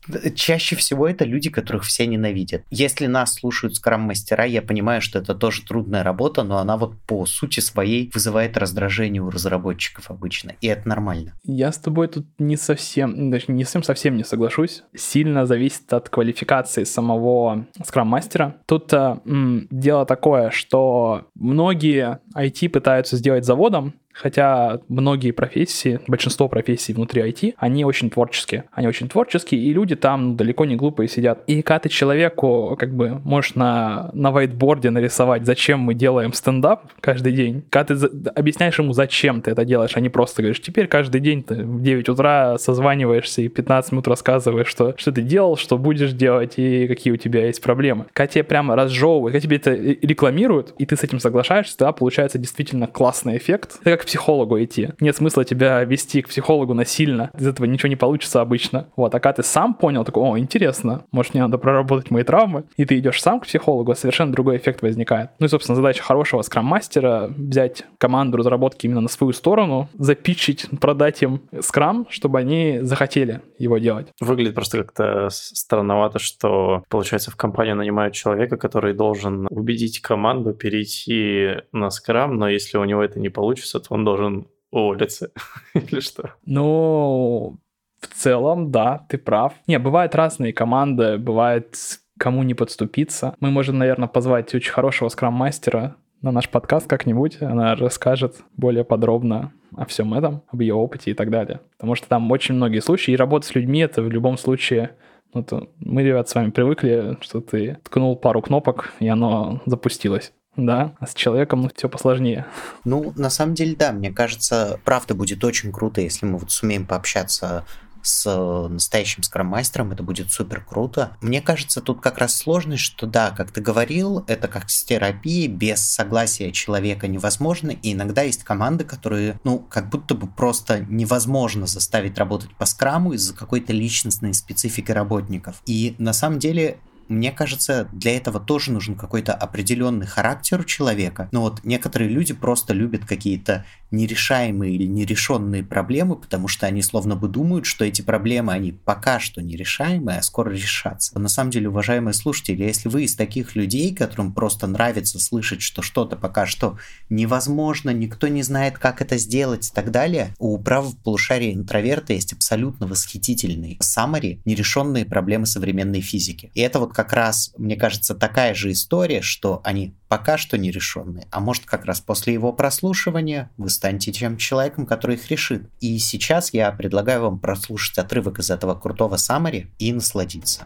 э, 0.10 0.32
чаще 0.32 0.75
всего 0.75 1.08
это 1.08 1.25
люди, 1.25 1.49
которых 1.56 1.84
все 1.84 2.06
ненавидят. 2.06 2.63
Если 2.70 3.08
нас 3.08 3.36
слушают 3.36 3.76
скрам-мастера, 3.76 4.46
я 4.46 4.62
понимаю, 4.62 5.02
что 5.02 5.20
это 5.20 5.34
тоже 5.34 5.63
трудная 5.63 6.04
работа, 6.04 6.44
но 6.44 6.58
она 6.58 6.78
вот 6.78 6.96
по 7.08 7.26
сути 7.26 7.60
своей 7.60 8.12
вызывает 8.13 8.58
раздражение 8.58 9.22
у 9.22 9.30
разработчиков 9.30 10.12
обычно, 10.12 10.54
и 10.62 10.68
это 10.68 10.88
нормально. 10.88 11.34
Я 11.44 11.72
с 11.72 11.78
тобой 11.78 12.08
тут 12.08 12.28
не 12.38 12.58
совсем, 12.58 13.32
даже 13.32 13.46
не 13.48 13.63
совсем 13.63 13.84
совсем 13.84 14.18
не 14.18 14.24
соглашусь. 14.24 14.84
Сильно 14.96 15.46
зависит 15.46 15.91
от 15.94 16.10
квалификации 16.10 16.84
самого 16.84 17.65
скрам-мастера. 17.84 18.58
Тут 18.65 18.91
э, 18.94 19.18
м, 19.26 19.68
дело 19.72 20.06
такое, 20.06 20.50
что 20.50 21.28
многие 21.36 22.20
IT 22.36 22.70
пытаются 22.70 23.18
сделать 23.18 23.46
заводом, 23.46 23.94
Хотя 24.15 24.80
многие 24.88 25.32
профессии, 25.32 25.99
большинство 26.08 26.47
профессий 26.47 26.93
внутри 26.93 27.21
IT, 27.21 27.56
они 27.58 27.84
очень 27.84 28.10
творческие. 28.10 28.63
Они 28.71 28.88
очень 28.88 29.10
творческие, 29.10 29.62
и 29.62 29.73
люди 29.73 29.95
там 29.95 30.38
далеко 30.38 30.65
не 30.65 30.78
глупые 30.78 31.10
сидят. 31.10 31.43
И 31.47 31.62
когда 31.62 31.80
ты 31.80 31.89
человеку 31.89 32.78
как 32.80 32.95
бы 32.95 33.19
можешь 33.25 33.56
на, 33.56 34.10
на 34.13 34.32
вайтборде 34.32 34.89
нарисовать, 34.89 35.45
зачем 35.45 35.82
мы 35.82 35.93
делаем 35.93 36.32
стендап 36.32 36.91
каждый 37.01 37.34
день, 37.34 37.63
когда 37.69 37.95
ты 37.95 38.30
объясняешь 38.36 38.80
ему, 38.80 38.93
зачем 38.93 39.41
ты 39.41 39.51
это 39.51 39.65
делаешь, 39.65 39.91
а 39.95 39.99
не 39.99 40.10
просто 40.10 40.41
говоришь, 40.41 40.62
теперь 40.62 40.88
каждый 40.88 41.19
день 41.19 41.43
ты 41.43 41.56
в 41.56 41.82
9 41.82 42.10
утра 42.10 42.58
созваниваешься 42.58 43.41
и 43.41 43.49
15 43.49 43.91
минут 43.91 44.08
рассказываешь, 44.08 44.67
что, 44.67 44.93
что 44.97 45.12
ты 45.12 45.21
делал, 45.23 45.58
что 45.58 45.78
будешь 45.78 46.13
делать 46.13 46.54
и 46.56 46.88
какие 46.88 47.12
у 47.12 47.17
тебя 47.17 47.47
есть 47.47 47.62
проблемы. 47.62 48.06
Когда 48.13 48.28
тебе 48.28 48.43
прямо 48.45 48.78
разжевывают, 48.78 49.34
когда 49.34 49.43
тебе 49.43 49.58
это 49.58 49.73
рекламируют, 49.73 50.73
и 50.78 50.86
ты 50.86 50.95
с 50.95 51.04
этим 51.04 51.19
соглашаешься, 51.19 51.78
тогда 51.78 51.91
получается 51.91 52.38
действительно 52.38 52.88
классный 52.88 53.36
эффект. 53.38 53.80
Это 53.82 53.97
как 53.97 54.05
психологу 54.06 54.62
идти. 54.63 54.89
Нет 55.00 55.15
смысла 55.15 55.44
тебя 55.46 55.84
вести 55.84 56.22
к 56.22 56.30
психологу 56.30 56.74
насильно. 56.74 57.32
Из 57.38 57.48
этого 57.48 57.65
ничего 57.65 57.89
не 57.89 57.96
получится 57.96 58.41
обычно. 58.41 58.88
Вот, 58.96 59.13
а 59.13 59.20
когда 59.20 59.34
ты 59.34 59.44
сам 59.44 59.74
понял, 59.74 60.04
такой, 60.04 60.24
о, 60.24 60.38
интересно, 60.38 61.06
может, 61.12 61.34
мне 61.34 61.44
надо 61.44 61.58
проработать 61.58 62.12
мои 62.12 62.24
травмы, 62.24 62.65
и 62.78 62.86
ты 62.86 62.98
идешь 63.00 63.22
сам 63.22 63.39
к 63.39 63.44
психологу, 63.44 63.96
совершенно 63.96 64.32
другой 64.32 64.58
эффект 64.58 64.82
возникает. 64.82 65.32
Ну 65.39 65.46
и, 65.46 65.50
собственно, 65.50 65.76
задача 65.76 66.04
хорошего 66.04 66.41
скрам-мастера 66.41 67.32
взять 67.36 67.84
команду 67.98 68.38
разработки 68.38 68.86
именно 68.86 69.02
на 69.02 69.10
свою 69.10 69.34
сторону, 69.34 69.89
запичить, 69.98 70.68
продать 70.80 71.22
им 71.24 71.41
скрам, 71.62 72.08
чтобы 72.10 72.39
они 72.39 72.80
захотели 72.82 73.41
его 73.58 73.78
делать. 73.78 74.08
Выглядит 74.20 74.56
просто 74.56 74.84
как-то 74.84 75.30
странновато, 75.32 76.19
что, 76.19 76.84
получается, 76.90 77.32
в 77.32 77.36
компанию 77.36 77.75
нанимают 77.75 78.13
человека, 78.13 78.58
который 78.58 78.94
должен 78.94 79.48
убедить 79.50 80.02
команду 80.02 80.54
перейти 80.54 81.62
на 81.71 81.90
скрам, 81.90 82.38
но 82.38 82.50
если 82.50 82.77
у 82.77 82.84
него 82.84 83.04
это 83.04 83.19
не 83.19 83.29
получится, 83.29 83.79
то 83.79 83.94
он 83.96 84.06
должен 84.06 84.48
уволиться 84.71 85.31
или 85.73 86.00
что? 86.00 86.33
Ну, 86.46 87.58
в 88.00 88.08
целом, 88.08 88.71
да, 88.71 89.06
ты 89.10 89.17
прав. 89.17 89.54
Не, 89.67 89.79
бывают 89.79 90.15
разные 90.15 90.54
команды, 90.54 91.17
бывает 91.17 91.75
кому 92.17 92.43
не 92.43 92.54
подступиться. 92.54 93.35
Мы 93.39 93.52
можем, 93.52 93.77
наверное, 93.77 94.08
позвать 94.08 94.54
очень 94.54 94.71
хорошего 94.71 95.10
скрам-мастера 95.10 95.96
на 96.21 96.31
наш 96.31 96.50
подкаст 96.50 96.87
как-нибудь. 96.87 97.41
Она 97.41 97.75
расскажет 97.75 98.37
более 98.56 98.83
подробно 98.83 99.52
о 99.75 99.85
всем 99.85 100.13
этом, 100.13 100.43
об 100.48 100.62
ее 100.62 100.73
опыте 100.73 101.12
и 101.12 101.13
так 101.13 101.29
далее. 101.29 101.60
Потому 101.77 101.96
что 101.96 102.08
там 102.08 102.31
очень 102.31 102.56
многие 102.56 102.79
случаи, 102.79 103.12
и 103.12 103.17
работа 103.17 103.48
с 103.48 103.56
людьми— 103.56 103.79
это 103.81 104.02
в 104.02 104.10
любом 104.10 104.37
случае 104.37 104.91
ну, 105.33 105.46
мы, 105.79 106.04
ребят, 106.04 106.29
с 106.29 106.35
вами 106.35 106.52
привыкли, 106.52 107.17
что 107.19 107.41
ты 107.41 107.77
ткнул 107.83 108.15
пару 108.15 108.41
кнопок, 108.41 108.93
и 109.00 109.08
оно 109.10 109.62
запустилось. 109.65 110.31
Да, 110.58 110.93
а 110.99 111.08
с 111.08 111.13
человеком 111.13 111.62
ну, 111.62 111.71
все 111.75 111.89
посложнее. 111.89 112.45
Ну, 112.83 113.13
на 113.15 113.29
самом 113.29 113.56
деле, 113.56 113.75
да, 113.75 113.91
мне 113.91 114.12
кажется, 114.12 114.79
правда 114.83 115.13
будет 115.13 115.43
очень 115.43 115.71
круто, 115.71 116.01
если 116.01 116.25
мы 116.25 116.37
вот 116.37 116.51
сумеем 116.51 116.85
пообщаться 116.85 117.65
с 118.06 118.25
э, 118.27 118.67
настоящим 118.71 119.23
скрам-мастером, 119.23 119.91
это 119.91 120.03
будет 120.03 120.31
супер 120.31 120.62
круто. 120.63 121.17
Мне 121.21 121.41
кажется, 121.41 121.81
тут 121.81 122.01
как 122.01 122.19
раз 122.19 122.35
сложность, 122.35 122.83
что 122.83 123.08
да, 123.08 123.31
как 123.31 123.51
ты 123.51 123.62
говорил, 123.62 124.23
это 124.27 124.47
как 124.47 124.69
с 124.69 124.83
терапией, 124.83 125.47
без 125.47 125.81
согласия 125.81 126.51
человека 126.51 127.08
невозможно, 127.08 127.71
и 127.71 127.93
иногда 127.93 128.21
есть 128.21 128.43
команды, 128.43 128.83
которые, 128.83 129.39
ну, 129.43 129.60
как 129.60 129.89
будто 129.89 130.13
бы 130.13 130.27
просто 130.27 130.85
невозможно 130.87 131.65
заставить 131.65 132.17
работать 132.17 132.56
по 132.56 132.65
скраму 132.65 133.13
из-за 133.13 133.33
какой-то 133.33 133.73
личностной 133.73 134.33
специфики 134.33 134.91
работников. 134.91 135.62
И 135.65 135.95
на 135.97 136.13
самом 136.13 136.37
деле 136.39 136.77
мне 137.08 137.31
кажется, 137.31 137.87
для 137.91 138.15
этого 138.15 138.39
тоже 138.39 138.71
нужен 138.71 138.95
какой-то 138.95 139.33
определенный 139.33 140.06
характер 140.06 140.62
у 140.62 140.63
человека. 140.63 141.29
Но 141.31 141.41
вот 141.41 141.63
некоторые 141.63 142.10
люди 142.10 142.33
просто 142.33 142.73
любят 142.73 143.06
какие-то 143.06 143.65
нерешаемые 143.91 144.75
или 144.75 144.85
нерешенные 144.85 145.63
проблемы, 145.63 146.15
потому 146.15 146.47
что 146.47 146.65
они 146.65 146.81
словно 146.81 147.15
бы 147.15 147.27
думают, 147.27 147.65
что 147.65 147.85
эти 147.85 148.01
проблемы, 148.01 148.53
они 148.53 148.71
пока 148.71 149.19
что 149.19 149.41
нерешаемые, 149.41 150.19
а 150.19 150.21
скоро 150.21 150.51
решатся. 150.51 151.17
На 151.17 151.29
самом 151.29 151.51
деле, 151.51 151.69
уважаемые 151.69 152.13
слушатели, 152.13 152.63
если 152.63 152.89
вы 152.89 153.03
из 153.03 153.15
таких 153.15 153.56
людей, 153.56 153.93
которым 153.95 154.33
просто 154.33 154.67
нравится 154.67 155.19
слышать, 155.19 155.62
что 155.62 155.81
что-то 155.81 156.15
пока 156.15 156.45
что 156.45 156.77
невозможно, 157.10 157.91
никто 157.91 158.27
не 158.27 158.43
знает, 158.43 158.77
как 158.77 159.01
это 159.01 159.17
сделать 159.17 159.69
и 159.69 159.73
так 159.73 159.91
далее, 159.91 160.33
у 160.39 160.58
правого 160.58 160.95
полушария 161.03 161.53
интроверта 161.53 162.13
есть 162.13 162.33
абсолютно 162.33 162.87
восхитительный 162.87 163.79
summary 163.81 164.39
нерешенные 164.45 165.06
проблемы 165.06 165.45
современной 165.45 166.01
физики. 166.01 166.51
И 166.53 166.62
это 166.62 166.79
вот 166.79 166.93
как 166.96 167.12
раз, 167.12 167.54
мне 167.58 167.75
кажется, 167.75 168.15
такая 168.15 168.56
же 168.56 168.71
история, 168.71 169.21
что 169.21 169.60
они 169.65 169.96
пока 170.08 170.37
что 170.37 170.58
нерешенные, 170.58 171.27
а 171.29 171.41
может 171.41 171.65
как 171.65 171.83
раз 171.83 172.00
после 172.00 172.33
его 172.33 172.54
прослушивания 172.54 173.52
вы 173.58 173.69
станете 173.69 174.13
тем 174.13 174.37
человеком, 174.37 174.85
который 174.85 175.17
их 175.17 175.29
решит. 175.29 175.69
И 175.81 176.00
сейчас 176.00 176.54
я 176.54 176.71
предлагаю 176.71 177.23
вам 177.23 177.39
прослушать 177.39 177.98
отрывок 177.98 178.39
из 178.39 178.50
этого 178.50 178.75
крутого 178.75 179.17
саммари 179.17 179.73
и 179.77 179.91
насладиться. 179.91 180.65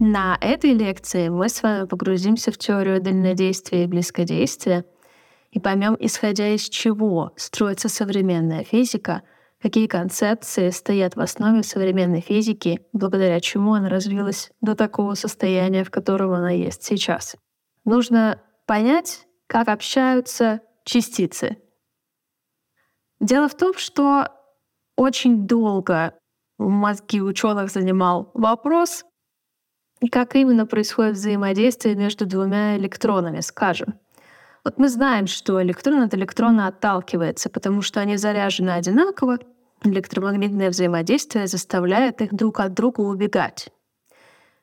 На 0.00 0.36
этой 0.40 0.74
лекции 0.74 1.28
мы 1.28 1.48
с 1.48 1.62
вами 1.62 1.86
погрузимся 1.86 2.50
в 2.50 2.58
теорию 2.58 3.00
дальнодействия 3.00 3.84
и 3.84 3.86
близкодействия 3.86 4.84
и 5.52 5.60
поймем, 5.60 5.96
исходя 6.00 6.48
из 6.48 6.68
чего 6.68 7.32
строится 7.36 7.88
современная 7.88 8.64
физика— 8.64 9.22
какие 9.64 9.86
концепции 9.86 10.68
стоят 10.68 11.16
в 11.16 11.20
основе 11.20 11.62
современной 11.62 12.20
физики, 12.20 12.86
благодаря 12.92 13.40
чему 13.40 13.72
она 13.72 13.88
развилась 13.88 14.50
до 14.60 14.74
такого 14.74 15.14
состояния, 15.14 15.84
в 15.84 15.90
котором 15.90 16.32
она 16.32 16.50
есть 16.50 16.82
сейчас. 16.82 17.34
Нужно 17.86 18.42
понять, 18.66 19.26
как 19.46 19.68
общаются 19.68 20.60
частицы. 20.84 21.56
Дело 23.20 23.48
в 23.48 23.56
том, 23.56 23.72
что 23.78 24.28
очень 24.98 25.46
долго 25.46 26.12
мозги 26.58 27.22
ученых 27.22 27.70
занимал 27.70 28.32
вопрос, 28.34 29.06
как 30.12 30.36
именно 30.36 30.66
происходит 30.66 31.14
взаимодействие 31.14 31.94
между 31.94 32.26
двумя 32.26 32.76
электронами, 32.76 33.40
скажем. 33.40 33.98
Вот 34.62 34.76
мы 34.76 34.90
знаем, 34.90 35.26
что 35.26 35.62
электрон 35.62 36.02
от 36.02 36.12
электрона 36.12 36.66
отталкивается, 36.66 37.48
потому 37.48 37.80
что 37.80 38.00
они 38.00 38.18
заряжены 38.18 38.70
одинаково, 38.70 39.38
электромагнитное 39.84 40.70
взаимодействие 40.70 41.46
заставляет 41.46 42.20
их 42.20 42.34
друг 42.34 42.60
от 42.60 42.74
друга 42.74 43.00
убегать. 43.00 43.70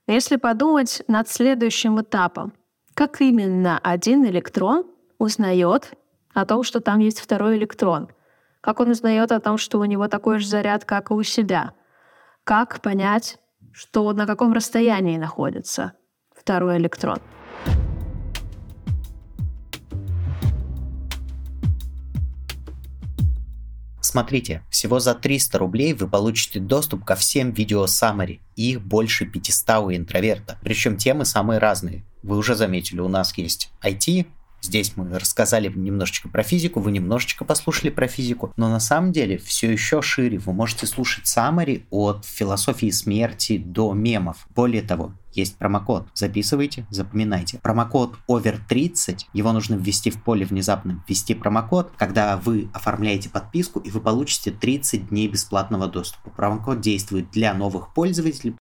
Если 0.07 0.35
подумать 0.35 1.03
над 1.07 1.29
следующим 1.29 2.01
этапом, 2.01 2.53
как 2.93 3.21
именно 3.21 3.79
один 3.79 4.25
электрон 4.25 4.85
узнает 5.17 5.93
о 6.33 6.45
том, 6.45 6.63
что 6.63 6.81
там 6.81 6.99
есть 6.99 7.19
второй 7.19 7.57
электрон, 7.57 8.09
как 8.61 8.79
он 8.79 8.89
узнает 8.89 9.31
о 9.31 9.39
том, 9.39 9.57
что 9.57 9.79
у 9.79 9.85
него 9.85 10.07
такой 10.07 10.39
же 10.39 10.47
заряд, 10.47 10.85
как 10.85 11.11
и 11.11 11.13
у 11.13 11.23
себя, 11.23 11.73
как 12.43 12.81
понять, 12.81 13.37
что 13.71 14.11
на 14.13 14.25
каком 14.25 14.53
расстоянии 14.53 15.17
находится 15.17 15.93
второй 16.35 16.77
электрон. 16.77 17.19
Смотрите, 24.01 24.63
всего 24.69 24.99
за 24.99 25.13
300 25.13 25.57
рублей 25.59 25.93
вы 25.93 26.07
получите 26.07 26.59
доступ 26.59 27.05
ко 27.05 27.15
всем 27.15 27.51
видео 27.51 27.85
Summary. 27.85 28.39
Их 28.55 28.81
больше 28.81 29.25
500 29.25 29.69
у 29.77 29.91
интроверта. 29.91 30.57
Причем 30.63 30.97
темы 30.97 31.23
самые 31.23 31.59
разные. 31.59 32.03
Вы 32.23 32.37
уже 32.37 32.55
заметили, 32.55 32.99
у 32.99 33.07
нас 33.07 33.37
есть 33.37 33.71
IT, 33.83 34.25
Здесь 34.61 34.93
мы 34.95 35.17
рассказали 35.17 35.71
немножечко 35.73 36.29
про 36.29 36.43
физику, 36.43 36.79
вы 36.79 36.91
немножечко 36.91 37.45
послушали 37.45 37.89
про 37.89 38.07
физику, 38.07 38.53
но 38.57 38.69
на 38.69 38.79
самом 38.79 39.11
деле 39.11 39.39
все 39.39 39.71
еще 39.71 40.03
шире. 40.03 40.37
Вы 40.37 40.53
можете 40.53 40.85
слушать 40.85 41.25
саммари 41.25 41.87
от 41.89 42.25
философии 42.25 42.91
смерти 42.91 43.57
до 43.57 43.93
мемов. 43.93 44.45
Более 44.53 44.83
того, 44.83 45.13
есть 45.33 45.57
промокод. 45.57 46.07
Записывайте, 46.13 46.85
запоминайте. 46.91 47.57
Промокод 47.63 48.15
OVER30, 48.29 49.21
его 49.33 49.51
нужно 49.51 49.75
ввести 49.75 50.11
в 50.11 50.21
поле 50.23 50.45
внезапно, 50.45 51.03
ввести 51.07 51.33
промокод, 51.33 51.93
когда 51.97 52.37
вы 52.37 52.69
оформляете 52.71 53.29
подписку, 53.29 53.79
и 53.79 53.89
вы 53.89 53.99
получите 53.99 54.51
30 54.51 55.09
дней 55.09 55.27
бесплатного 55.27 55.87
доступа. 55.87 56.29
Промокод 56.29 56.81
действует 56.81 57.31
для 57.31 57.55
новых 57.55 57.93
пользователей. 57.95 58.55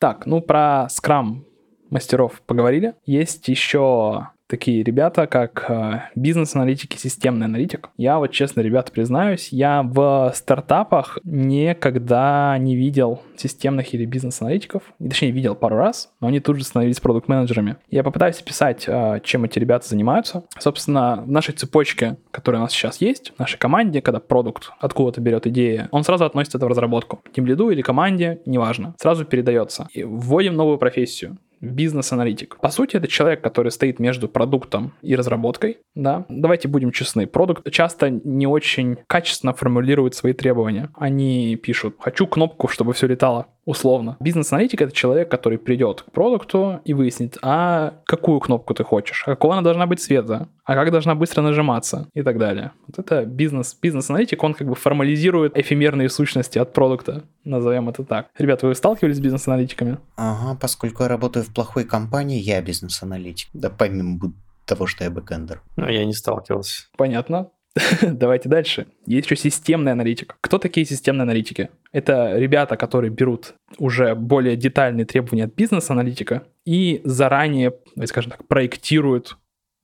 Так, 0.00 0.26
ну 0.26 0.40
про 0.40 0.88
Scrum 0.90 1.47
мастеров 1.90 2.42
поговорили. 2.46 2.94
Есть 3.04 3.48
еще 3.48 4.28
такие 4.48 4.82
ребята, 4.82 5.26
как 5.26 5.66
э, 5.68 6.02
бизнес-аналитики, 6.16 6.96
системный 6.96 7.46
аналитик. 7.46 7.90
Я 7.96 8.18
вот 8.18 8.28
честно, 8.28 8.60
ребята, 8.62 8.90
признаюсь, 8.90 9.50
я 9.52 9.82
в 9.82 10.32
стартапах 10.34 11.18
никогда 11.22 12.56
не 12.58 12.74
видел 12.74 13.22
системных 13.36 13.94
или 13.94 14.04
бизнес-аналитиков. 14.06 14.82
Точнее, 14.98 15.30
видел 15.30 15.54
пару 15.54 15.76
раз, 15.76 16.10
но 16.20 16.28
они 16.28 16.40
тут 16.40 16.56
же 16.56 16.64
становились 16.64 16.98
продукт-менеджерами. 16.98 17.76
Я 17.90 18.02
попытаюсь 18.02 18.40
описать, 18.40 18.84
э, 18.88 19.20
чем 19.22 19.44
эти 19.44 19.58
ребята 19.58 19.86
занимаются. 19.86 20.44
Собственно, 20.58 21.22
в 21.24 21.30
нашей 21.30 21.54
цепочке, 21.54 22.16
которая 22.30 22.62
у 22.62 22.64
нас 22.64 22.72
сейчас 22.72 23.00
есть, 23.00 23.32
в 23.36 23.38
нашей 23.38 23.58
команде, 23.58 24.00
когда 24.00 24.18
продукт 24.18 24.72
откуда-то 24.80 25.20
берет 25.20 25.46
идею, 25.46 25.88
он 25.90 26.04
сразу 26.04 26.24
относится 26.24 26.58
это 26.58 26.66
в 26.66 26.70
разработку. 26.70 27.20
Тем 27.32 27.46
лиду 27.46 27.70
или 27.70 27.82
команде, 27.82 28.40
неважно. 28.46 28.94
Сразу 28.98 29.24
передается. 29.26 29.88
И 29.92 30.04
вводим 30.04 30.54
новую 30.54 30.78
профессию 30.78 31.38
бизнес-аналитик. 31.60 32.58
По 32.60 32.70
сути, 32.70 32.96
это 32.96 33.08
человек, 33.08 33.40
который 33.40 33.70
стоит 33.70 33.98
между 33.98 34.28
продуктом 34.28 34.92
и 35.02 35.16
разработкой. 35.16 35.78
Да? 35.94 36.26
Давайте 36.28 36.68
будем 36.68 36.92
честны. 36.92 37.26
Продукт 37.26 37.70
часто 37.70 38.10
не 38.10 38.46
очень 38.46 38.98
качественно 39.06 39.52
формулирует 39.52 40.14
свои 40.14 40.32
требования. 40.32 40.90
Они 40.94 41.56
пишут 41.56 41.96
«хочу 41.98 42.26
кнопку, 42.26 42.68
чтобы 42.68 42.92
все 42.92 43.06
летало» 43.06 43.46
условно. 43.68 44.16
Бизнес-аналитик— 44.18 44.80
это 44.82 44.92
человек, 44.92 45.30
который 45.30 45.58
придет 45.58 46.00
к 46.00 46.10
продукту 46.10 46.80
и 46.86 46.94
выяснит, 46.94 47.36
а 47.42 48.00
какую 48.06 48.40
кнопку 48.40 48.72
ты 48.72 48.82
хочешь, 48.82 49.24
а 49.26 49.32
какого 49.32 49.52
она 49.52 49.62
должна 49.62 49.86
быть 49.86 50.00
цвета, 50.00 50.48
а 50.64 50.74
как 50.74 50.90
должна 50.90 51.14
быстро 51.14 51.42
нажиматься 51.42 52.08
и 52.14 52.22
так 52.22 52.38
далее. 52.38 52.72
Вот 52.86 52.98
это 52.98 53.26
бизнес. 53.26 53.76
Бизнес-аналитик, 53.80 54.42
он 54.42 54.54
как 54.54 54.66
бы 54.66 54.74
формализирует 54.74 55.54
эфемерные 55.54 56.08
сущности 56.08 56.58
от 56.58 56.72
продукта, 56.72 57.24
назовем 57.44 57.90
это 57.90 58.04
так. 58.04 58.28
Ребята, 58.38 58.66
вы 58.66 58.74
сталкивались 58.74 59.16
с 59.16 59.20
бизнес-аналитиками? 59.20 59.98
Ага, 60.16 60.56
поскольку 60.58 61.02
я 61.02 61.08
работаю 61.10 61.44
в 61.44 61.52
плохой 61.52 61.84
компании, 61.84 62.40
я 62.40 62.62
бизнес-аналитик. 62.62 63.50
Да 63.52 63.68
помимо 63.68 64.32
того, 64.64 64.86
что 64.86 65.04
я 65.04 65.10
бэкэндер. 65.10 65.60
Ну, 65.76 65.88
я 65.88 66.06
не 66.06 66.14
сталкивался. 66.14 66.84
Понятно. 66.96 67.50
Давайте 68.02 68.48
дальше. 68.48 68.86
Есть 69.06 69.26
еще 69.26 69.36
системная 69.36 69.92
аналитика. 69.92 70.36
Кто 70.40 70.58
такие 70.58 70.86
системные 70.86 71.22
аналитики? 71.22 71.70
Это 71.92 72.36
ребята, 72.36 72.76
которые 72.76 73.10
берут 73.10 73.54
уже 73.78 74.14
более 74.14 74.56
детальные 74.56 75.06
требования 75.06 75.44
от 75.44 75.54
бизнес-аналитика 75.54 76.44
и 76.64 77.00
заранее, 77.04 77.74
скажем 78.04 78.32
так, 78.32 78.46
проектируют, 78.46 79.38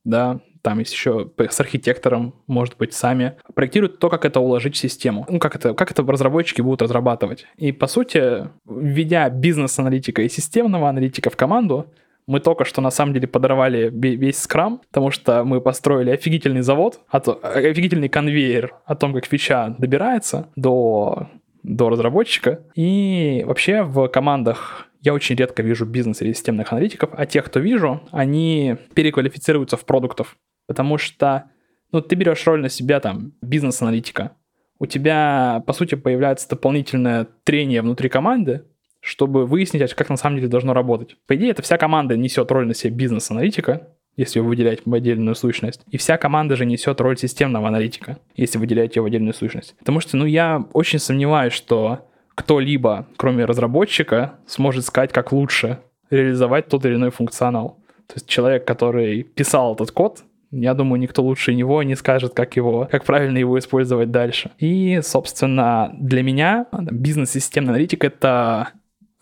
да, 0.05 0.41
там 0.63 0.79
есть 0.79 0.95
еще 0.95 1.31
с 1.39 1.61
архитектором, 1.61 2.35
может 2.47 2.79
быть, 2.79 2.95
сами, 2.95 3.35
проектируют 3.55 3.99
то, 3.99 4.09
как 4.09 4.25
это 4.25 4.41
уложить 4.41 4.77
в 4.77 4.79
систему, 4.79 5.27
ну, 5.29 5.39
как 5.39 5.57
это, 5.57 5.75
как 5.75 5.91
это 5.91 6.03
разработчики 6.03 6.63
будут 6.63 6.81
разрабатывать. 6.81 7.47
И, 7.57 7.71
по 7.71 7.87
сути, 7.87 8.49
введя 8.67 9.29
бизнес-аналитика 9.29 10.23
и 10.23 10.29
системного 10.31 10.89
аналитика 10.89 11.29
в 11.29 11.37
команду, 11.37 11.93
мы 12.27 12.41
только 12.41 12.65
что 12.65 12.81
на 12.81 12.91
самом 12.91 13.13
деле 13.13 13.27
подорвали 13.27 13.91
весь 13.93 14.39
скрам, 14.39 14.81
потому 14.89 15.11
что 15.11 15.45
мы 15.45 15.61
построили 15.61 16.11
офигительный 16.11 16.63
завод, 16.63 17.01
офигительный 17.11 18.09
конвейер 18.09 18.75
о 18.87 18.95
том, 18.95 19.13
как 19.13 19.27
фича 19.27 19.75
добирается 19.79 20.49
до, 20.57 21.29
до 21.63 21.91
разработчика. 21.91 22.61
И 22.75 23.43
вообще 23.47 23.83
в 23.83 24.09
командах 24.09 24.89
я 25.01 25.13
очень 25.13 25.37
редко 25.37 25.63
вижу 25.63 25.85
бизнес 25.85 26.23
или 26.23 26.33
системных 26.33 26.73
аналитиков, 26.73 27.11
а 27.13 27.27
тех, 27.27 27.45
кто 27.45 27.61
вижу, 27.61 28.01
они 28.11 28.77
переквалифицируются 28.95 29.77
в 29.77 29.85
продуктов. 29.85 30.37
Потому 30.67 30.97
что 30.97 31.51
ну, 31.93 32.01
ты 32.01 32.17
берешь 32.17 32.47
роль 32.47 32.63
на 32.63 32.71
себя 32.71 33.01
там 33.01 33.35
бизнес-аналитика, 33.43 34.33
у 34.79 34.87
тебя, 34.87 35.63
по 35.67 35.73
сути, 35.73 35.95
появляется 35.95 36.49
дополнительное 36.49 37.29
трение 37.45 37.83
внутри 37.83 38.09
команды, 38.09 38.65
чтобы 39.05 39.45
выяснить, 39.45 39.83
а 39.83 39.95
как 39.95 40.09
на 40.09 40.17
самом 40.17 40.37
деле 40.37 40.49
должно 40.49 40.73
работать. 40.73 41.17
По 41.27 41.37
идее, 41.37 41.51
это 41.51 41.63
вся 41.63 41.77
команда 41.77 42.17
несет 42.17 42.51
роль 42.51 42.67
на 42.67 42.75
себе 42.75 42.95
бизнес-аналитика, 42.95 43.89
если 44.17 44.39
его 44.39 44.49
выделять 44.49 44.81
в 44.87 44.95
отдельную 44.95 45.35
сущность. 45.35 45.83
И 45.91 45.99
вся 45.99 46.17
команда 46.17 46.57
же 46.57 46.65
несет 46.65 47.01
роль 47.01 47.19
системного 47.19 47.69
аналитика, 47.69 48.19
если 48.35 48.59
выделять 48.59 48.97
ее 48.97 49.03
в 49.03 49.05
отдельную 49.05 49.35
сущность. 49.35 49.77
Потому 49.79 50.01
что, 50.01 50.17
ну, 50.17 50.25
я 50.25 50.65
очень 50.73 50.99
сомневаюсь, 50.99 51.53
что 51.53 52.07
кто-либо, 52.35 53.07
кроме 53.17 53.45
разработчика, 53.45 54.35
сможет 54.47 54.87
сказать, 54.87 55.13
как 55.13 55.33
лучше 55.33 55.81
реализовать 56.11 56.69
тот 56.69 56.87
или 56.87 56.95
иной 56.95 57.11
функционал. 57.11 57.79
То 58.07 58.15
есть 58.15 58.27
человек, 58.27 58.65
который 58.65 59.23
писал 59.23 59.75
этот 59.75 59.91
код, 59.91 60.23
я 60.51 60.75
думаю, 60.75 61.01
никто 61.01 61.23
лучше 61.23 61.53
него 61.53 61.83
не 61.83 61.97
скажет, 61.97 62.33
как 62.33 62.57
его, 62.57 62.89
как 62.91 63.05
правильно 63.05 63.39
его 63.39 63.59
использовать 63.59 64.11
дальше. 64.11 64.53
И, 64.59 65.01
собственно, 65.03 65.93
для 65.99 66.23
меня 66.23 66.67
бизнес-системная 66.73 67.75
аналитика— 67.75 68.07
это 68.09 68.69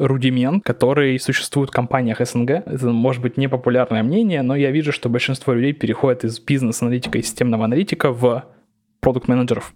рудимент, 0.06 0.64
который 0.64 1.18
существует 1.18 1.70
в 1.70 1.72
компаниях 1.72 2.20
СНГ. 2.20 2.50
Это 2.50 2.88
может 2.88 3.22
быть 3.22 3.36
непопулярное 3.36 4.02
мнение, 4.02 4.42
но 4.42 4.56
я 4.56 4.70
вижу, 4.70 4.92
что 4.92 5.08
большинство 5.08 5.52
людей 5.52 5.72
переходят 5.72 6.24
из 6.24 6.40
бизнес-аналитика 6.40 7.18
и 7.18 7.22
системного 7.22 7.64
аналитика 7.64 8.12
в 8.12 8.44
продукт-менеджеров. 9.00 9.74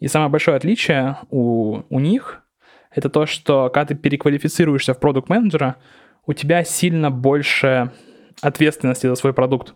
И 0.00 0.08
самое 0.08 0.30
большое 0.30 0.56
отличие 0.56 1.18
у, 1.30 1.82
у 1.88 2.00
них— 2.00 2.42
это 2.90 3.08
то, 3.08 3.26
что 3.26 3.70
когда 3.72 3.86
ты 3.86 3.94
переквалифицируешься 3.94 4.94
в 4.94 5.00
продукт-менеджера, 5.00 5.76
у 6.26 6.32
тебя 6.32 6.64
сильно 6.64 7.10
больше 7.10 7.90
ответственности 8.42 9.06
за 9.06 9.14
свой 9.14 9.32
продукт. 9.32 9.74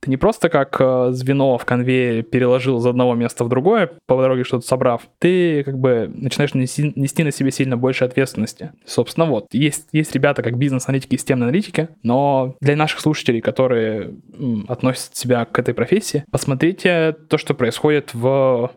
Ты 0.00 0.10
не 0.10 0.16
просто 0.16 0.48
как 0.48 0.76
э, 0.80 1.08
звено 1.12 1.58
в 1.58 1.64
конвейере 1.64 2.22
переложил 2.22 2.78
из 2.78 2.86
одного 2.86 3.14
места 3.14 3.44
в 3.44 3.48
другое, 3.48 3.90
по 4.06 4.20
дороге 4.20 4.44
что-то 4.44 4.66
собрав. 4.66 5.02
Ты 5.18 5.62
как 5.64 5.78
бы 5.78 6.10
начинаешь 6.12 6.54
нести, 6.54 6.92
нести 6.96 7.24
на 7.24 7.32
себе 7.32 7.50
сильно 7.50 7.76
больше 7.76 8.04
ответственности. 8.04 8.72
Собственно, 8.84 9.26
вот. 9.26 9.46
Есть, 9.52 9.88
есть 9.92 10.14
ребята 10.14 10.42
как 10.42 10.56
бизнес-аналитики 10.56 11.14
и 11.14 11.18
системные 11.18 11.48
аналитики, 11.48 11.88
но 12.02 12.56
для 12.60 12.76
наших 12.76 13.00
слушателей, 13.00 13.40
которые 13.40 14.14
относят 14.68 15.16
себя 15.16 15.44
к 15.44 15.58
этой 15.58 15.74
профессии, 15.74 16.24
посмотрите 16.30 17.16
то, 17.28 17.38
что 17.38 17.54
происходит 17.54 18.14
в 18.14 18.70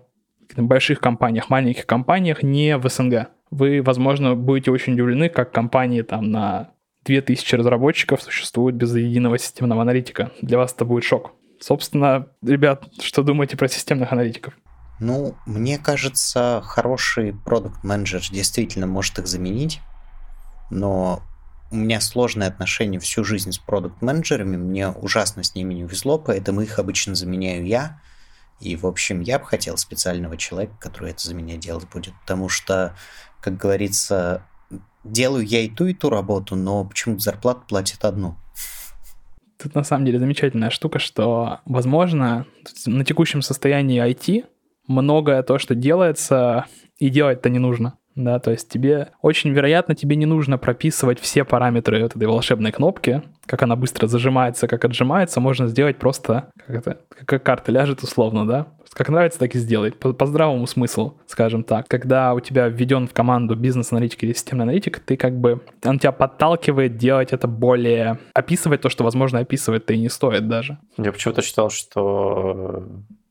больших 0.55 0.99
компаниях, 0.99 1.49
маленьких 1.49 1.85
компаниях, 1.85 2.43
не 2.43 2.77
в 2.77 2.87
СНГ. 2.89 3.27
Вы, 3.51 3.81
возможно, 3.81 4.35
будете 4.35 4.71
очень 4.71 4.93
удивлены, 4.93 5.29
как 5.29 5.51
компании 5.51 6.01
там 6.01 6.31
на 6.31 6.69
2000 7.09 7.55
разработчиков 7.55 8.21
существует 8.21 8.75
без 8.75 8.95
единого 8.95 9.37
системного 9.37 9.81
аналитика. 9.81 10.31
Для 10.41 10.57
вас 10.57 10.73
это 10.73 10.85
будет 10.85 11.03
шок. 11.03 11.33
Собственно, 11.59 12.27
ребят, 12.41 12.87
что 13.01 13.23
думаете 13.23 13.57
про 13.57 13.67
системных 13.67 14.11
аналитиков? 14.11 14.53
Ну, 14.99 15.35
мне 15.45 15.77
кажется, 15.77 16.61
хороший 16.63 17.33
продукт 17.33 17.83
менеджер 17.83 18.21
действительно 18.31 18.85
может 18.85 19.17
их 19.17 19.27
заменить, 19.27 19.79
но 20.69 21.23
у 21.71 21.75
меня 21.75 22.01
сложное 22.01 22.47
отношение 22.47 22.99
всю 22.99 23.23
жизнь 23.23 23.51
с 23.51 23.57
продукт 23.57 24.01
менеджерами 24.01 24.57
мне 24.57 24.89
ужасно 24.89 25.43
с 25.43 25.55
ними 25.55 25.73
не 25.73 25.83
везло, 25.83 26.17
поэтому 26.19 26.61
их 26.61 26.79
обычно 26.79 27.15
заменяю 27.15 27.65
я. 27.65 28.01
И, 28.59 28.75
в 28.75 28.85
общем, 28.85 29.21
я 29.21 29.39
бы 29.39 29.45
хотел 29.45 29.77
специального 29.77 30.35
человека, 30.35 30.73
который 30.79 31.11
это 31.11 31.25
за 31.25 31.33
меня 31.33 31.57
делать 31.57 31.87
будет, 31.89 32.13
потому 32.21 32.49
что, 32.49 32.95
как 33.41 33.57
говорится, 33.57 34.43
делаю 35.03 35.45
я 35.45 35.61
и 35.61 35.69
ту, 35.69 35.85
и 35.85 35.93
ту 35.93 36.09
работу, 36.09 36.55
но 36.55 36.85
почему-то 36.85 37.21
зарплату 37.21 37.61
платят 37.67 38.05
одну. 38.05 38.35
Тут 39.61 39.75
на 39.75 39.83
самом 39.83 40.05
деле 40.05 40.19
замечательная 40.19 40.69
штука, 40.69 40.99
что, 40.99 41.59
возможно, 41.65 42.45
на 42.85 43.03
текущем 43.03 43.41
состоянии 43.41 44.01
IT 44.01 44.45
многое 44.87 45.43
то, 45.43 45.59
что 45.59 45.75
делается, 45.75 46.65
и 46.97 47.09
делать-то 47.09 47.49
не 47.49 47.59
нужно. 47.59 47.95
Да, 48.15 48.39
то 48.39 48.51
есть 48.51 48.67
тебе 48.67 49.11
очень 49.21 49.51
вероятно 49.51 49.95
тебе 49.95 50.17
не 50.17 50.25
нужно 50.25 50.57
прописывать 50.57 51.19
все 51.21 51.45
параметры 51.45 52.01
этой 52.01 52.27
волшебной 52.27 52.73
кнопки, 52.73 53.21
как 53.45 53.63
она 53.63 53.77
быстро 53.77 54.07
зажимается, 54.07 54.67
как 54.67 54.83
отжимается, 54.83 55.39
можно 55.39 55.67
сделать 55.67 55.97
просто, 55.97 56.51
как 56.67 56.75
это, 56.75 56.97
как 57.25 57.43
карта 57.43 57.71
ляжет 57.71 58.03
условно, 58.03 58.45
да, 58.45 58.67
как 58.93 59.09
нравится, 59.09 59.39
так 59.39 59.55
и 59.55 59.59
сделай. 59.59 59.91
По, 59.91 60.13
по 60.13 60.25
здравому 60.25 60.67
смыслу, 60.67 61.17
скажем 61.27 61.63
так. 61.63 61.87
Когда 61.87 62.33
у 62.33 62.39
тебя 62.39 62.67
введен 62.67 63.07
в 63.07 63.13
команду 63.13 63.55
бизнес-аналитик 63.55 64.23
или 64.23 64.33
системный 64.33 64.63
аналитик, 64.63 64.99
ты 64.99 65.17
как 65.17 65.37
бы, 65.39 65.61
он 65.83 65.99
тебя 65.99 66.11
подталкивает 66.11 66.97
делать 66.97 67.33
это 67.33 67.47
более, 67.47 68.19
описывать 68.33 68.81
то, 68.81 68.89
что, 68.89 69.03
возможно, 69.03 69.39
описывать-то 69.39 69.93
и 69.93 69.97
не 69.97 70.09
стоит 70.09 70.47
даже. 70.47 70.77
Я 70.97 71.11
почему-то 71.11 71.41
считал, 71.41 71.69
что 71.69 72.83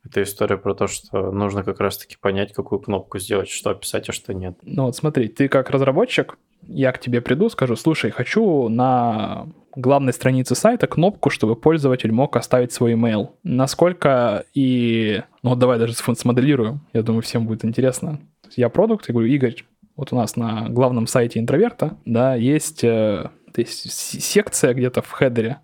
это 0.04 0.22
история 0.22 0.56
про 0.56 0.74
то, 0.74 0.86
что 0.86 1.30
нужно 1.30 1.62
как 1.62 1.80
раз-таки 1.80 2.16
понять, 2.20 2.52
какую 2.52 2.78
кнопку 2.80 3.18
сделать, 3.18 3.48
что 3.48 3.70
описать, 3.70 4.08
а 4.08 4.12
что 4.12 4.32
нет. 4.32 4.56
Ну 4.62 4.84
вот 4.84 4.96
смотри, 4.96 5.28
ты 5.28 5.48
как 5.48 5.70
разработчик, 5.70 6.38
я 6.66 6.92
к 6.92 7.00
тебе 7.00 7.20
приду, 7.20 7.48
скажу, 7.48 7.76
слушай, 7.76 8.10
хочу 8.10 8.68
на 8.68 9.46
главной 9.74 10.12
странице 10.12 10.54
сайта 10.54 10.86
кнопку, 10.86 11.30
чтобы 11.30 11.56
пользователь 11.56 12.12
мог 12.12 12.36
оставить 12.36 12.72
свой 12.72 12.94
email. 12.94 13.30
Насколько 13.42 14.44
и... 14.54 15.22
Ну 15.48 15.52
вот 15.52 15.60
давай 15.60 15.78
даже 15.78 15.94
смоделирую, 15.94 16.78
я 16.92 17.02
думаю, 17.02 17.22
всем 17.22 17.46
будет 17.46 17.64
интересно. 17.64 18.20
Я 18.54 18.68
продукт, 18.68 19.08
я 19.08 19.14
говорю, 19.14 19.30
Игорь, 19.30 19.64
вот 19.96 20.12
у 20.12 20.16
нас 20.16 20.36
на 20.36 20.68
главном 20.68 21.06
сайте 21.06 21.40
интроверта, 21.40 21.96
да, 22.04 22.34
есть, 22.34 22.84
э, 22.84 23.30
есть 23.56 23.90
секция 23.90 24.74
где-то 24.74 25.00
в 25.00 25.10
хедере. 25.10 25.60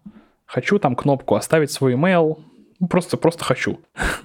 Хочу 0.46 0.78
там 0.78 0.96
кнопку 0.96 1.34
оставить 1.34 1.70
свой 1.70 1.96
email, 1.96 2.38
ну, 2.80 2.88
просто, 2.88 3.18
просто 3.18 3.44
хочу. 3.44 3.78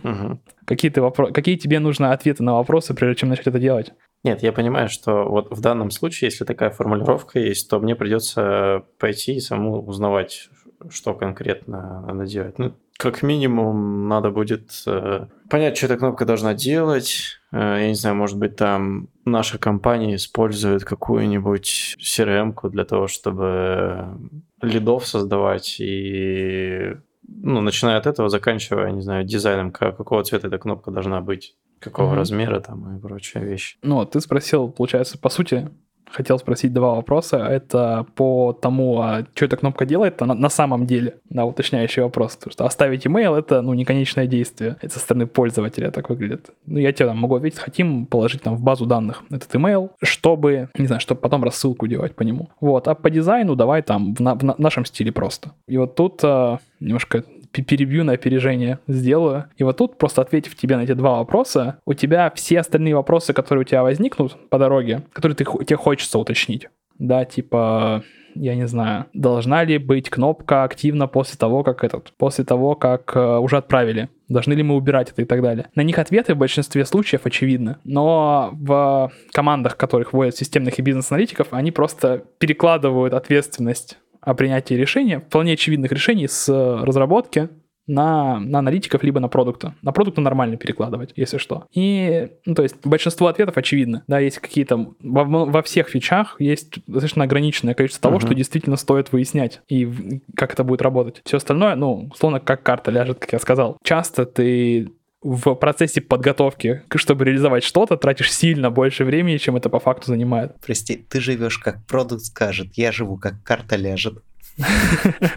Угу. 0.05 0.39
Какие, 0.63 0.91
ты 0.91 1.01
вопро... 1.01 1.27
Какие 1.33 1.57
тебе 1.57 1.79
нужны 1.79 2.05
ответы 2.05 2.41
на 2.41 2.53
вопросы, 2.53 2.93
прежде 2.93 3.19
чем 3.19 3.27
начать 3.27 3.47
это 3.47 3.59
делать? 3.59 3.91
Нет, 4.23 4.41
я 4.41 4.53
понимаю, 4.53 4.87
что 4.87 5.25
вот 5.25 5.51
в 5.51 5.59
данном 5.59 5.91
случае, 5.91 6.29
если 6.29 6.45
такая 6.45 6.69
формулировка 6.69 7.37
есть, 7.37 7.69
то 7.69 7.81
мне 7.81 7.97
придется 7.97 8.85
пойти 8.97 9.33
и 9.33 9.41
саму 9.41 9.81
узнавать, 9.81 10.47
что 10.89 11.13
конкретно 11.13 12.05
надо 12.07 12.25
делать. 12.25 12.57
Ну, 12.59 12.75
как 12.99 13.23
минимум, 13.23 14.09
надо 14.09 14.29
будет 14.29 14.83
э, 14.85 15.27
понять, 15.49 15.77
что 15.77 15.85
эта 15.85 15.95
кнопка 15.95 16.25
должна 16.25 16.53
делать. 16.53 17.39
Э, 17.53 17.77
я 17.79 17.87
не 17.87 17.93
знаю, 17.93 18.17
может 18.17 18.37
быть, 18.37 18.57
там 18.57 19.07
наша 19.23 19.57
компания 19.57 20.15
использует 20.15 20.83
какую-нибудь 20.83 21.95
CRM-ку 21.97 22.67
для 22.67 22.83
того, 22.83 23.07
чтобы 23.07 24.17
лидов 24.61 25.07
создавать 25.07 25.77
и 25.79 26.97
ну, 27.23 27.61
начиная 27.61 27.99
от 27.99 28.05
этого, 28.05 28.27
заканчивая, 28.27 28.91
не 28.91 29.01
знаю, 29.01 29.23
дизайном, 29.23 29.71
какого 29.71 30.21
цвета 30.25 30.47
эта 30.47 30.57
кнопка 30.57 30.91
должна 30.91 31.21
быть, 31.21 31.55
какого 31.79 32.11
mm-hmm. 32.11 32.17
размера 32.17 32.59
там 32.59 32.97
и 32.97 32.99
прочая 32.99 33.45
вещь. 33.45 33.77
Ну, 33.81 34.05
ты 34.05 34.19
спросил, 34.19 34.67
получается, 34.67 35.17
по 35.17 35.29
сути, 35.29 35.69
хотел 36.11 36.39
спросить 36.39 36.73
два 36.73 36.95
вопроса. 36.95 37.37
Это 37.37 38.05
по 38.15 38.53
тому, 38.53 38.99
а 39.01 39.25
что 39.35 39.45
эта 39.45 39.57
кнопка 39.57 39.85
делает 39.85 40.19
на, 40.21 40.33
на 40.33 40.49
самом 40.49 40.85
деле, 40.85 41.15
да, 41.29 41.45
уточняющий 41.45 42.01
вопрос. 42.01 42.35
Потому 42.35 42.51
что 42.51 42.65
оставить 42.65 43.05
email— 43.05 43.37
это, 43.39 43.61
ну, 43.61 43.73
не 43.73 43.85
конечное 43.85 44.27
действие. 44.27 44.77
Это 44.81 44.93
со 44.93 44.99
стороны 44.99 45.27
пользователя 45.27 45.91
так 45.91 46.09
выглядит. 46.09 46.49
Ну, 46.65 46.79
я 46.79 46.91
тебе 46.91 47.07
там 47.07 47.17
могу 47.17 47.35
ответить, 47.35 47.59
хотим 47.59 48.05
положить 48.05 48.41
там 48.41 48.55
в 48.55 48.61
базу 48.61 48.85
данных 48.85 49.23
этот 49.29 49.53
email, 49.55 49.91
чтобы, 50.01 50.69
не 50.77 50.87
знаю, 50.87 50.99
чтобы 50.99 51.21
потом 51.21 51.43
рассылку 51.43 51.87
делать 51.87 52.15
по 52.15 52.23
нему. 52.23 52.49
Вот, 52.59 52.87
а 52.87 52.95
по 52.95 53.09
дизайну 53.09 53.55
давай 53.55 53.81
там 53.81 54.15
в, 54.15 54.19
на, 54.19 54.35
в 54.35 54.59
нашем 54.59 54.85
стиле 54.85 55.11
просто. 55.11 55.51
И 55.67 55.77
вот 55.77 55.95
тут 55.95 56.21
а, 56.23 56.59
немножко 56.79 57.23
перебью 57.51 58.03
на 58.03 58.13
опережение 58.13 58.79
сделаю. 58.87 59.45
И 59.57 59.63
вот 59.63 59.77
тут, 59.77 59.97
просто 59.97 60.21
ответив 60.21 60.55
тебе 60.55 60.77
на 60.77 60.81
эти 60.81 60.93
два 60.93 61.17
вопроса, 61.17 61.79
у 61.85 61.93
тебя 61.93 62.31
все 62.35 62.59
остальные 62.59 62.95
вопросы, 62.95 63.33
которые 63.33 63.61
у 63.61 63.65
тебя 63.65 63.83
возникнут 63.83 64.37
по 64.49 64.57
дороге, 64.57 65.03
которые 65.13 65.35
ты, 65.35 65.43
тебе 65.43 65.77
хочется 65.77 66.19
уточнить. 66.19 66.67
Да, 66.99 67.23
типа, 67.23 68.03
я 68.35 68.55
не 68.55 68.67
знаю, 68.67 69.05
должна 69.13 69.63
ли 69.63 69.77
быть 69.77 70.09
кнопка 70.09 70.63
активна 70.63 71.07
после 71.07 71.37
того, 71.37 71.63
как 71.63 71.83
этот, 71.83 72.13
после 72.17 72.43
того, 72.43 72.75
как 72.75 73.15
э, 73.15 73.37
уже 73.37 73.57
отправили. 73.57 74.09
Должны 74.27 74.53
ли 74.53 74.63
мы 74.63 74.75
убирать 74.75 75.09
это 75.11 75.21
и 75.21 75.25
так 75.25 75.41
далее. 75.41 75.69
На 75.75 75.81
них 75.81 75.97
ответы 75.97 76.35
в 76.35 76.37
большинстве 76.37 76.85
случаев 76.85 77.25
очевидны. 77.25 77.77
Но 77.83 78.51
в 78.53 79.11
командах, 79.31 79.77
которых 79.77 80.13
вводят 80.13 80.35
системных 80.35 80.77
и 80.77 80.81
бизнес-аналитиков, 80.81 81.47
они 81.51 81.71
просто 81.71 82.23
перекладывают 82.37 83.13
ответственность 83.13 83.97
о 84.21 84.33
принятии 84.33 84.73
решения, 84.73 85.19
вполне 85.19 85.53
очевидных 85.53 85.91
решений 85.91 86.27
с 86.27 86.49
э, 86.49 86.83
разработки 86.83 87.49
на, 87.89 88.39
на 88.39 88.59
аналитиков, 88.59 89.03
либо 89.03 89.19
на 89.19 89.27
продукта. 89.27 89.73
На 89.81 89.91
продукта 89.91 90.21
нормально 90.21 90.57
перекладывать, 90.57 91.11
если 91.15 91.37
что. 91.37 91.65
И, 91.73 92.29
ну, 92.45 92.53
то 92.53 92.61
есть, 92.61 92.75
большинство 92.83 93.27
ответов 93.27 93.57
очевидно. 93.57 94.03
Да, 94.07 94.19
есть 94.19 94.37
какие-то... 94.37 94.93
Во, 95.01 95.23
во 95.25 95.61
всех 95.63 95.89
фичах 95.89 96.35
есть 96.39 96.85
достаточно 96.85 97.23
ограниченное 97.23 97.73
количество 97.73 98.09
того, 98.09 98.19
uh-huh. 98.19 98.25
что 98.25 98.35
действительно 98.35 98.75
стоит 98.75 99.11
выяснять 99.11 99.61
и 99.67 100.21
как 100.35 100.53
это 100.53 100.63
будет 100.63 100.83
работать. 100.83 101.21
Все 101.25 101.37
остальное, 101.37 101.75
ну, 101.75 102.09
условно, 102.11 102.39
как 102.39 102.61
карта 102.61 102.91
ляжет, 102.91 103.17
как 103.19 103.33
я 103.33 103.39
сказал. 103.39 103.77
Часто 103.83 104.25
ты 104.25 104.91
в 105.21 105.55
процессе 105.55 106.01
подготовки, 106.01 106.83
чтобы 106.95 107.25
реализовать 107.25 107.63
что-то, 107.63 107.97
тратишь 107.97 108.33
сильно 108.33 108.69
больше 108.71 109.03
времени, 109.03 109.37
чем 109.37 109.57
это 109.57 109.69
по 109.69 109.79
факту 109.79 110.07
занимает. 110.07 110.55
Прости, 110.61 110.95
ты 110.95 111.19
живешь 111.19 111.57
как 111.57 111.85
продукт 111.85 112.23
скажет, 112.23 112.69
я 112.75 112.91
живу 112.91 113.17
как 113.17 113.41
карта 113.43 113.75
ляжет. 113.75 114.23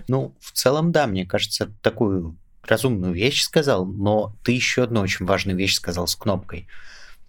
Ну, 0.08 0.34
в 0.40 0.52
целом, 0.52 0.92
да, 0.92 1.06
мне 1.06 1.24
кажется, 1.24 1.70
такую 1.80 2.36
разумную 2.66 3.12
вещь 3.12 3.42
сказал, 3.42 3.86
но 3.86 4.34
ты 4.44 4.52
еще 4.52 4.84
одну 4.84 5.00
очень 5.00 5.26
важную 5.26 5.56
вещь 5.56 5.74
сказал 5.74 6.06
с 6.06 6.16
кнопкой. 6.16 6.68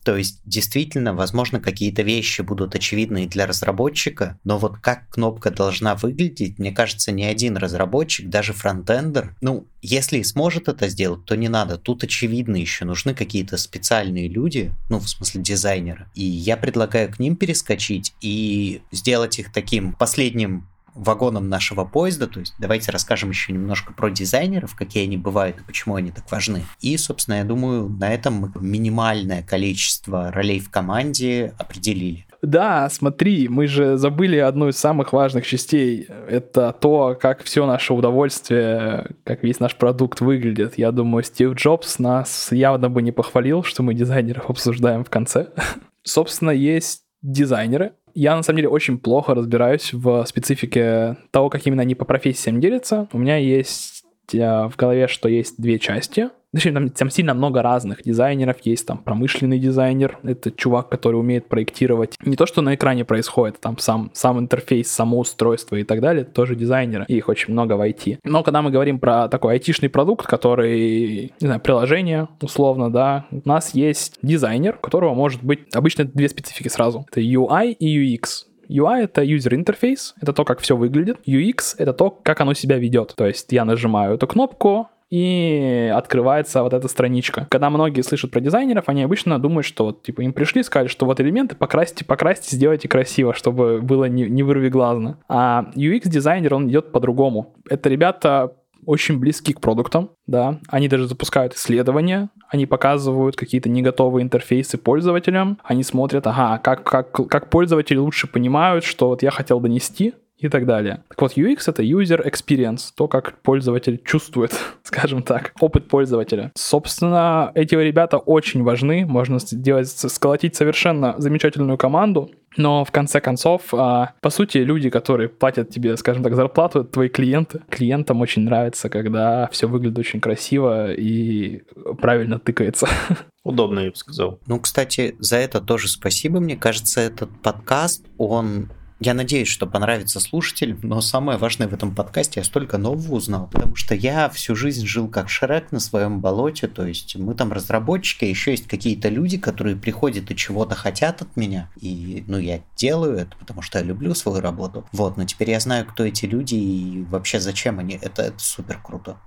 То 0.03 0.17
есть, 0.17 0.41
действительно, 0.45 1.13
возможно, 1.13 1.59
какие-то 1.59 2.01
вещи 2.01 2.41
будут 2.41 2.75
очевидны 2.75 3.27
для 3.27 3.47
разработчика, 3.47 4.37
но 4.43 4.57
вот 4.57 4.77
как 4.79 5.09
кнопка 5.09 5.49
должна 5.49 5.95
выглядеть, 5.95 6.59
мне 6.59 6.71
кажется, 6.71 7.11
ни 7.11 7.23
один 7.23 7.57
разработчик, 7.57 8.29
даже 8.29 8.53
фронтендер, 8.53 9.35
ну, 9.41 9.67
если 9.81 10.19
и 10.19 10.23
сможет 10.23 10.67
это 10.67 10.87
сделать, 10.87 11.25
то 11.25 11.35
не 11.35 11.49
надо. 11.49 11.77
Тут 11.77 12.03
очевидно 12.03 12.55
еще 12.55 12.85
нужны 12.85 13.13
какие-то 13.13 13.57
специальные 13.57 14.27
люди, 14.27 14.71
ну, 14.89 14.99
в 14.99 15.09
смысле 15.09 15.41
дизайнеры. 15.41 16.07
И 16.15 16.23
я 16.23 16.57
предлагаю 16.57 17.11
к 17.11 17.19
ним 17.19 17.35
перескочить 17.35 18.13
и 18.21 18.81
сделать 18.91 19.39
их 19.39 19.51
таким 19.51 19.93
последним 19.93 20.67
вагоном 20.95 21.49
нашего 21.49 21.85
поезда, 21.85 22.27
то 22.27 22.39
есть 22.39 22.53
давайте 22.59 22.91
расскажем 22.91 23.29
еще 23.29 23.53
немножко 23.53 23.93
про 23.93 24.09
дизайнеров, 24.09 24.75
какие 24.75 25.03
они 25.03 25.17
бывают 25.17 25.59
и 25.59 25.63
почему 25.63 25.95
они 25.95 26.11
так 26.11 26.29
важны. 26.31 26.63
И, 26.81 26.95
собственно, 26.97 27.35
я 27.35 27.43
думаю, 27.43 27.89
на 27.89 28.13
этом 28.13 28.53
минимальное 28.59 29.43
количество 29.43 30.31
ролей 30.31 30.59
в 30.59 30.69
команде 30.69 31.53
определили. 31.57 32.25
Да, 32.43 32.89
смотри, 32.89 33.47
мы 33.47 33.67
же 33.67 33.95
забыли 33.97 34.35
одну 34.35 34.67
из 34.67 34.77
самых 34.77 35.13
важных 35.13 35.47
частей. 35.47 36.07
Это 36.27 36.75
то, 36.77 37.17
как 37.19 37.41
все 37.43 37.65
наше 37.65 37.93
удовольствие, 37.93 39.11
как 39.23 39.43
весь 39.43 39.61
наш 39.61 39.77
продукт 39.77 40.19
выглядит. 40.19 40.77
Я 40.77 40.91
думаю, 40.91 41.23
Стив 41.23 41.53
Джобс 41.53 41.99
нас 41.99 42.51
явно 42.51 42.89
бы 42.89 43.01
не 43.01 43.13
похвалил, 43.13 43.63
что 43.63 43.81
мы 43.81 43.93
дизайнеров 43.93 44.49
обсуждаем 44.49 45.05
в 45.05 45.09
конце. 45.09 45.51
Собственно, 46.03 46.51
есть 46.51 47.03
дизайнеры, 47.21 47.93
я, 48.13 48.35
на 48.35 48.43
самом 48.43 48.57
деле, 48.57 48.69
очень 48.69 48.97
плохо 48.97 49.33
разбираюсь 49.33 49.93
в 49.93 50.25
специфике 50.25 51.17
того, 51.31 51.49
как 51.49 51.65
именно 51.65 51.81
они 51.81 51.95
по 51.95 52.05
профессиям 52.05 52.59
делятся. 52.59 53.07
У 53.11 53.17
меня 53.17 53.37
есть 53.37 54.03
э, 54.33 54.37
в 54.37 54.75
голове, 54.75 55.07
что 55.07 55.29
есть 55.29 55.55
две 55.61 55.79
части— 55.79 56.29
Точнее, 56.53 56.71
там, 56.71 56.89
там 56.89 57.09
сильно 57.09 57.33
много 57.33 57.61
разных 57.61 58.03
дизайнеров. 58.03 58.57
Есть 58.63 58.85
там 58.85 58.99
промышленный 58.99 59.59
дизайнер. 59.59 60.19
Это 60.23 60.51
чувак, 60.51 60.89
который 60.89 61.15
умеет 61.15 61.47
проектировать 61.47 62.15
не 62.23 62.35
то, 62.35 62.45
что 62.45 62.61
на 62.61 62.75
экране 62.75 63.05
происходит, 63.05 63.59
там 63.59 63.77
сам, 63.79 64.11
сам 64.13 64.39
интерфейс, 64.39 64.91
само 64.91 65.19
устройство 65.19 65.75
и 65.75 65.83
так 65.83 65.99
далее. 65.99 66.23
Тоже 66.25 66.55
дизайнеры. 66.55 67.05
Их 67.07 67.27
очень 67.27 67.53
много 67.53 67.73
в 67.73 67.81
IT. 67.81 68.19
Но 68.23 68.43
когда 68.43 68.61
мы 68.61 68.69
говорим 68.69 68.99
про 68.99 69.27
такой 69.27 69.53
айтишный 69.53 69.89
продукт, 69.89 70.27
который, 70.27 71.33
не 71.39 71.47
знаю, 71.47 71.59
приложение 71.59 72.27
условно, 72.41 72.91
да, 72.91 73.25
у 73.31 73.41
нас 73.45 73.73
есть 73.73 74.19
дизайнер, 74.21 74.75
у 74.75 74.79
которого 74.79 75.13
может 75.13 75.43
быть 75.43 75.73
обычно 75.73 76.05
две 76.05 76.29
специфики 76.29 76.67
сразу. 76.67 77.05
Это 77.11 77.21
UI 77.21 77.71
и 77.71 78.15
UX. 78.15 78.45
UI— 78.69 79.03
это 79.03 79.23
user 79.23 79.51
interface, 79.51 80.13
это 80.21 80.33
то, 80.33 80.45
как 80.45 80.59
все 80.59 80.75
выглядит. 80.75 81.17
UX— 81.27 81.75
это 81.77 81.93
то, 81.93 82.09
как 82.09 82.41
оно 82.41 82.53
себя 82.53 82.77
ведет. 82.77 83.13
То 83.15 83.27
есть 83.27 83.51
я 83.51 83.65
нажимаю 83.65 84.15
эту 84.15 84.27
кнопку, 84.27 84.89
и 85.13 85.93
открывается 85.93 86.63
вот 86.63 86.73
эта 86.73 86.87
страничка. 86.87 87.45
Когда 87.51 87.69
многие 87.69 88.01
слышат 88.01 88.31
про 88.31 88.39
дизайнеров, 88.39 88.85
они 88.89 89.03
обычно 89.03 89.37
думают, 89.37 89.63
что 89.63 89.85
вот, 89.85 90.01
типа, 90.01 90.21
им 90.21 90.33
пришли, 90.33 90.63
сказали, 90.63 90.87
что 90.87 91.05
вот 91.05 91.21
элементы 91.21 91.55
покрасьте, 91.55 92.03
покрасьте, 92.03 92.55
сделайте 92.55 92.87
красиво, 92.87 93.35
чтобы 93.35 93.79
было 93.79 94.05
не, 94.05 94.23
не 94.23 94.41
вырви 94.41 94.69
глазно. 94.69 95.19
А 95.29 95.67
UX-дизайнер, 95.75 96.55
он 96.55 96.67
идет 96.67 96.91
по-другому. 96.91 97.53
Это 97.69 97.89
ребята 97.89 98.53
очень 98.87 99.19
близки 99.19 99.53
к 99.53 99.61
продуктам, 99.61 100.09
да, 100.25 100.59
они 100.67 100.87
даже 100.87 101.07
запускают 101.07 101.53
исследования, 101.53 102.29
они 102.49 102.65
показывают 102.65 103.35
какие-то 103.35 103.69
не 103.69 103.83
готовые 103.83 104.23
интерфейсы 104.23 104.79
пользователям, 104.79 105.59
они 105.63 105.83
смотрят, 105.83 106.25
ага, 106.25 106.57
как, 106.57 106.83
как, 106.83 107.11
как 107.11 107.49
пользователи 107.51 107.97
лучше 107.97 108.25
понимают, 108.25 108.83
что 108.83 109.09
вот 109.09 109.21
я 109.21 109.29
хотел 109.29 109.59
донести, 109.59 110.15
и 110.43 110.49
так 110.49 110.65
далее. 110.65 111.03
Так 111.09 111.21
вот, 111.21 111.37
UX— 111.37 111.63
это 111.67 111.83
user 111.83 112.25
experience, 112.25 112.91
то, 112.95 113.07
как 113.07 113.39
пользователь 113.41 114.01
чувствует, 114.03 114.51
скажем 114.83 115.23
так, 115.23 115.53
опыт 115.59 115.87
пользователя. 115.87 116.51
Собственно, 116.55 117.51
эти 117.55 117.75
ребята 117.75 118.17
очень 118.17 118.63
важны, 118.63 119.05
можно 119.05 119.39
сделать, 119.39 119.89
сколотить 119.89 120.55
совершенно 120.55 121.15
замечательную 121.17 121.77
команду, 121.77 122.29
но 122.57 122.85
в 122.85 122.91
конце 122.91 123.19
концов, 123.19 123.73
а, 123.73 124.13
по 124.21 124.29
сути, 124.29 124.59
люди, 124.59 124.89
которые 124.89 125.29
платят 125.29 125.69
тебе, 125.69 125.97
скажем 125.97 126.23
так, 126.23 126.35
зарплату, 126.35 126.81
это 126.81 126.89
твои 126.89 127.09
клиенты. 127.09 127.61
Клиентам 127.69 128.21
очень 128.21 128.43
нравится, 128.43 128.89
когда 128.89 129.47
все 129.51 129.67
выглядит 129.67 129.97
очень 129.97 130.21
красиво 130.21 130.93
и 130.93 131.63
правильно 131.99 132.39
тыкается. 132.39 132.87
Удобно, 133.43 133.79
я 133.79 133.89
бы 133.89 133.95
сказал. 133.95 134.39
Ну, 134.47 134.59
кстати, 134.59 135.15
за 135.19 135.37
это 135.37 135.61
тоже 135.61 135.87
спасибо. 135.87 136.39
Мне 136.39 136.55
кажется, 136.55 137.01
этот 137.01 137.29
подкаст, 137.41 138.05
он 138.17 138.69
я 138.99 139.13
надеюсь, 139.13 139.47
что 139.47 139.67
понравится 139.67 140.19
слушателям, 140.19 140.79
но 140.83 141.01
самое 141.01 141.37
важное 141.37 141.67
в 141.67 141.73
этом 141.73 141.93
подкасте, 141.93 142.39
я 142.39 142.43
столько 142.43 142.77
нового 142.77 143.15
узнал, 143.15 143.47
потому 143.47 143.75
что 143.75 143.95
я 143.95 144.29
всю 144.29 144.55
жизнь 144.55 144.85
жил 144.85 145.07
как 145.07 145.29
Шрек 145.29 145.71
на 145.71 145.79
своем 145.79 146.19
болоте, 146.21 146.67
то 146.67 146.85
есть 146.85 147.15
мы 147.15 147.35
там 147.35 147.51
разработчики, 147.51 148.25
а 148.25 148.27
еще 148.27 148.51
есть 148.51 148.67
какие-то 148.67 149.09
люди, 149.09 149.37
которые 149.37 149.75
приходят 149.75 150.29
и 150.31 150.35
чего-то 150.35 150.75
хотят 150.75 151.21
от 151.21 151.35
меня, 151.35 151.69
и, 151.79 152.23
ну, 152.27 152.37
я 152.37 152.61
делаю 152.75 153.17
это, 153.17 153.35
потому 153.37 153.61
что 153.61 153.79
я 153.79 153.85
люблю 153.85 154.13
свою 154.13 154.41
работу. 154.41 154.87
Вот, 154.91 155.17
но 155.17 155.25
теперь 155.25 155.51
я 155.51 155.59
знаю, 155.59 155.85
кто 155.85 156.05
эти 156.05 156.25
люди 156.25 156.55
и 156.55 157.03
вообще 157.03 157.39
зачем 157.39 157.79
они, 157.79 157.99
это, 158.01 158.21
это 158.23 158.39
супер 158.39 158.79
круто. 158.81 159.17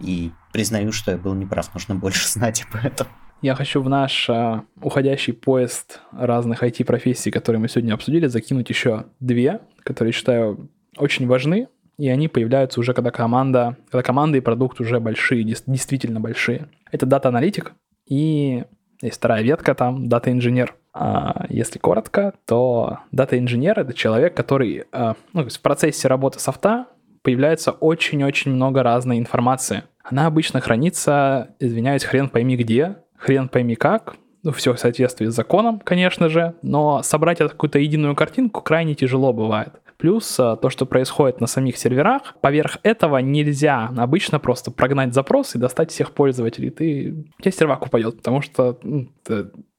И 0.00 0.30
признаю, 0.52 0.92
что 0.92 1.10
я 1.10 1.18
был 1.18 1.34
неправ, 1.34 1.72
нужно 1.74 1.94
больше 1.94 2.28
знать 2.32 2.64
об 2.68 2.84
этом. 2.84 3.06
Я 3.40 3.54
хочу 3.54 3.80
в 3.80 3.88
наш 3.88 4.28
а, 4.28 4.64
уходящий 4.82 5.32
поезд 5.32 6.00
разных 6.10 6.64
IT-профессий, 6.64 7.30
которые 7.30 7.60
мы 7.60 7.68
сегодня 7.68 7.94
обсудили, 7.94 8.26
закинуть 8.26 8.68
еще 8.68 9.04
две, 9.20 9.60
которые 9.84 10.12
считаю 10.12 10.68
очень 10.96 11.28
важны, 11.28 11.68
и 11.98 12.08
они 12.08 12.26
появляются 12.26 12.80
уже, 12.80 12.94
когда 12.94 13.12
команда, 13.12 13.76
когда 13.90 14.02
команда 14.02 14.38
и 14.38 14.40
продукт 14.40 14.80
уже 14.80 14.98
большие, 14.98 15.44
действительно 15.44 16.20
большие. 16.20 16.68
Это 16.90 17.06
дата-аналитик 17.06 17.74
и 18.06 18.64
есть 19.00 19.16
вторая 19.16 19.42
ветка 19.42 19.76
там, 19.76 20.08
дата-инженер. 20.08 20.74
А 20.92 21.46
если 21.48 21.78
коротко, 21.78 22.34
то 22.44 22.98
дата-инженер— 23.12 23.78
это 23.80 23.94
человек, 23.94 24.34
который 24.34 24.84
а, 24.90 25.14
ну, 25.32 25.48
в 25.48 25.60
процессе 25.60 26.08
работы 26.08 26.40
софта 26.40 26.86
появляется 27.22 27.70
очень-очень 27.70 28.50
много 28.50 28.82
разной 28.82 29.18
информации. 29.18 29.84
Она 30.02 30.26
обычно 30.26 30.60
хранится, 30.60 31.54
извиняюсь, 31.60 32.02
хрен 32.02 32.28
пойми 32.28 32.56
где, 32.56 32.96
хрен 33.18 33.48
пойми 33.48 33.74
как, 33.74 34.16
ну, 34.42 34.52
все 34.52 34.72
в 34.72 34.78
соответствии 34.78 35.26
с 35.26 35.34
законом, 35.34 35.80
конечно 35.80 36.28
же, 36.28 36.54
но 36.62 37.02
собрать 37.02 37.38
какую-то 37.38 37.78
единую 37.78 38.14
картинку 38.14 38.62
крайне 38.62 38.94
тяжело 38.94 39.32
бывает. 39.32 39.74
Плюс 39.96 40.38
а, 40.38 40.56
то, 40.56 40.70
что 40.70 40.86
происходит 40.86 41.40
на 41.40 41.48
самих 41.48 41.76
серверах, 41.76 42.36
поверх 42.40 42.78
этого 42.84 43.18
нельзя 43.18 43.90
обычно 43.96 44.38
просто 44.38 44.70
прогнать 44.70 45.12
запрос 45.12 45.56
и 45.56 45.58
достать 45.58 45.90
всех 45.90 46.12
пользователей. 46.12 46.70
Ты... 46.70 47.26
У 47.38 47.42
тебя 47.42 47.50
сервак 47.50 47.84
упадет, 47.84 48.18
потому 48.18 48.40
что 48.40 48.78
ну, 48.82 49.08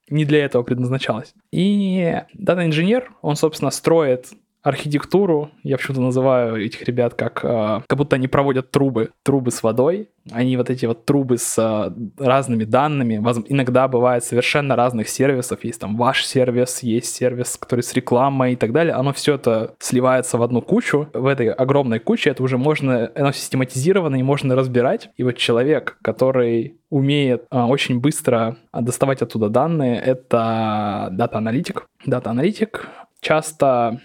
не 0.10 0.26
для 0.26 0.44
этого 0.44 0.64
предназначалось. 0.64 1.34
И 1.52 2.22
дата-инженер, 2.34 3.14
он, 3.22 3.38
собственно, 3.38 3.72
строит 3.72 4.28
архитектуру. 4.70 5.52
Я 5.64 5.78
почему-то 5.78 6.02
называю 6.02 6.64
этих 6.64 6.84
ребят 6.84 7.14
как, 7.16 7.44
э, 7.44 7.82
как 7.88 7.98
будто 7.98 8.16
они 8.16 8.28
проводят 8.28 8.72
трубы, 8.72 9.10
трубы 9.24 9.52
с 9.52 9.62
водой. 9.64 10.10
Они 10.32 10.56
вот 10.58 10.70
эти 10.70 10.86
вот 10.86 11.06
трубы 11.06 11.38
с 11.38 11.58
э, 11.58 11.92
разными 12.24 12.64
данными. 12.64 13.16
Иногда 13.48 13.88
бывает 13.88 14.24
совершенно 14.24 14.76
разных 14.76 15.10
сервисов. 15.10 15.64
Есть 15.64 15.82
там 15.82 15.98
ваш 15.98 16.26
сервис, 16.26 16.84
есть 16.84 17.14
сервис, 17.14 17.58
который 17.58 17.82
с 17.82 17.94
рекламой 17.94 18.54
и 18.54 18.56
так 18.56 18.72
далее. 18.72 18.94
Оно 18.94 19.12
все 19.12 19.36
это 19.36 19.76
сливается 19.80 20.38
в 20.38 20.44
одну 20.44 20.62
кучу. 20.62 21.10
В 21.14 21.26
этой 21.26 21.50
огромной 21.50 22.00
куче 22.00 22.30
это 22.30 22.44
уже 22.44 22.58
можно, 22.58 23.12
оно 23.16 23.32
систематизировано 23.32 24.16
и 24.18 24.24
можно 24.24 24.56
разбирать. 24.56 25.10
И 25.18 25.24
вот 25.24 25.38
человек, 25.38 25.98
который 26.04 26.78
умеет 26.90 27.46
а, 27.50 27.68
очень 27.68 28.00
быстро 28.00 28.58
доставать 28.74 29.22
оттуда 29.22 29.50
данные, 29.50 30.00
это 30.00 31.10
дата-аналитик. 31.12 31.86
Дата-аналитик 32.06 32.88
часто 33.22 34.00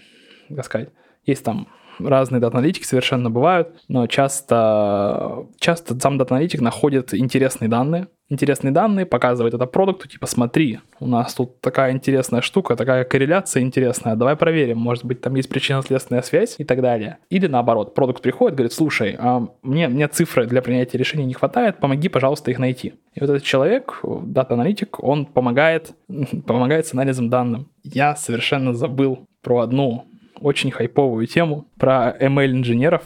как 0.49 0.65
сказать, 0.65 0.89
есть 1.25 1.43
там 1.43 1.67
разные 1.99 2.39
дата-аналитики 2.39 2.83
совершенно 2.83 3.29
бывают, 3.29 3.69
но 3.87 4.07
часто, 4.07 5.47
часто 5.59 5.99
сам 5.99 6.17
дата-аналитик 6.17 6.61
находит 6.61 7.13
интересные 7.13 7.69
данные, 7.69 8.07
интересные 8.29 8.71
данные, 8.71 9.05
показывает 9.05 9.53
это 9.53 9.65
продукту, 9.65 10.07
типа, 10.07 10.25
смотри, 10.25 10.79
у 10.99 11.07
нас 11.07 11.33
тут 11.33 11.61
такая 11.61 11.91
интересная 11.91 12.41
штука, 12.41 12.75
такая 12.75 13.03
корреляция 13.03 13.61
интересная, 13.61 14.15
давай 14.15 14.35
проверим, 14.35 14.79
может 14.79 15.05
быть, 15.05 15.21
там 15.21 15.35
есть 15.35 15.49
причинно-следственная 15.49 16.23
связь 16.23 16.55
и 16.57 16.63
так 16.63 16.81
далее. 16.81 17.17
Или 17.29 17.47
наоборот, 17.47 17.93
продукт 17.93 18.21
приходит, 18.21 18.55
говорит, 18.55 18.73
слушай, 18.73 19.15
а 19.17 19.47
мне, 19.61 19.87
мне 19.87 20.07
цифры 20.07 20.47
для 20.47 20.61
принятия 20.61 20.97
решений 20.97 21.25
не 21.25 21.33
хватает, 21.33 21.77
помоги, 21.77 22.09
пожалуйста, 22.09 22.51
их 22.51 22.59
найти. 22.59 22.95
И 23.13 23.19
вот 23.19 23.29
этот 23.29 23.43
человек, 23.43 23.99
дата-аналитик, 24.03 25.03
он 25.03 25.25
помогает, 25.25 25.93
помогает 26.47 26.87
с 26.87 26.93
анализом 26.93 27.29
данных. 27.29 27.67
Я 27.83 28.15
совершенно 28.15 28.73
забыл 28.73 29.27
про 29.41 29.59
одну 29.59 30.05
очень 30.45 30.69
хайповую 30.69 31.25
тему 31.25 31.67
про 31.79 32.15
ML-инженеров. 32.19 33.01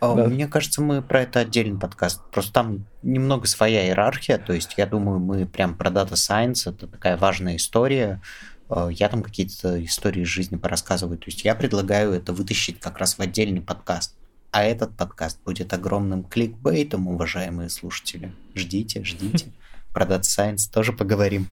А, 0.00 0.14
да. 0.14 0.26
Мне 0.26 0.46
кажется, 0.46 0.82
мы 0.82 1.00
про 1.00 1.22
это 1.22 1.40
отдельный 1.40 1.78
подкаст. 1.78 2.22
Просто 2.30 2.52
там 2.52 2.86
немного 3.02 3.46
своя 3.46 3.86
иерархия. 3.86 4.36
То 4.36 4.52
есть, 4.52 4.74
я 4.76 4.86
думаю, 4.86 5.18
мы 5.18 5.46
прям 5.46 5.74
про 5.74 5.90
Data 5.90 6.12
Science. 6.12 6.70
Это 6.70 6.86
такая 6.86 7.16
важная 7.16 7.56
история. 7.56 8.20
А, 8.68 8.88
я 8.88 9.08
там 9.08 9.22
какие-то 9.22 9.82
истории 9.82 10.22
из 10.22 10.28
жизни 10.28 10.56
порассказываю. 10.56 11.16
То 11.16 11.26
есть, 11.26 11.44
я 11.44 11.54
предлагаю 11.54 12.12
это 12.12 12.34
вытащить 12.34 12.80
как 12.80 12.98
раз 12.98 13.16
в 13.16 13.20
отдельный 13.20 13.62
подкаст. 13.62 14.14
А 14.50 14.62
этот 14.62 14.94
подкаст 14.96 15.42
будет 15.42 15.72
огромным 15.72 16.24
кликбейтом, 16.24 17.08
уважаемые 17.08 17.70
слушатели. 17.70 18.32
Ждите, 18.54 19.04
ждите. 19.04 19.46
Про 19.94 20.04
Data 20.04 20.20
Science 20.20 20.70
тоже 20.70 20.92
поговорим. 20.92 21.48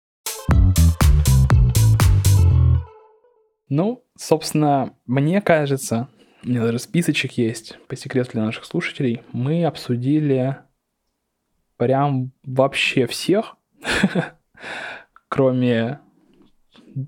Ну, 3.68 4.04
собственно, 4.16 4.94
мне 5.06 5.40
кажется, 5.40 6.08
у 6.44 6.48
меня 6.48 6.62
даже 6.62 6.78
списочек 6.78 7.32
есть, 7.32 7.78
по 7.88 7.96
секрету 7.96 8.32
для 8.32 8.44
наших 8.44 8.64
слушателей, 8.64 9.22
мы 9.32 9.64
обсудили 9.64 10.56
прям 11.76 12.32
вообще 12.44 13.06
всех, 13.06 13.56
кроме 15.28 16.00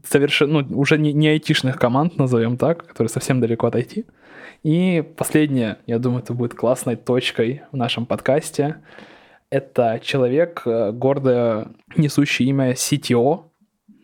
совершенно, 0.05 0.63
ну, 0.63 0.79
уже 0.79 0.99
не, 0.99 1.13
не 1.13 1.29
айтишных 1.29 1.79
команд, 1.79 2.17
назовем 2.17 2.57
так, 2.57 2.87
которые 2.87 3.09
совсем 3.09 3.41
далеко 3.41 3.67
от 3.67 3.77
IT. 3.77 4.07
И 4.63 5.03
последнее, 5.17 5.79
я 5.87 5.99
думаю, 5.99 6.23
это 6.23 6.35
будет 6.35 6.55
классной 6.55 6.97
точкой 6.97 7.63
в 7.73 7.77
нашем 7.77 8.07
подкасте. 8.07 8.77
Это 9.49 10.01
человек, 10.03 10.63
э, 10.67 10.93
гордо 10.93 11.73
несущий 11.97 12.47
имя 12.47 12.73
CTO, 12.73 13.45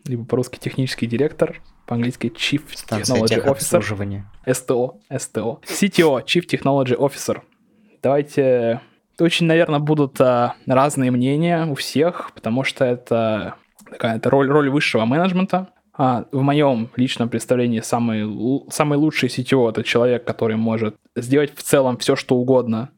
либо 0.05 0.25
по-русски 0.25 0.57
технический 0.57 1.05
директор, 1.05 1.61
по-английски 1.87 2.27
Chief 2.35 2.61
Technology 2.89 3.43
Officer. 3.43 3.79
STO, 4.45 4.95
STO. 5.09 5.61
CTO, 5.63 6.23
Chief 6.23 6.45
Technology 6.45 6.95
Officer. 6.95 7.41
Давайте... 8.03 8.81
Очень, 9.19 9.47
наверное, 9.47 9.79
будут 9.79 10.21
а, 10.21 10.53
разные 10.67 11.09
мнения 11.09 11.65
у 11.65 11.73
всех, 11.73 12.31
потому 12.35 12.63
что 12.63 12.85
это 12.85 13.55
такая 13.89 14.17
это 14.17 14.29
роль, 14.29 14.47
роль 14.47 14.69
высшего 14.69 15.05
менеджмента. 15.05 15.69
А, 15.97 16.25
в 16.31 16.41
моем 16.43 16.91
личном 16.95 17.27
представлении 17.27 17.79
самый, 17.79 18.69
самый 18.69 18.99
лучший 18.99 19.29
CTO— 19.29 19.69
это 19.71 19.83
человек, 19.83 20.23
который 20.23 20.55
может 20.55 20.95
сделать 21.15 21.55
в 21.55 21.63
целом 21.63 21.97
все, 21.97 22.15
что 22.15 22.35
угодно, 22.35 22.89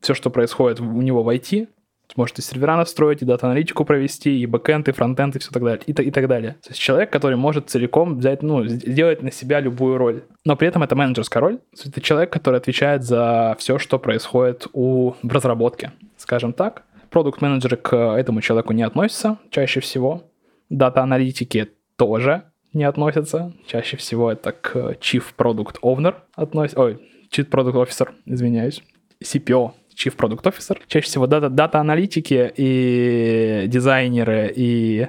все, 0.00 0.14
что 0.14 0.30
происходит 0.30 0.80
у 0.80 1.02
него 1.02 1.22
в 1.22 1.28
IT, 1.28 1.68
сможет 2.12 2.38
и 2.38 2.42
сервера 2.42 2.76
настроить, 2.76 3.22
и 3.22 3.24
дата-аналитику 3.24 3.84
провести, 3.84 4.40
и 4.40 4.46
бэкэнд, 4.46 4.88
и 4.88 4.92
фронтенд, 4.92 5.36
и 5.36 5.38
все 5.38 5.50
так 5.50 5.62
далее, 5.62 5.82
и, 5.86 5.92
и 5.92 6.10
так 6.10 6.28
далее. 6.28 6.52
То 6.62 6.70
есть 6.70 6.80
человек, 6.80 7.10
который 7.10 7.36
может 7.36 7.70
целиком 7.70 8.18
взять, 8.18 8.42
ну, 8.42 8.64
сделать 8.66 9.22
на 9.22 9.30
себя 9.30 9.60
любую 9.60 9.98
роль. 9.98 10.22
Но 10.44 10.56
при 10.56 10.68
этом 10.68 10.82
это 10.82 10.96
менеджерская 10.96 11.40
роль. 11.40 11.58
Это 11.84 12.00
человек, 12.00 12.32
который 12.32 12.56
отвечает 12.56 13.04
за 13.04 13.56
все, 13.58 13.78
что 13.78 13.98
происходит 13.98 14.66
у, 14.72 15.14
в 15.22 15.32
разработке, 15.32 15.92
скажем 16.16 16.52
так. 16.52 16.84
Продукт-менеджеры 17.10 17.76
к 17.76 17.96
этому 17.96 18.40
человеку 18.40 18.72
не 18.72 18.82
относятся 18.82 19.38
чаще 19.50 19.80
всего. 19.80 20.24
Дата-аналитики 20.68 21.68
тоже 21.96 22.44
не 22.72 22.84
относятся. 22.84 23.52
Чаще 23.66 23.96
всего 23.96 24.30
это 24.30 24.52
к 24.52 24.76
Chief 25.00 25.24
Product 25.36 25.76
Owner 25.82 26.14
относится. 26.34 26.80
Ой, 26.80 27.00
Chief 27.30 27.48
Product 27.48 27.74
Officer, 27.74 28.08
извиняюсь. 28.26 28.82
CPO, 29.22 29.72
Chief 29.98 30.16
Product 30.16 30.42
Officer. 30.44 30.78
Чаще 30.86 31.06
всего 31.06 31.26
дата-аналитики 31.26 32.52
и 32.56 33.64
дизайнеры 33.66 34.52
и 34.54 35.08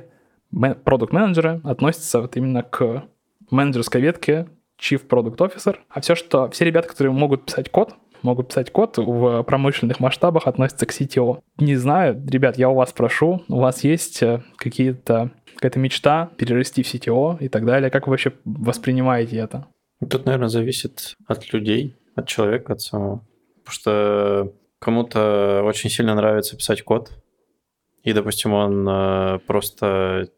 продукт-менеджеры 0.84 1.62
относятся 1.64 2.22
вот 2.22 2.36
именно 2.38 2.64
к 2.64 3.04
менеджерской 3.52 4.02
ветке 4.02 4.48
Chief 4.82 5.06
Product 5.08 5.38
Officer. 5.38 5.76
А 5.90 6.02
все, 6.02 6.16
что 6.16 6.50
все 6.50 6.66
ребята, 6.66 6.88
которые 6.88 7.14
могут 7.14 7.46
писать 7.46 7.70
код, 7.70 7.94
могут 8.24 8.50
писать 8.50 8.72
код 8.72 8.98
в 8.98 9.44
промышленных 9.44 10.00
масштабах, 10.00 10.48
относятся 10.48 10.86
к 10.86 10.92
CTO. 10.92 11.42
Не 11.58 11.76
знаю, 11.76 12.22
ребят, 12.28 12.58
я 12.58 12.70
у 12.70 12.76
вас 12.76 12.92
прошу, 12.92 13.44
у 13.48 13.60
вас 13.60 13.84
есть 13.84 14.24
э, 14.24 14.42
какие-то 14.58 15.32
какая-то 15.56 15.80
мечта 15.80 16.30
перерасти 16.38 16.84
в 16.84 16.94
CTO 16.94 17.38
и 17.40 17.50
так 17.50 17.66
далее. 17.66 17.90
Как 17.92 18.08
вы 18.08 18.12
вообще 18.12 18.34
воспринимаете 18.46 19.38
это? 19.38 19.68
Тут, 20.00 20.26
наверное, 20.26 20.48
зависит 20.48 21.16
от 21.28 21.52
людей, 21.54 21.98
от 22.16 22.28
человека, 22.28 22.74
от 22.74 22.82
самого. 22.82 23.26
Потому 23.64 23.74
что 23.74 24.54
кому-то 24.80 25.62
очень 25.64 25.90
сильно 25.90 26.16
нравится 26.16 26.56
писать 26.56 26.84
код, 26.84 27.12
и, 28.04 28.14
допустим, 28.14 28.54
он 28.54 28.88
э, 28.88 29.40
просто 29.46 30.30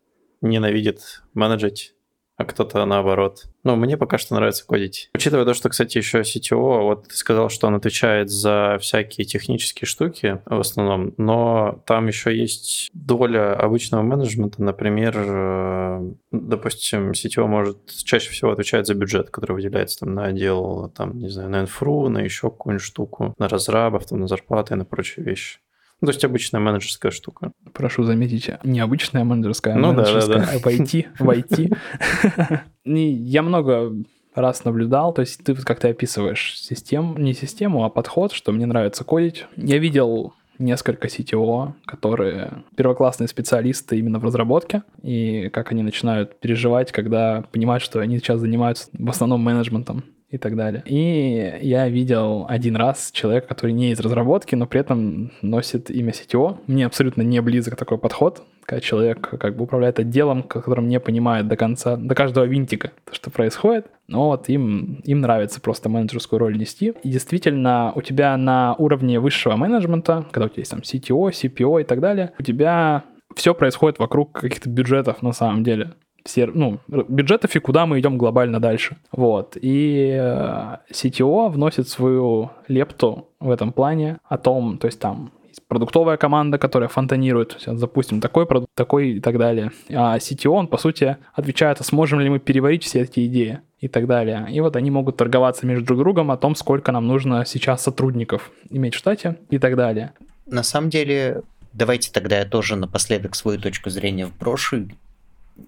ненавидит 0.41 1.23
менеджить 1.33 1.93
а 2.41 2.45
кто-то 2.45 2.83
наоборот. 2.85 3.45
Ну, 3.63 3.75
мне 3.75 3.97
пока 3.97 4.17
что 4.17 4.33
нравится 4.33 4.65
кодить. 4.65 5.09
Учитывая 5.13 5.45
то, 5.45 5.53
что, 5.53 5.69
кстати, 5.69 5.99
еще 5.99 6.21
CTO, 6.21 6.81
вот 6.81 7.07
ты 7.07 7.15
сказал, 7.15 7.49
что 7.49 7.67
он 7.67 7.75
отвечает 7.75 8.29
за 8.29 8.77
всякие 8.81 9.25
технические 9.25 9.87
штуки 9.87 10.41
в 10.45 10.59
основном, 10.59 11.13
но 11.17 11.83
там 11.85 12.07
еще 12.07 12.35
есть 12.35 12.89
доля 12.93 13.53
обычного 13.53 14.01
менеджмента, 14.01 14.63
например, 14.63 15.13
э, 15.15 16.11
допустим, 16.31 17.11
CTO 17.11 17.45
может 17.45 17.77
чаще 18.03 18.31
всего 18.31 18.51
отвечать 18.51 18.87
за 18.87 18.95
бюджет, 18.95 19.29
который 19.29 19.53
выделяется 19.53 19.99
там 19.99 20.15
на 20.15 20.25
отдел, 20.25 20.91
там, 20.95 21.19
не 21.19 21.29
знаю, 21.29 21.49
на 21.49 21.61
инфру, 21.61 22.09
на 22.09 22.19
еще 22.19 22.49
какую-нибудь 22.49 22.83
штуку, 22.83 23.35
на 23.37 23.47
разрабов, 23.47 24.07
там, 24.07 24.19
на 24.19 24.27
зарплаты 24.27 24.73
и 24.73 24.77
на 24.77 24.85
прочие 24.85 25.23
вещи. 25.23 25.59
Ну, 26.01 26.07
то 26.07 26.13
есть 26.13 26.25
обычная 26.25 26.59
менеджерская 26.59 27.11
штука. 27.11 27.51
Прошу 27.73 28.03
заметить, 28.03 28.49
не 28.63 28.79
обычная 28.79 29.23
менеджерская, 29.23 29.75
а 29.75 29.77
ну, 29.77 29.93
менеджерская 29.93 30.39
да, 30.39 30.45
да, 30.45 30.51
да. 30.51 30.59
в 30.59 30.65
IT. 30.65 31.07
В 31.19 31.29
IT. 31.29 32.59
Я 32.83 33.43
много 33.43 33.93
раз 34.33 34.65
наблюдал, 34.65 35.13
то 35.13 35.21
есть 35.21 35.43
ты 35.43 35.53
как 35.55 35.79
ты 35.79 35.89
описываешь 35.89 36.59
систему, 36.59 37.17
не 37.17 37.33
систему, 37.33 37.83
а 37.83 37.89
подход, 37.89 38.31
что 38.31 38.51
мне 38.51 38.65
нравится 38.65 39.03
кодить. 39.03 39.45
Я 39.55 39.77
видел 39.77 40.33
несколько 40.57 41.07
CTO, 41.07 41.73
которые 41.85 42.63
первоклассные 42.75 43.27
специалисты 43.27 43.97
именно 43.99 44.19
в 44.19 44.23
разработке, 44.23 44.83
и 45.01 45.49
как 45.49 45.71
они 45.71 45.83
начинают 45.83 46.39
переживать, 46.39 46.91
когда 46.91 47.43
понимают, 47.51 47.83
что 47.83 47.99
они 47.99 48.19
сейчас 48.19 48.39
занимаются 48.39 48.89
в 48.93 49.09
основном 49.09 49.41
менеджментом 49.41 50.03
и 50.31 50.37
так 50.37 50.55
далее. 50.55 50.81
И 50.85 51.59
я 51.61 51.87
видел 51.89 52.45
один 52.47 52.77
раз 52.77 53.11
человека, 53.11 53.47
который 53.47 53.73
не 53.73 53.91
из 53.91 53.99
разработки, 53.99 54.55
но 54.55 54.65
при 54.65 54.79
этом 54.79 55.31
носит 55.41 55.91
имя 55.91 56.11
CTO. 56.11 56.57
Мне 56.67 56.85
абсолютно 56.85 57.21
не 57.21 57.41
близок 57.41 57.75
такой 57.75 57.97
подход, 57.97 58.43
когда 58.65 58.79
человек 58.79 59.19
как 59.37 59.57
бы 59.57 59.65
управляет 59.65 59.99
отделом, 59.99 60.43
которым 60.43 60.87
не 60.87 61.01
понимает 61.01 61.49
до 61.49 61.57
конца, 61.57 61.97
до 61.97 62.15
каждого 62.15 62.45
винтика, 62.45 62.91
то, 63.03 63.13
что 63.13 63.29
происходит. 63.29 63.87
Но 64.07 64.27
вот 64.27 64.47
им, 64.47 65.01
им 65.03 65.19
нравится 65.19 65.59
просто 65.59 65.89
менеджерскую 65.89 66.39
роль 66.39 66.57
нести. 66.57 66.93
И 67.03 67.09
действительно, 67.09 67.91
у 67.95 68.01
тебя 68.01 68.37
на 68.37 68.73
уровне 68.75 69.19
высшего 69.19 69.57
менеджмента, 69.57 70.25
когда 70.31 70.45
у 70.45 70.49
тебя 70.49 70.61
есть 70.61 70.71
там 70.71 70.79
CTO, 70.79 71.31
CPO 71.31 71.81
и 71.81 71.83
так 71.83 71.99
далее, 71.99 72.31
у 72.39 72.43
тебя 72.43 73.03
все 73.35 73.53
происходит 73.53 73.99
вокруг 73.99 74.31
каких-то 74.31 74.69
бюджетов 74.69 75.21
на 75.21 75.33
самом 75.33 75.63
деле 75.63 75.91
все, 76.23 76.45
ну, 76.47 76.79
бюджетов 76.87 77.55
и 77.55 77.59
куда 77.59 77.85
мы 77.85 77.99
идем 77.99 78.17
глобально 78.17 78.59
дальше. 78.59 78.97
Вот. 79.11 79.57
И 79.59 80.17
э, 80.19 80.77
CTO 80.91 81.49
вносит 81.49 81.87
свою 81.87 82.51
лепту 82.67 83.29
в 83.39 83.49
этом 83.49 83.71
плане 83.71 84.19
о 84.25 84.37
том, 84.37 84.77
то 84.77 84.87
есть 84.87 84.99
там 84.99 85.31
есть 85.51 85.67
продуктовая 85.67 86.17
команда, 86.17 86.57
которая 86.57 86.89
фонтанирует, 86.89 87.57
запустим 87.65 88.21
такой 88.21 88.45
продукт, 88.45 88.71
такой 88.73 89.13
и 89.13 89.19
так 89.19 89.37
далее. 89.37 89.71
А 89.89 90.17
CTO, 90.17 90.51
он, 90.51 90.67
по 90.67 90.77
сути, 90.77 91.17
отвечает, 91.33 91.79
а 91.81 91.83
сможем 91.83 92.19
ли 92.19 92.29
мы 92.29 92.39
переварить 92.39 92.83
все 92.83 93.01
эти 93.01 93.25
идеи 93.27 93.59
и 93.79 93.87
так 93.87 94.07
далее. 94.07 94.47
И 94.49 94.59
вот 94.61 94.75
они 94.75 94.91
могут 94.91 95.17
торговаться 95.17 95.65
между 95.65 95.85
друг 95.85 95.99
другом 95.99 96.31
о 96.31 96.37
том, 96.37 96.55
сколько 96.55 96.91
нам 96.91 97.07
нужно 97.07 97.45
сейчас 97.45 97.83
сотрудников 97.83 98.51
иметь 98.69 98.95
в 98.95 98.97
штате 98.97 99.37
и 99.49 99.59
так 99.59 99.75
далее. 99.75 100.13
На 100.45 100.63
самом 100.63 100.89
деле, 100.89 101.41
давайте 101.73 102.11
тогда 102.11 102.39
я 102.39 102.45
тоже 102.45 102.75
напоследок 102.75 103.35
свою 103.35 103.59
точку 103.59 103.89
зрения 103.89 104.27
вброшу 104.27 104.87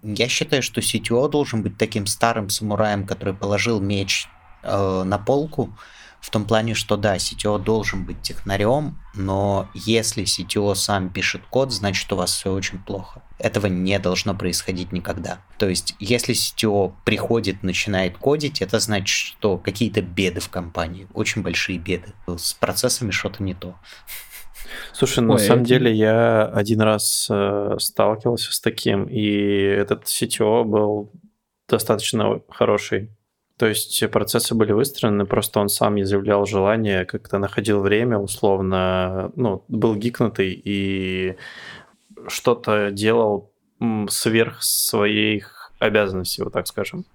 я 0.02 0.28
считаю, 0.28 0.64
что 0.64 0.82
CTO 0.82 1.30
должен 1.30 1.64
быть 1.64 1.78
таким 1.78 2.06
старым 2.08 2.50
самураем, 2.50 3.06
который 3.06 3.34
положил 3.34 3.80
меч 3.80 4.28
э, 4.64 5.04
на 5.04 5.18
полку, 5.18 5.76
в 6.24 6.30
том 6.30 6.46
плане, 6.46 6.74
что 6.74 6.96
да, 6.96 7.18
CTO 7.18 7.62
должен 7.62 8.06
быть 8.06 8.22
технарем, 8.22 8.98
но 9.14 9.70
если 9.74 10.24
CTO 10.24 10.74
сам 10.74 11.10
пишет 11.10 11.42
код, 11.50 11.74
значит 11.74 12.12
у 12.14 12.16
вас 12.16 12.32
все 12.32 12.54
очень 12.54 12.80
плохо. 12.80 13.22
Этого 13.40 13.68
не 13.68 14.00
должно 14.00 14.34
происходить 14.34 14.94
никогда. 14.94 15.40
То 15.58 15.68
есть, 15.68 15.96
если 16.00 16.34
CTO 16.34 16.94
приходит, 17.04 17.62
начинает 17.62 18.18
кодить, 18.18 18.62
это 18.62 18.80
значит, 18.80 19.10
что 19.10 19.58
какие-то 19.58 20.02
беды 20.02 20.40
в 20.40 20.48
компании, 20.48 21.08
очень 21.14 21.42
большие 21.42 21.78
беды. 21.78 22.14
С 22.26 22.54
процессами 22.54 23.12
что-то 23.12 23.44
не 23.44 23.54
то. 23.54 23.76
Слушай, 24.94 25.20
Ой, 25.20 25.26
на 25.26 25.38
самом 25.38 25.64
деле 25.64 25.92
я 25.94 26.46
один 26.46 26.82
раз 26.82 27.28
э, 27.30 27.76
сталкивался 27.80 28.54
с 28.54 28.60
таким, 28.60 29.06
и 29.06 29.24
этот 29.24 30.04
CTO 30.06 30.64
был 30.64 31.12
достаточно 31.68 32.42
хороший. 32.50 33.10
То 33.58 33.68
есть 33.68 34.04
процессы 34.12 34.56
были 34.56 34.72
выстроены, 34.72 35.26
просто 35.26 35.60
он 35.60 35.70
сам 35.70 36.02
изъявлял 36.02 36.46
желание, 36.46 37.06
как-то 37.06 37.38
находил 37.38 37.82
время, 37.82 38.18
условно, 38.18 39.32
ну, 39.36 39.64
был 39.68 39.96
гикнутый 39.96 40.60
и 40.64 41.36
что-то 42.28 42.90
делал 42.92 43.52
сверх 44.10 44.64
своих 44.64 45.72
обязанностей, 45.80 46.42
вот 46.44 46.54
так 46.54 46.68
скажем. 46.68 47.06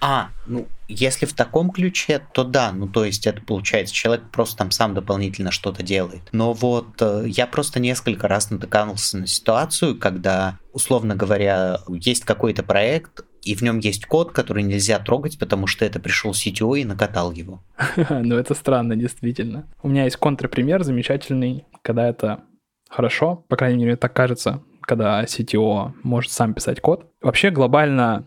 А, 0.00 0.30
ну, 0.46 0.68
если 0.86 1.26
в 1.26 1.32
таком 1.32 1.70
ключе, 1.70 2.20
то 2.32 2.44
да, 2.44 2.72
ну 2.72 2.88
то 2.88 3.04
есть 3.04 3.26
это 3.26 3.42
получается, 3.42 3.94
человек 3.94 4.30
просто 4.30 4.56
там 4.56 4.70
сам 4.70 4.94
дополнительно 4.94 5.50
что-то 5.50 5.82
делает. 5.82 6.22
Но 6.32 6.52
вот 6.52 7.00
э, 7.00 7.24
я 7.26 7.46
просто 7.46 7.80
несколько 7.80 8.28
раз 8.28 8.50
натыкался 8.50 9.18
на 9.18 9.26
ситуацию, 9.26 9.98
когда, 9.98 10.58
условно 10.72 11.14
говоря, 11.14 11.80
есть 11.88 12.24
какой-то 12.24 12.62
проект, 12.62 13.24
и 13.42 13.54
в 13.54 13.62
нем 13.62 13.78
есть 13.78 14.06
код, 14.06 14.32
который 14.32 14.62
нельзя 14.62 14.98
трогать, 14.98 15.38
потому 15.38 15.66
что 15.66 15.84
это 15.84 16.00
пришел 16.00 16.32
CTO 16.32 16.78
и 16.78 16.84
накатал 16.84 17.32
его. 17.32 17.62
Ну 18.08 18.36
это 18.36 18.54
странно, 18.54 18.96
действительно. 18.96 19.66
У 19.82 19.88
меня 19.88 20.04
есть 20.04 20.16
контрпример 20.16 20.84
замечательный, 20.84 21.66
когда 21.82 22.08
это 22.08 22.42
хорошо, 22.88 23.44
по 23.48 23.56
крайней 23.56 23.84
мере, 23.84 23.96
так 23.96 24.12
кажется, 24.14 24.62
когда 24.82 25.22
CTO 25.24 25.92
может 26.02 26.32
сам 26.32 26.54
писать 26.54 26.80
код. 26.80 27.10
Вообще 27.20 27.50
глобально 27.50 28.26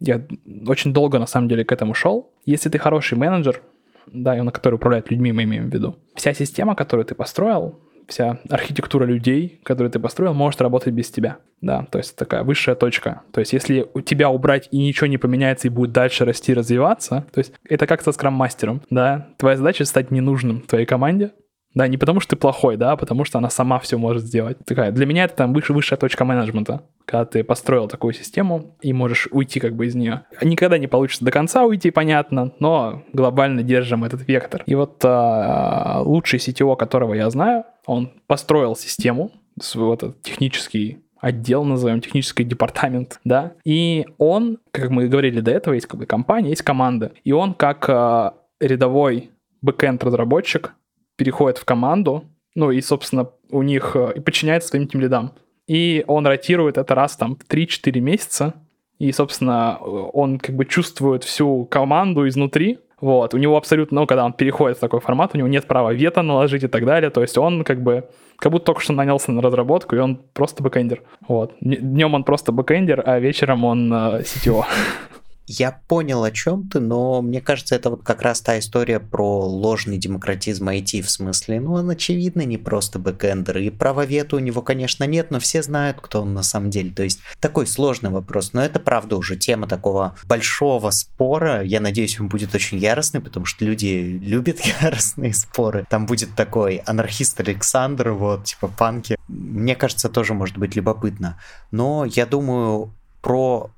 Я 0.00 0.22
очень 0.66 0.92
долго, 0.92 1.18
на 1.18 1.26
самом 1.26 1.48
деле, 1.48 1.64
к 1.64 1.72
этому 1.72 1.94
шел. 1.94 2.30
Если 2.44 2.68
ты 2.68 2.78
хороший 2.78 3.16
менеджер, 3.16 3.62
да, 4.06 4.36
и 4.36 4.40
на 4.42 4.50
который 4.50 4.74
управляет 4.74 5.10
людьми, 5.10 5.32
мы 5.32 5.44
имеем 5.44 5.70
в 5.70 5.74
виду, 5.74 5.96
вся 6.14 6.34
система, 6.34 6.74
которую 6.74 7.06
ты 7.06 7.14
построил, 7.14 7.78
вся 8.06 8.38
архитектура 8.50 9.04
людей, 9.04 9.60
которую 9.62 9.90
ты 9.90 9.98
построил, 9.98 10.34
может 10.34 10.60
работать 10.60 10.92
без 10.92 11.10
тебя. 11.10 11.38
Да, 11.60 11.86
то 11.90 11.98
есть 11.98 12.16
такая 12.16 12.42
высшая 12.42 12.74
точка. 12.74 13.22
То 13.32 13.40
есть 13.40 13.52
если 13.52 13.86
у 13.94 14.00
тебя 14.02 14.28
убрать 14.28 14.68
и 14.70 14.78
ничего 14.78 15.06
не 15.06 15.16
поменяется 15.16 15.68
и 15.68 15.70
будет 15.70 15.92
дальше 15.92 16.24
расти, 16.24 16.52
развиваться, 16.52 17.24
то 17.32 17.38
есть 17.38 17.54
это 17.66 17.86
как 17.86 18.02
со 18.02 18.12
скрам-мастером, 18.12 18.82
да, 18.90 19.28
твоя 19.38 19.56
задача 19.56 19.84
стать 19.86 20.10
ненужным 20.10 20.60
твоей 20.60 20.84
команде, 20.84 21.32
да, 21.74 21.88
не 21.88 21.96
потому 21.96 22.20
что 22.20 22.30
ты 22.30 22.36
плохой, 22.36 22.76
да, 22.76 22.92
а 22.92 22.96
потому 22.96 23.24
что 23.24 23.38
она 23.38 23.50
сама 23.50 23.78
все 23.80 23.98
может 23.98 24.22
сделать. 24.22 24.58
Такая, 24.64 24.92
для 24.92 25.06
меня 25.06 25.24
это 25.24 25.34
там 25.34 25.52
выше, 25.52 25.72
высшая 25.72 25.96
точка 25.96 26.24
менеджмента, 26.24 26.82
когда 27.04 27.24
ты 27.24 27.44
построил 27.44 27.88
такую 27.88 28.14
систему 28.14 28.76
и 28.80 28.92
можешь 28.92 29.28
уйти 29.30 29.60
как 29.60 29.74
бы 29.74 29.86
из 29.86 29.94
нее. 29.94 30.24
Никогда 30.40 30.78
не 30.78 30.86
получится 30.86 31.24
до 31.24 31.30
конца 31.30 31.64
уйти, 31.64 31.90
понятно, 31.90 32.52
но 32.60 33.02
глобально 33.12 33.62
держим 33.62 34.04
этот 34.04 34.26
вектор. 34.28 34.62
И 34.66 34.74
вот 34.74 35.02
а, 35.04 36.00
лучший 36.04 36.38
CTO, 36.38 36.76
которого 36.76 37.14
я 37.14 37.28
знаю, 37.30 37.64
он 37.86 38.12
построил 38.26 38.76
систему, 38.76 39.32
вот 39.74 40.02
этот 40.02 40.22
технический 40.22 40.98
отдел, 41.20 41.64
назовем, 41.64 42.00
технический 42.00 42.44
департамент, 42.44 43.18
да, 43.24 43.52
и 43.64 44.06
он, 44.18 44.58
как 44.72 44.90
мы 44.90 45.08
говорили 45.08 45.40
до 45.40 45.52
этого, 45.52 45.74
есть 45.74 45.86
как 45.86 45.98
бы 45.98 46.06
компания, 46.06 46.50
есть 46.50 46.62
команда, 46.62 47.12
и 47.24 47.32
он 47.32 47.54
как 47.54 47.88
э, 47.88 48.32
рядовой 48.60 49.30
бэкенд 49.62 50.04
разработчик 50.04 50.74
переходит 51.16 51.58
в 51.58 51.64
команду, 51.64 52.24
ну 52.54 52.70
и, 52.70 52.80
собственно, 52.80 53.30
у 53.50 53.62
них 53.62 53.96
э, 53.96 54.12
и 54.16 54.20
подчиняется 54.20 54.68
своим 54.68 54.86
тимлидам. 54.86 55.32
И 55.66 56.04
он 56.06 56.26
ротирует 56.26 56.78
это 56.78 56.94
раз 56.94 57.16
там 57.16 57.36
в 57.36 57.50
3-4 57.50 58.00
месяца, 58.00 58.54
и, 58.98 59.10
собственно, 59.12 59.78
он 59.78 60.38
как 60.38 60.54
бы 60.54 60.64
чувствует 60.64 61.24
всю 61.24 61.64
команду 61.64 62.28
изнутри, 62.28 62.78
вот, 63.00 63.34
у 63.34 63.38
него 63.38 63.56
абсолютно, 63.56 64.00
ну, 64.00 64.06
когда 64.06 64.24
он 64.24 64.32
переходит 64.32 64.78
в 64.78 64.80
такой 64.80 65.00
формат, 65.00 65.32
у 65.34 65.38
него 65.38 65.48
нет 65.48 65.66
права 65.66 65.92
вето 65.92 66.22
наложить 66.22 66.62
и 66.62 66.68
так 66.68 66.86
далее, 66.86 67.10
то 67.10 67.22
есть 67.22 67.36
он 67.36 67.64
как 67.64 67.82
бы, 67.82 68.08
как 68.36 68.52
будто 68.52 68.66
только 68.66 68.80
что 68.80 68.92
нанялся 68.92 69.32
на 69.32 69.42
разработку, 69.42 69.96
и 69.96 69.98
он 69.98 70.20
просто 70.32 70.62
бэкэндер, 70.62 71.02
вот. 71.28 71.54
Днем 71.60 72.14
он 72.14 72.24
просто 72.24 72.52
бэкэндер, 72.52 73.02
а 73.04 73.18
вечером 73.18 73.64
он 73.64 73.92
э, 73.92 74.20
CTO. 74.20 74.64
Я 75.46 75.72
понял, 75.72 76.24
о 76.24 76.30
чем 76.30 76.68
ты, 76.68 76.80
но 76.80 77.20
мне 77.20 77.40
кажется, 77.40 77.74
это 77.74 77.90
вот 77.90 78.02
как 78.02 78.22
раз 78.22 78.40
та 78.40 78.58
история 78.58 78.98
про 78.98 79.46
ложный 79.46 79.98
демократизм 79.98 80.68
IT, 80.68 81.02
в 81.02 81.10
смысле, 81.10 81.60
ну, 81.60 81.74
он 81.74 81.90
очевидно 81.90 82.42
не 82.42 82.56
просто 82.56 82.98
бэкэндер, 82.98 83.58
и 83.58 83.70
права 83.70 84.04
у 84.04 84.38
него, 84.38 84.62
конечно, 84.62 85.04
нет, 85.04 85.30
но 85.30 85.40
все 85.40 85.62
знают, 85.62 85.98
кто 86.00 86.22
он 86.22 86.34
на 86.34 86.42
самом 86.42 86.70
деле. 86.70 86.90
То 86.90 87.02
есть 87.02 87.20
такой 87.40 87.66
сложный 87.66 88.10
вопрос, 88.10 88.52
но 88.52 88.62
это, 88.62 88.80
правда, 88.80 89.16
уже 89.16 89.36
тема 89.36 89.66
такого 89.66 90.16
большого 90.26 90.90
спора. 90.90 91.62
Я 91.62 91.80
надеюсь, 91.80 92.18
он 92.20 92.28
будет 92.28 92.54
очень 92.54 92.78
яростный, 92.78 93.20
потому 93.20 93.46
что 93.46 93.64
люди 93.64 94.20
любят 94.22 94.60
яростные 94.82 95.34
споры. 95.34 95.86
Там 95.88 96.06
будет 96.06 96.34
такой 96.34 96.76
анархист 96.76 97.40
Александр, 97.40 98.10
вот, 98.10 98.44
типа 98.44 98.68
панки. 98.68 99.16
Мне 99.28 99.74
кажется, 99.74 100.08
тоже 100.08 100.34
может 100.34 100.58
быть 100.58 100.76
любопытно. 100.76 101.38
Но 101.70 102.04
я 102.04 102.26
думаю, 102.26 102.92
про 103.24 103.70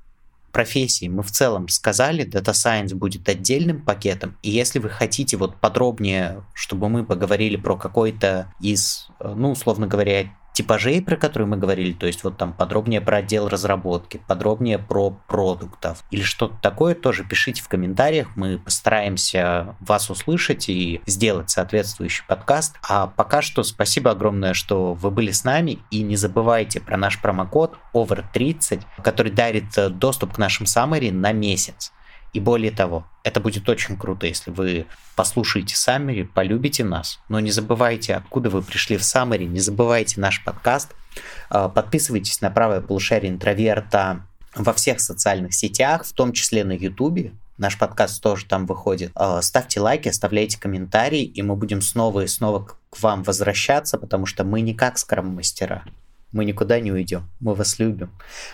профессии 0.57 1.07
мы 1.07 1.21
в 1.21 1.29
целом 1.29 1.67
сказали, 1.67 2.25
Data 2.25 2.51
Science 2.51 2.95
будет 2.95 3.29
отдельным 3.29 3.79
пакетом, 3.79 4.35
и 4.41 4.49
если 4.49 4.79
вы 4.79 4.89
хотите 4.89 5.37
вот 5.37 5.57
подробнее, 5.57 6.43
чтобы 6.55 6.89
мы 6.89 7.05
поговорили 7.05 7.57
про 7.57 7.77
какой-то 7.77 8.51
из, 8.59 9.07
э, 9.19 9.33
ну, 9.35 9.51
условно 9.51 9.85
говоря, 9.85 10.31
типажей, 10.57 11.03
про 11.03 11.17
которые 11.17 11.47
мы 11.47 11.55
говорили, 11.57 11.93
то 11.93 12.07
есть 12.07 12.23
вот 12.23 12.37
там 12.37 12.51
подробнее 12.51 12.99
про 12.99 13.17
отдел 13.17 13.47
разработки, 13.47 14.19
подробнее 14.25 14.79
про 14.79 15.11
продуктов 15.11 16.03
или 16.09 16.23
что-то 16.23 16.55
такое, 16.63 16.95
тоже 16.95 17.23
пишите 17.23 17.61
в 17.61 17.67
комментариях, 17.67 18.35
мы 18.35 18.57
постараемся 18.57 19.75
вас 19.79 20.09
услышать 20.09 20.67
и 20.67 20.99
сделать 21.05 21.51
соответствующий 21.51 22.23
подкаст. 22.27 22.75
А 22.81 23.05
пока 23.05 23.43
что 23.43 23.61
спасибо 23.61 24.09
огромное, 24.09 24.55
что 24.55 24.95
вы 24.95 25.11
были 25.11 25.29
с 25.29 25.43
нами 25.43 25.77
и 25.91 26.01
не 26.01 26.15
забывайте 26.15 26.81
про 26.81 26.97
наш 26.97 27.21
промокод 27.21 27.77
OVER30, 27.93 28.81
который 29.03 29.31
дарит 29.31 29.77
э, 29.77 29.89
доступ 29.89 30.33
к 30.33 30.37
нашим 30.39 30.65
summary 30.65 31.11
на 31.11 31.33
месяц. 31.33 31.93
И 32.33 32.39
более 32.39 32.71
того, 32.71 33.05
это 33.23 33.39
будет 33.39 33.67
очень 33.69 33.97
круто, 33.97 34.27
если 34.27 34.51
вы 34.51 34.85
послушаете 35.15 35.75
Саммери, 35.75 36.23
полюбите 36.23 36.83
нас. 36.83 37.19
Но 37.29 37.39
не 37.39 37.51
забывайте, 37.51 38.15
откуда 38.15 38.49
вы 38.49 38.61
пришли 38.61 38.97
в 38.97 39.03
Саммери, 39.03 39.45
не 39.45 39.59
забывайте 39.59 40.19
наш 40.19 40.43
подкаст. 40.43 40.93
А, 41.49 41.69
подписывайтесь 41.69 42.41
на 42.41 42.51
правое 42.51 42.81
полушарие 42.81 43.31
интроверта 43.31 44.25
во 44.55 44.73
всех 44.73 44.99
социальных 44.99 45.53
сетях, 45.53 46.05
в 46.05 46.13
том 46.13 46.33
числе 46.33 46.63
на 46.63 46.73
Ютубе. 46.73 47.33
Наш 47.57 47.77
подкаст 47.77 48.21
тоже 48.21 48.45
там 48.45 48.65
выходит. 48.65 49.11
А, 49.15 49.41
ставьте 49.41 49.79
лайки, 49.79 50.09
оставляйте 50.09 50.59
комментарии, 50.59 51.23
и 51.23 51.41
мы 51.41 51.55
будем 51.55 51.81
снова 51.81 52.21
и 52.21 52.27
снова 52.27 52.65
к 52.65 53.01
вам 53.01 53.23
возвращаться, 53.23 53.97
потому 53.97 54.25
что 54.25 54.43
мы 54.43 54.61
не 54.61 54.73
как 54.73 54.97
скрам-мастера 54.97 55.83
мы 56.31 56.45
никуда 56.45 56.79
не 56.79 56.91
уйдем, 56.91 57.23
мы 57.39 57.53
вас 57.53 57.79
любим. 57.79 58.11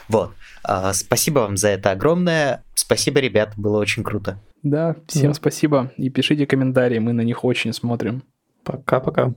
Вот. 0.08 0.34
А, 0.64 0.94
спасибо 0.94 1.40
вам 1.40 1.58
за 1.58 1.70
это 1.70 1.92
огромное. 1.92 2.64
Спасибо, 2.76 3.20
ребят, 3.20 3.54
было 3.58 3.78
очень 3.78 4.04
круто. 4.04 4.40
Да, 4.62 4.96
всем 5.08 5.32
да. 5.32 5.34
спасибо. 5.34 5.92
И 5.98 6.10
пишите 6.10 6.46
комментарии, 6.46 7.00
мы 7.00 7.14
на 7.14 7.22
них 7.22 7.44
очень 7.44 7.74
смотрим. 7.74 8.24
Пока-пока. 8.64 9.34